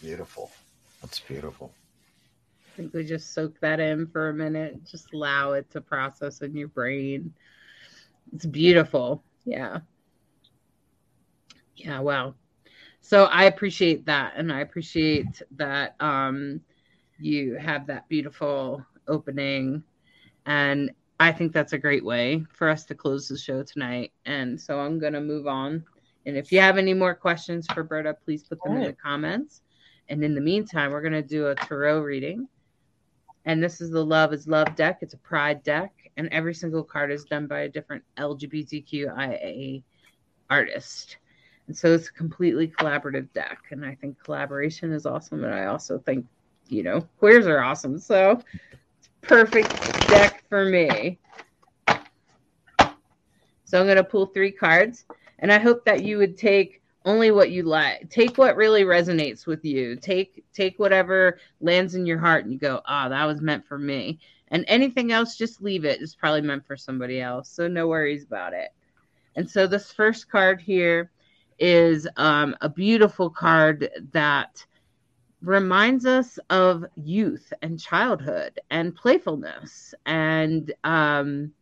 Beautiful. 0.00 0.50
That's 1.00 1.20
beautiful. 1.20 1.72
I 2.66 2.76
think 2.76 2.94
we 2.94 3.04
just 3.04 3.34
soak 3.34 3.60
that 3.60 3.80
in 3.80 4.06
for 4.06 4.30
a 4.30 4.34
minute. 4.34 4.84
Just 4.84 5.12
allow 5.12 5.52
it 5.52 5.70
to 5.70 5.80
process 5.80 6.40
in 6.40 6.56
your 6.56 6.68
brain. 6.68 7.32
It's 8.34 8.46
beautiful. 8.46 9.22
Yeah. 9.44 9.80
Yeah, 11.76 12.00
wow. 12.00 12.34
So 13.00 13.24
I 13.24 13.44
appreciate 13.44 14.06
that. 14.06 14.34
And 14.36 14.52
I 14.52 14.60
appreciate 14.60 15.42
that 15.56 15.96
um, 16.00 16.60
you 17.18 17.56
have 17.56 17.86
that 17.88 18.08
beautiful 18.08 18.84
opening 19.06 19.82
and 20.46 20.90
I 21.20 21.30
think 21.30 21.52
that's 21.52 21.72
a 21.72 21.78
great 21.78 22.04
way 22.04 22.44
for 22.52 22.68
us 22.68 22.84
to 22.86 22.94
close 22.94 23.28
the 23.28 23.38
show 23.38 23.62
tonight. 23.62 24.12
And 24.26 24.60
so 24.60 24.80
I'm 24.80 24.98
going 24.98 25.12
to 25.12 25.20
move 25.20 25.46
on. 25.46 25.84
And 26.26 26.36
if 26.36 26.50
you 26.50 26.60
have 26.60 26.78
any 26.78 26.94
more 26.94 27.14
questions 27.14 27.66
for 27.72 27.84
Berta, 27.84 28.16
please 28.24 28.42
put 28.42 28.62
them 28.64 28.74
right. 28.74 28.82
in 28.82 28.88
the 28.88 28.92
comments. 28.92 29.62
And 30.08 30.24
in 30.24 30.34
the 30.34 30.40
meantime, 30.40 30.90
we're 30.90 31.00
going 31.00 31.12
to 31.12 31.22
do 31.22 31.48
a 31.48 31.54
tarot 31.54 32.00
reading. 32.00 32.48
And 33.44 33.62
this 33.62 33.80
is 33.80 33.90
the 33.90 34.04
Love 34.04 34.32
is 34.32 34.48
Love 34.48 34.74
deck. 34.74 34.98
It's 35.00 35.14
a 35.14 35.18
pride 35.18 35.62
deck. 35.62 35.92
And 36.16 36.28
every 36.28 36.54
single 36.54 36.82
card 36.82 37.10
is 37.10 37.24
done 37.24 37.46
by 37.46 37.60
a 37.60 37.68
different 37.68 38.02
LGBTQIA 38.18 39.82
artist. 40.50 41.16
And 41.66 41.76
so 41.76 41.94
it's 41.94 42.08
a 42.08 42.12
completely 42.12 42.68
collaborative 42.68 43.32
deck. 43.32 43.58
And 43.70 43.84
I 43.84 43.94
think 43.94 44.22
collaboration 44.22 44.92
is 44.92 45.06
awesome. 45.06 45.44
And 45.44 45.54
I 45.54 45.66
also 45.66 45.98
think, 45.98 46.26
you 46.68 46.82
know, 46.82 47.00
queers 47.18 47.46
are 47.46 47.62
awesome. 47.62 47.98
So 47.98 48.40
perfect 49.22 49.70
deck 50.08 50.44
for 50.48 50.64
me. 50.64 51.18
So 53.64 53.80
I'm 53.80 53.86
going 53.86 53.96
to 53.96 54.04
pull 54.04 54.26
three 54.26 54.52
cards, 54.52 55.06
and 55.38 55.50
I 55.50 55.58
hope 55.58 55.84
that 55.86 56.04
you 56.04 56.18
would 56.18 56.36
take 56.36 56.82
only 57.04 57.30
what 57.30 57.50
you 57.50 57.62
like. 57.62 58.10
Take 58.10 58.36
what 58.36 58.56
really 58.56 58.82
resonates 58.82 59.46
with 59.46 59.64
you. 59.64 59.96
Take 59.96 60.44
take 60.52 60.78
whatever 60.78 61.38
lands 61.60 61.94
in 61.94 62.04
your 62.06 62.18
heart, 62.18 62.44
and 62.44 62.52
you 62.52 62.58
go, 62.58 62.82
"Ah, 62.86 63.06
oh, 63.06 63.08
that 63.08 63.24
was 63.24 63.40
meant 63.40 63.66
for 63.66 63.78
me." 63.78 64.20
And 64.48 64.64
anything 64.68 65.12
else, 65.12 65.36
just 65.36 65.62
leave 65.62 65.84
it. 65.84 66.02
It's 66.02 66.14
probably 66.14 66.42
meant 66.42 66.66
for 66.66 66.76
somebody 66.76 67.20
else. 67.20 67.48
So 67.48 67.66
no 67.66 67.88
worries 67.88 68.24
about 68.24 68.52
it. 68.52 68.68
And 69.34 69.48
so 69.48 69.66
this 69.66 69.90
first 69.90 70.30
card 70.30 70.60
here 70.60 71.10
is 71.58 72.06
um, 72.16 72.54
a 72.60 72.68
beautiful 72.68 73.30
card 73.30 73.88
that 74.12 74.64
reminds 75.42 76.06
us 76.06 76.38
of 76.50 76.84
youth 76.96 77.52
and 77.62 77.78
childhood 77.78 78.60
and 78.70 78.94
playfulness 78.94 79.92
and 80.06 80.72
um, 80.84 81.52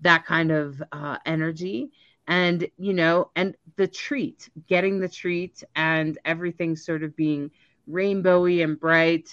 that 0.00 0.26
kind 0.26 0.52
of 0.52 0.82
uh, 0.92 1.16
energy. 1.24 1.90
And 2.28 2.68
you 2.76 2.92
know 2.92 3.30
and 3.36 3.56
the 3.76 3.86
treat 3.86 4.48
getting 4.66 4.98
the 4.98 5.08
treat 5.08 5.62
and 5.76 6.18
everything 6.24 6.74
sort 6.74 7.04
of 7.04 7.14
being 7.16 7.52
rainbowy 7.88 8.64
and 8.64 8.78
bright. 8.78 9.28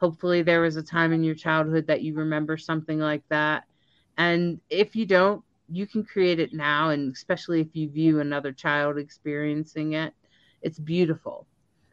Hopefully 0.00 0.42
there 0.42 0.62
was 0.62 0.76
a 0.76 0.82
time 0.82 1.12
in 1.12 1.22
your 1.22 1.34
childhood 1.34 1.86
that 1.88 2.02
you 2.02 2.14
remember 2.14 2.56
something 2.56 2.98
like 2.98 3.22
that. 3.28 3.64
And 4.16 4.60
if 4.70 4.96
you 4.96 5.04
don't 5.04 5.44
you 5.70 5.86
can 5.86 6.02
create 6.02 6.40
it 6.40 6.54
now 6.54 6.88
and 6.88 7.12
especially 7.12 7.60
if 7.60 7.76
you 7.76 7.90
view 7.90 8.20
another 8.20 8.52
child 8.52 8.96
experiencing 8.96 9.92
it. 9.92 10.14
It's 10.62 10.78
beautiful 10.78 11.46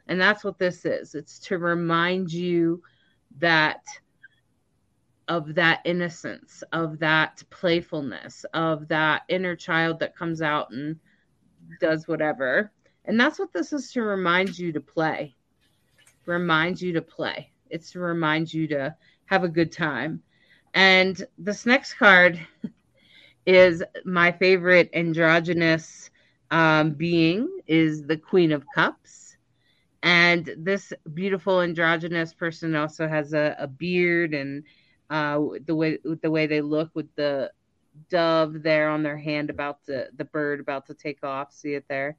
and 0.07 0.19
that's 0.19 0.43
what 0.43 0.59
this 0.59 0.85
is. 0.85 1.15
It's 1.15 1.39
to 1.41 1.57
remind 1.57 2.31
you 2.31 2.81
that 3.39 3.81
of 5.27 5.55
that 5.55 5.81
innocence, 5.85 6.63
of 6.71 6.99
that 6.99 7.41
playfulness, 7.49 8.45
of 8.53 8.87
that 8.89 9.23
inner 9.27 9.55
child 9.55 9.99
that 9.99 10.15
comes 10.15 10.41
out 10.41 10.69
and 10.71 10.97
does 11.81 12.07
whatever. 12.07 12.71
And 13.05 13.19
that's 13.19 13.39
what 13.39 13.51
this 13.51 13.73
is 13.73 13.91
to 13.93 14.03
remind 14.03 14.57
you 14.57 14.71
to 14.71 14.79
play. 14.79 15.35
Remind 16.25 16.79
you 16.79 16.93
to 16.93 17.01
play. 17.01 17.51
It's 17.69 17.91
to 17.91 17.99
remind 17.99 18.53
you 18.53 18.67
to 18.67 18.95
have 19.25 19.43
a 19.43 19.49
good 19.49 19.71
time. 19.71 20.21
And 20.75 21.25
this 21.37 21.65
next 21.65 21.95
card 21.95 22.39
is 23.47 23.83
my 24.03 24.31
favorite 24.31 24.89
androgynous 24.93 26.11
um, 26.51 26.91
being 26.91 27.49
is 27.65 28.03
the 28.03 28.17
Queen 28.17 28.51
of 28.51 28.63
Cups 28.75 29.24
and 30.05 30.53
this 30.59 30.93
beautiful 31.15 31.61
androgynous 31.61 32.31
person 32.31 32.75
also 32.75 33.07
has 33.07 33.33
a, 33.33 33.55
a 33.57 33.67
beard 33.67 34.35
and 34.35 34.63
uh, 35.09 35.39
the 35.65 35.75
way 35.75 35.97
the 36.21 36.29
way 36.29 36.45
they 36.45 36.61
look 36.61 36.91
with 36.93 37.13
the 37.15 37.51
dove 38.09 38.61
there 38.61 38.89
on 38.89 39.01
their 39.01 39.17
hand 39.17 39.49
about 39.49 39.83
the 39.87 40.09
the 40.15 40.25
bird 40.25 40.59
about 40.59 40.85
to 40.85 40.93
take 40.93 41.23
off 41.23 41.51
see 41.51 41.73
it 41.73 41.85
there. 41.89 42.15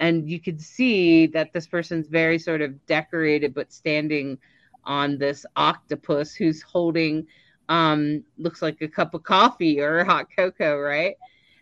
And 0.00 0.28
you 0.28 0.40
can 0.40 0.58
see 0.58 1.28
that 1.28 1.52
this 1.52 1.68
person's 1.68 2.08
very 2.08 2.40
sort 2.40 2.60
of 2.60 2.84
decorated 2.86 3.54
but 3.54 3.72
standing 3.72 4.38
on 4.84 5.18
this 5.18 5.46
octopus 5.54 6.34
who's 6.34 6.60
holding 6.60 7.24
um 7.68 8.24
looks 8.36 8.62
like 8.62 8.80
a 8.82 8.88
cup 8.88 9.14
of 9.14 9.22
coffee 9.22 9.80
or 9.80 10.04
hot 10.04 10.26
cocoa 10.34 10.76
right? 10.76 11.14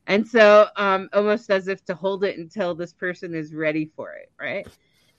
And 0.06 0.26
so 0.26 0.68
um 0.76 1.10
almost 1.12 1.50
as 1.50 1.68
if 1.68 1.84
to 1.84 1.94
hold 1.94 2.24
it 2.24 2.38
until 2.38 2.74
this 2.74 2.94
person 2.94 3.34
is 3.34 3.54
ready 3.54 3.90
for 3.94 4.14
it 4.14 4.32
right 4.40 4.66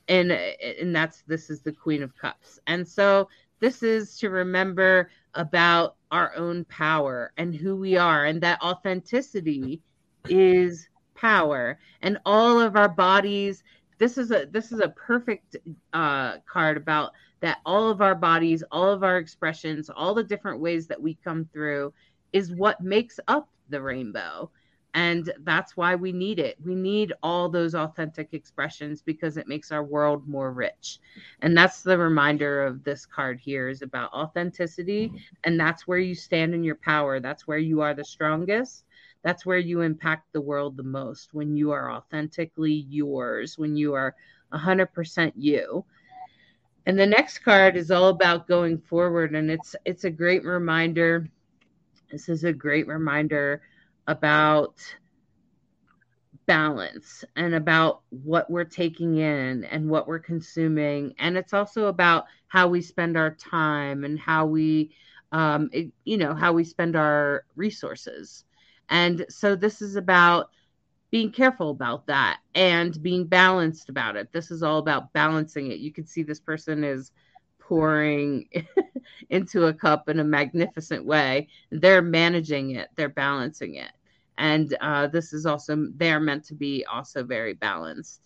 and 0.07 0.31
and 0.31 0.95
that's 0.95 1.23
this 1.27 1.49
is 1.49 1.61
the 1.61 1.71
queen 1.71 2.03
of 2.03 2.15
cups. 2.17 2.59
And 2.67 2.87
so 2.87 3.29
this 3.59 3.83
is 3.83 4.17
to 4.19 4.29
remember 4.29 5.09
about 5.33 5.95
our 6.11 6.35
own 6.35 6.65
power 6.65 7.31
and 7.37 7.55
who 7.55 7.75
we 7.75 7.97
are 7.97 8.25
and 8.25 8.41
that 8.41 8.61
authenticity 8.61 9.81
is 10.29 10.89
power. 11.15 11.79
And 12.01 12.19
all 12.25 12.59
of 12.59 12.75
our 12.75 12.89
bodies 12.89 13.63
this 13.97 14.17
is 14.17 14.31
a 14.31 14.47
this 14.51 14.71
is 14.71 14.79
a 14.79 14.89
perfect 14.89 15.55
uh, 15.93 16.37
card 16.45 16.77
about 16.77 17.11
that 17.39 17.59
all 17.65 17.89
of 17.89 18.01
our 18.01 18.15
bodies 18.15 18.63
all 18.71 18.91
of 18.91 19.03
our 19.03 19.17
expressions 19.17 19.89
all 19.89 20.13
the 20.13 20.23
different 20.23 20.59
ways 20.59 20.87
that 20.87 21.01
we 21.01 21.15
come 21.23 21.47
through 21.51 21.93
is 22.33 22.51
what 22.51 22.81
makes 22.81 23.19
up 23.27 23.49
the 23.69 23.81
rainbow 23.81 24.49
and 24.97 25.31
that's 25.43 25.77
why 25.77 25.93
we 25.93 26.11
need 26.11 26.39
it. 26.39 26.57
We 26.65 26.73
need 26.73 27.13
all 27.21 27.49
those 27.49 27.75
authentic 27.75 28.33
expressions 28.33 29.03
because 29.03 29.37
it 29.37 29.47
makes 29.47 29.71
our 29.71 29.83
world 29.83 30.27
more 30.27 30.51
rich. 30.51 30.97
And 31.43 31.55
that's 31.55 31.83
the 31.83 31.99
reminder 31.99 32.65
of 32.65 32.83
this 32.83 33.05
card 33.05 33.39
here 33.39 33.69
is 33.69 33.83
about 33.83 34.11
authenticity. 34.11 35.13
And 35.43 35.59
that's 35.59 35.85
where 35.87 35.99
you 35.99 36.15
stand 36.15 36.55
in 36.55 36.63
your 36.63 36.77
power. 36.77 37.19
That's 37.19 37.47
where 37.47 37.59
you 37.59 37.79
are 37.81 37.93
the 37.93 38.03
strongest. 38.03 38.85
That's 39.21 39.45
where 39.45 39.59
you 39.59 39.81
impact 39.81 40.33
the 40.33 40.41
world 40.41 40.75
the 40.75 40.83
most 40.83 41.31
when 41.31 41.55
you 41.55 41.69
are 41.69 41.91
authentically 41.91 42.87
yours, 42.89 43.55
when 43.55 43.75
you 43.75 43.93
are 43.93 44.15
100% 44.51 45.31
you. 45.35 45.85
And 46.87 46.97
the 46.97 47.05
next 47.05 47.39
card 47.43 47.77
is 47.77 47.91
all 47.91 48.09
about 48.09 48.47
going 48.47 48.79
forward 48.79 49.35
and 49.35 49.51
it's 49.51 49.75
it's 49.85 50.05
a 50.05 50.09
great 50.09 50.43
reminder. 50.43 51.29
This 52.11 52.29
is 52.29 52.45
a 52.45 52.53
great 52.53 52.87
reminder 52.87 53.61
about 54.07 54.79
balance 56.45 57.25
and 57.35 57.53
about 57.53 58.01
what 58.09 58.49
we're 58.49 58.63
taking 58.63 59.17
in 59.17 59.65
and 59.65 59.89
what 59.89 60.07
we're 60.07 60.19
consuming. 60.19 61.13
And 61.19 61.37
it's 61.37 61.53
also 61.53 61.87
about 61.87 62.25
how 62.47 62.67
we 62.67 62.81
spend 62.81 63.17
our 63.17 63.35
time 63.35 64.03
and 64.03 64.17
how 64.17 64.45
we 64.45 64.91
um, 65.33 65.69
it, 65.73 65.91
you 66.05 66.17
know 66.17 66.33
how 66.33 66.53
we 66.53 66.63
spend 66.63 66.95
our 66.95 67.45
resources. 67.55 68.45
And 68.89 69.25
so 69.29 69.55
this 69.55 69.81
is 69.81 69.97
about 69.97 70.49
being 71.11 71.31
careful 71.31 71.69
about 71.69 72.07
that 72.07 72.39
and 72.55 73.01
being 73.01 73.25
balanced 73.25 73.89
about 73.89 74.15
it. 74.15 74.31
This 74.31 74.51
is 74.51 74.63
all 74.63 74.77
about 74.79 75.11
balancing 75.13 75.71
it. 75.71 75.79
You 75.79 75.91
can 75.91 76.05
see 76.05 76.23
this 76.23 76.39
person 76.39 76.83
is 76.83 77.11
pouring 77.67 78.47
into 79.29 79.65
a 79.65 79.73
cup 79.73 80.07
in 80.07 80.19
a 80.19 80.23
magnificent 80.23 81.05
way. 81.05 81.49
They're 81.69 82.01
managing 82.01 82.71
it. 82.71 82.89
They're 82.95 83.09
balancing 83.09 83.75
it. 83.75 83.91
And 84.37 84.75
uh, 84.81 85.07
this 85.07 85.33
is 85.33 85.45
also 85.45 85.87
they're 85.95 86.19
meant 86.19 86.45
to 86.45 86.55
be 86.55 86.85
also 86.85 87.23
very 87.23 87.53
balanced. 87.53 88.21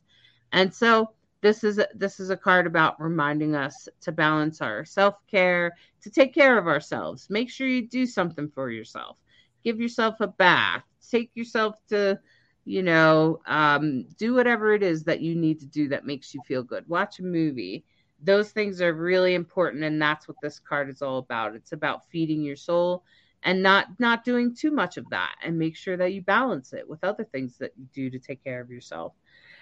And 0.51 0.73
so 0.73 1.11
this 1.41 1.63
is 1.63 1.81
this 1.95 2.19
is 2.19 2.29
a 2.29 2.37
card 2.37 2.67
about 2.67 3.01
reminding 3.01 3.55
us 3.55 3.87
to 4.01 4.11
balance 4.11 4.61
our 4.61 4.85
self-care 4.85 5.75
to 6.01 6.09
take 6.09 6.33
care 6.33 6.57
of 6.57 6.67
ourselves. 6.67 7.29
Make 7.29 7.49
sure 7.49 7.67
you 7.67 7.87
do 7.87 8.05
something 8.05 8.49
for 8.49 8.69
yourself. 8.69 9.17
Give 9.63 9.79
yourself 9.79 10.15
a 10.19 10.27
bath. 10.27 10.83
Take 11.09 11.31
yourself 11.33 11.75
to 11.89 12.19
you 12.65 12.83
know 12.83 13.39
um, 13.47 14.05
do 14.17 14.35
whatever 14.35 14.73
it 14.73 14.83
is 14.83 15.03
that 15.05 15.21
you 15.21 15.33
need 15.33 15.59
to 15.61 15.65
do 15.65 15.87
that 15.87 16.05
makes 16.05 16.33
you 16.33 16.41
feel 16.45 16.61
good. 16.61 16.87
Watch 16.87 17.19
a 17.19 17.23
movie 17.23 17.85
those 18.23 18.51
things 18.51 18.81
are 18.81 18.93
really 18.93 19.33
important 19.33 19.83
and 19.83 20.01
that's 20.01 20.27
what 20.27 20.37
this 20.41 20.59
card 20.59 20.89
is 20.89 21.01
all 21.01 21.17
about. 21.17 21.55
It's 21.55 21.71
about 21.71 22.07
feeding 22.09 22.41
your 22.43 22.55
soul 22.55 23.03
and 23.43 23.63
not 23.63 23.87
not 23.99 24.23
doing 24.23 24.55
too 24.55 24.71
much 24.71 24.97
of 24.97 25.09
that 25.09 25.35
and 25.43 25.57
make 25.57 25.75
sure 25.75 25.97
that 25.97 26.13
you 26.13 26.21
balance 26.21 26.73
it 26.73 26.87
with 26.87 27.03
other 27.03 27.23
things 27.23 27.57
that 27.57 27.73
you 27.77 27.85
do 27.93 28.09
to 28.09 28.19
take 28.19 28.43
care 28.43 28.61
of 28.61 28.69
yourself. 28.69 29.13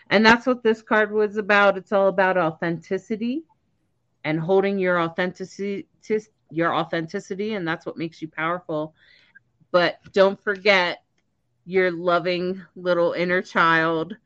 And 0.09 0.25
that's 0.25 0.45
what 0.45 0.63
this 0.63 0.81
card 0.81 1.11
was 1.11 1.37
about. 1.37 1.77
It's 1.77 1.91
all 1.91 2.07
about 2.07 2.37
authenticity 2.37 3.43
and 4.23 4.39
holding 4.39 4.79
your 4.79 4.99
authenticity 4.99 5.87
your 6.51 6.73
authenticity 6.75 7.53
and 7.53 7.67
that's 7.67 7.85
what 7.85 7.97
makes 7.97 8.21
you 8.21 8.27
powerful. 8.27 8.93
But 9.71 9.99
don't 10.13 10.41
forget 10.41 11.03
your 11.65 11.91
loving 11.91 12.61
little 12.75 13.13
inner 13.13 13.41
child 13.41 14.17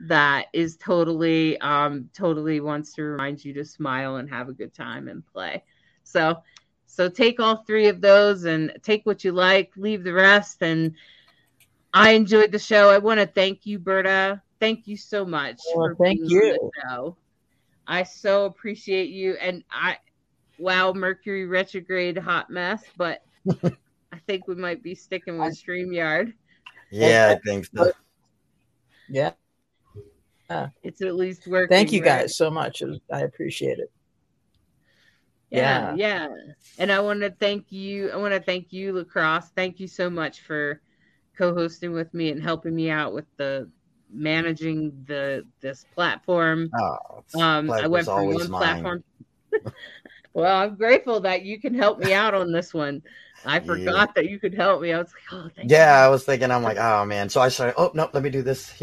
that 0.00 0.46
is 0.52 0.76
totally 0.76 1.58
um 1.60 2.08
totally 2.14 2.60
wants 2.60 2.94
to 2.94 3.02
remind 3.02 3.44
you 3.44 3.52
to 3.52 3.64
smile 3.64 4.16
and 4.16 4.30
have 4.30 4.48
a 4.48 4.52
good 4.52 4.72
time 4.74 5.08
and 5.08 5.26
play 5.26 5.62
so 6.02 6.36
so 6.90 7.08
take 7.08 7.38
all 7.38 7.56
three 7.56 7.86
of 7.86 8.00
those 8.00 8.44
and 8.44 8.72
take 8.82 9.06
what 9.06 9.22
you 9.22 9.30
like, 9.30 9.70
leave 9.76 10.02
the 10.02 10.12
rest. 10.12 10.60
And 10.60 10.96
I 11.94 12.10
enjoyed 12.10 12.50
the 12.50 12.58
show. 12.58 12.90
I 12.90 12.98
want 12.98 13.20
to 13.20 13.26
thank 13.26 13.64
you, 13.64 13.78
Berta. 13.78 14.42
Thank 14.58 14.88
you 14.88 14.96
so 14.96 15.24
much. 15.24 15.60
Well, 15.74 15.94
thank 15.96 16.18
you. 16.24 16.70
show. 16.82 17.16
I 17.86 18.02
so 18.02 18.44
appreciate 18.44 19.10
you. 19.10 19.34
And 19.34 19.62
I, 19.70 19.98
wow, 20.58 20.92
Mercury 20.92 21.46
retrograde 21.46 22.18
hot 22.18 22.50
mess, 22.50 22.82
but 22.96 23.22
I 24.12 24.18
think 24.26 24.48
we 24.48 24.56
might 24.56 24.82
be 24.82 24.96
sticking 24.96 25.38
with 25.38 25.56
StreamYard. 25.56 26.34
Yeah, 26.90 27.28
I 27.28 27.38
think 27.46 27.66
so. 27.72 27.92
Yeah. 29.08 29.30
It's 30.82 31.02
at 31.02 31.14
least 31.14 31.46
working. 31.46 31.74
Thank 31.74 31.92
you 31.92 32.00
guys 32.00 32.20
right? 32.20 32.30
so 32.30 32.50
much. 32.50 32.82
I 33.12 33.20
appreciate 33.20 33.78
it 33.78 33.90
yeah, 35.50 35.94
yeah. 35.96 36.28
And 36.78 36.92
I 36.92 37.00
want 37.00 37.20
to 37.20 37.30
thank 37.30 37.72
you. 37.72 38.10
I 38.10 38.16
want 38.16 38.34
to 38.34 38.40
thank 38.40 38.72
you, 38.72 38.92
lacrosse. 38.92 39.50
Thank 39.54 39.80
you 39.80 39.88
so 39.88 40.08
much 40.08 40.40
for 40.42 40.80
co-hosting 41.36 41.92
with 41.92 42.12
me 42.14 42.30
and 42.30 42.42
helping 42.42 42.74
me 42.74 42.90
out 42.90 43.12
with 43.12 43.26
the 43.36 43.70
managing 44.12 45.04
the 45.06 45.46
this 45.60 45.84
platform. 45.94 46.70
Oh, 46.78 47.24
um, 47.40 47.70
I 47.70 47.86
went 47.88 48.06
from 48.06 48.26
one 48.26 48.50
mine. 48.50 48.60
platform. 48.60 49.04
well, 50.32 50.56
I'm 50.56 50.76
grateful 50.76 51.20
that 51.20 51.42
you 51.42 51.60
can 51.60 51.74
help 51.74 51.98
me 51.98 52.12
out 52.12 52.34
on 52.34 52.52
this 52.52 52.72
one. 52.72 53.02
I 53.44 53.60
forgot 53.60 54.08
yeah. 54.08 54.12
that 54.16 54.30
you 54.30 54.38
could 54.38 54.54
help 54.54 54.82
me. 54.82 54.92
I 54.92 54.98
was 54.98 55.12
like, 55.32 55.40
oh, 55.56 55.62
yeah, 55.64 56.00
you. 56.00 56.06
I 56.06 56.08
was 56.08 56.24
thinking, 56.24 56.50
I'm 56.50 56.62
like, 56.62 56.78
oh 56.78 57.04
man. 57.04 57.28
So 57.28 57.40
I 57.40 57.48
started, 57.48 57.74
oh 57.78 57.90
no, 57.94 58.08
let 58.12 58.22
me 58.22 58.30
do 58.30 58.42
this. 58.42 58.82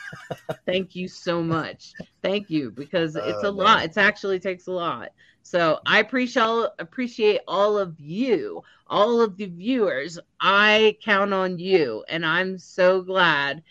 thank 0.66 0.94
you 0.94 1.08
so 1.08 1.42
much. 1.42 1.92
Thank 2.22 2.50
you 2.50 2.70
because 2.70 3.16
it's 3.16 3.26
oh, 3.42 3.48
a 3.48 3.52
man. 3.52 3.56
lot. 3.56 3.84
It 3.84 3.96
actually 3.96 4.40
takes 4.40 4.66
a 4.66 4.72
lot. 4.72 5.10
So 5.42 5.80
I 5.84 5.98
appreciate 5.98 6.68
appreciate 6.78 7.40
all 7.48 7.76
of 7.76 7.98
you, 8.00 8.62
all 8.86 9.20
of 9.20 9.36
the 9.36 9.46
viewers. 9.46 10.18
I 10.40 10.96
count 11.02 11.34
on 11.34 11.58
you, 11.58 12.04
and 12.08 12.24
I'm 12.24 12.58
so 12.58 13.02
glad 13.02 13.62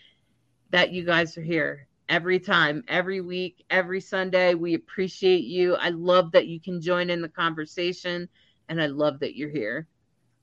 that 0.69 0.91
you 0.91 1.03
guys 1.03 1.38
are 1.38 1.43
here 1.43 1.88
every 2.10 2.39
time, 2.39 2.84
every 2.88 3.22
week, 3.22 3.64
every 3.69 4.02
Sunday. 4.02 4.53
We 4.53 4.73
appreciate 4.73 5.45
you. 5.45 5.76
I 5.76 5.89
love 5.89 6.34
that 6.34 6.48
you 6.48 6.60
can 6.60 6.81
join 6.81 7.10
in 7.10 7.22
the 7.22 7.30
conversation, 7.30 8.27
and 8.68 8.81
I 8.81 8.88
love 8.88 9.19
that 9.19 9.35
you're 9.35 9.49
here. 9.49 9.88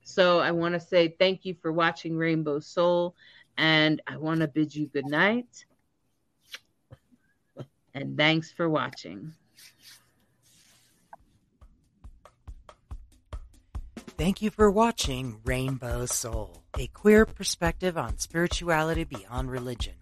So 0.09 0.39
I 0.39 0.51
want 0.51 0.73
to 0.73 0.79
say 0.79 1.15
thank 1.19 1.45
you 1.45 1.55
for 1.61 1.71
watching 1.71 2.17
Rainbow 2.17 2.59
Soul, 2.59 3.15
and 3.57 4.01
I 4.07 4.17
want 4.17 4.39
to 4.39 4.47
bid 4.47 4.75
you 4.75 4.87
good 4.87 5.05
night. 5.05 5.65
And 7.93 8.17
thanks 8.17 8.51
for 8.51 8.67
watching. 8.67 9.33
Thank 14.17 14.41
you 14.41 14.49
for 14.49 14.71
watching 14.71 15.39
Rainbow 15.45 16.07
Soul, 16.07 16.63
a 16.77 16.87
queer 16.87 17.25
perspective 17.25 17.95
on 17.97 18.17
spirituality 18.17 19.03
beyond 19.03 19.51
religion. 19.51 19.93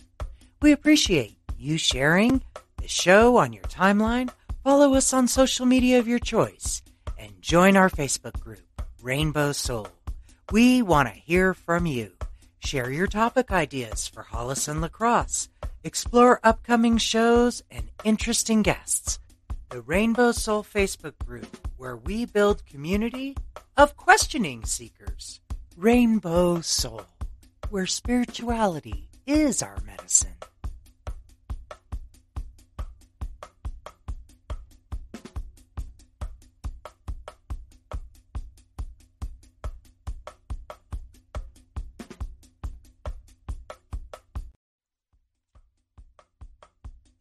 We 0.62 0.72
appreciate 0.72 1.38
you 1.58 1.78
sharing 1.78 2.42
the 2.82 2.88
show 2.88 3.36
on 3.36 3.52
your 3.52 3.66
timeline, 3.66 4.30
follow 4.64 4.94
us 4.94 5.12
on 5.12 5.28
social 5.28 5.66
media 5.66 6.00
of 6.00 6.08
your 6.08 6.20
choice, 6.20 6.82
and 7.20 7.42
join 7.42 7.76
our 7.76 7.90
Facebook 7.90 8.40
group, 8.40 8.82
Rainbow 9.02 9.52
Soul. 9.52 9.88
We 10.54 10.82
want 10.82 11.10
to 11.10 11.14
hear 11.14 11.54
from 11.54 11.86
you. 11.86 12.14
Share 12.60 12.90
your 12.90 13.08
topic 13.08 13.52
ideas 13.52 14.08
for 14.08 14.24
Hollis 14.24 14.70
and 14.70 14.80
Lacrosse. 14.80 15.50
Explore 15.84 16.40
upcoming 16.42 16.98
shows 16.98 17.62
and 17.70 17.90
interesting 18.06 18.62
guests. 18.62 19.20
The 19.72 19.82
Rainbow 19.82 20.32
Soul 20.32 20.64
Facebook 20.64 21.18
group, 21.26 21.68
where 21.76 21.98
we 21.98 22.24
build 22.24 22.66
community 22.66 23.36
of 23.76 23.98
questioning 23.98 24.64
seekers. 24.64 25.42
Rainbow 25.76 26.62
Soul, 26.62 27.02
where 27.70 27.86
spirituality 27.86 29.10
is 29.26 29.62
our 29.62 29.80
medicine. 29.86 30.36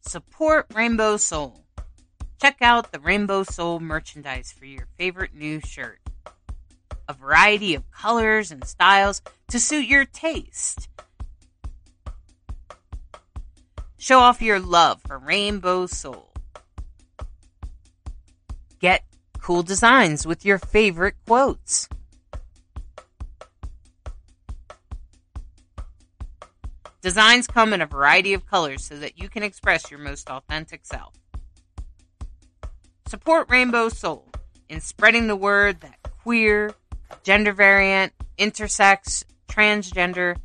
Support 0.07 0.67
Rainbow 0.73 1.17
Soul. 1.17 1.65
Check 2.41 2.61
out 2.61 2.93
the 2.93 2.99
Rainbow 2.99 3.43
Soul 3.43 3.81
merchandise 3.81 4.53
for 4.57 4.63
your 4.63 4.87
favorite 4.97 5.33
new 5.33 5.59
shirt 5.59 5.99
a 7.09 7.13
variety 7.13 7.73
of 7.73 7.89
colors 7.91 8.51
and 8.51 8.65
styles 8.65 9.21
to 9.49 9.59
suit 9.59 9.85
your 9.85 10.05
taste. 10.05 10.87
Show 13.97 14.19
off 14.19 14.41
your 14.41 14.59
love 14.59 15.01
for 15.05 15.17
Rainbow 15.17 15.87
Soul. 15.87 16.31
Get 18.79 19.03
cool 19.39 19.63
designs 19.63 20.25
with 20.25 20.45
your 20.45 20.57
favorite 20.57 21.15
quotes. 21.25 21.89
Designs 27.07 27.47
come 27.47 27.71
in 27.71 27.79
a 27.79 27.85
variety 27.85 28.33
of 28.33 28.45
colors 28.45 28.83
so 28.83 28.97
that 28.97 29.17
you 29.17 29.29
can 29.29 29.41
express 29.41 29.89
your 29.89 29.97
most 29.97 30.29
authentic 30.29 30.85
self. 30.85 31.13
Support 33.07 33.49
Rainbow 33.49 33.87
Soul 33.87 34.27
in 34.67 34.81
spreading 34.81 35.27
the 35.27 35.35
word 35.37 35.79
that 35.79 36.03
queer, 36.03 36.73
gender 37.23 37.53
variant, 37.53 38.11
intersex, 38.37 39.23
transgender 39.47 40.35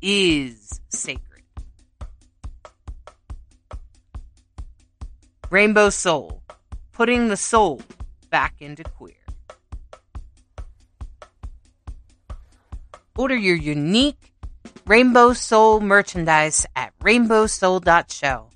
is 0.00 0.80
sacred. 0.88 1.42
Rainbow 5.50 5.90
Soul, 5.90 6.42
putting 6.92 7.28
the 7.28 7.36
soul 7.36 7.82
back 8.30 8.54
into 8.60 8.84
queer. 8.84 9.12
Order 13.18 13.36
your 13.36 13.56
unique 13.56 14.25
Rainbow 14.88 15.32
Soul 15.32 15.80
merchandise 15.80 16.64
at 16.76 16.92
rainbowsoul.show. 17.00 18.55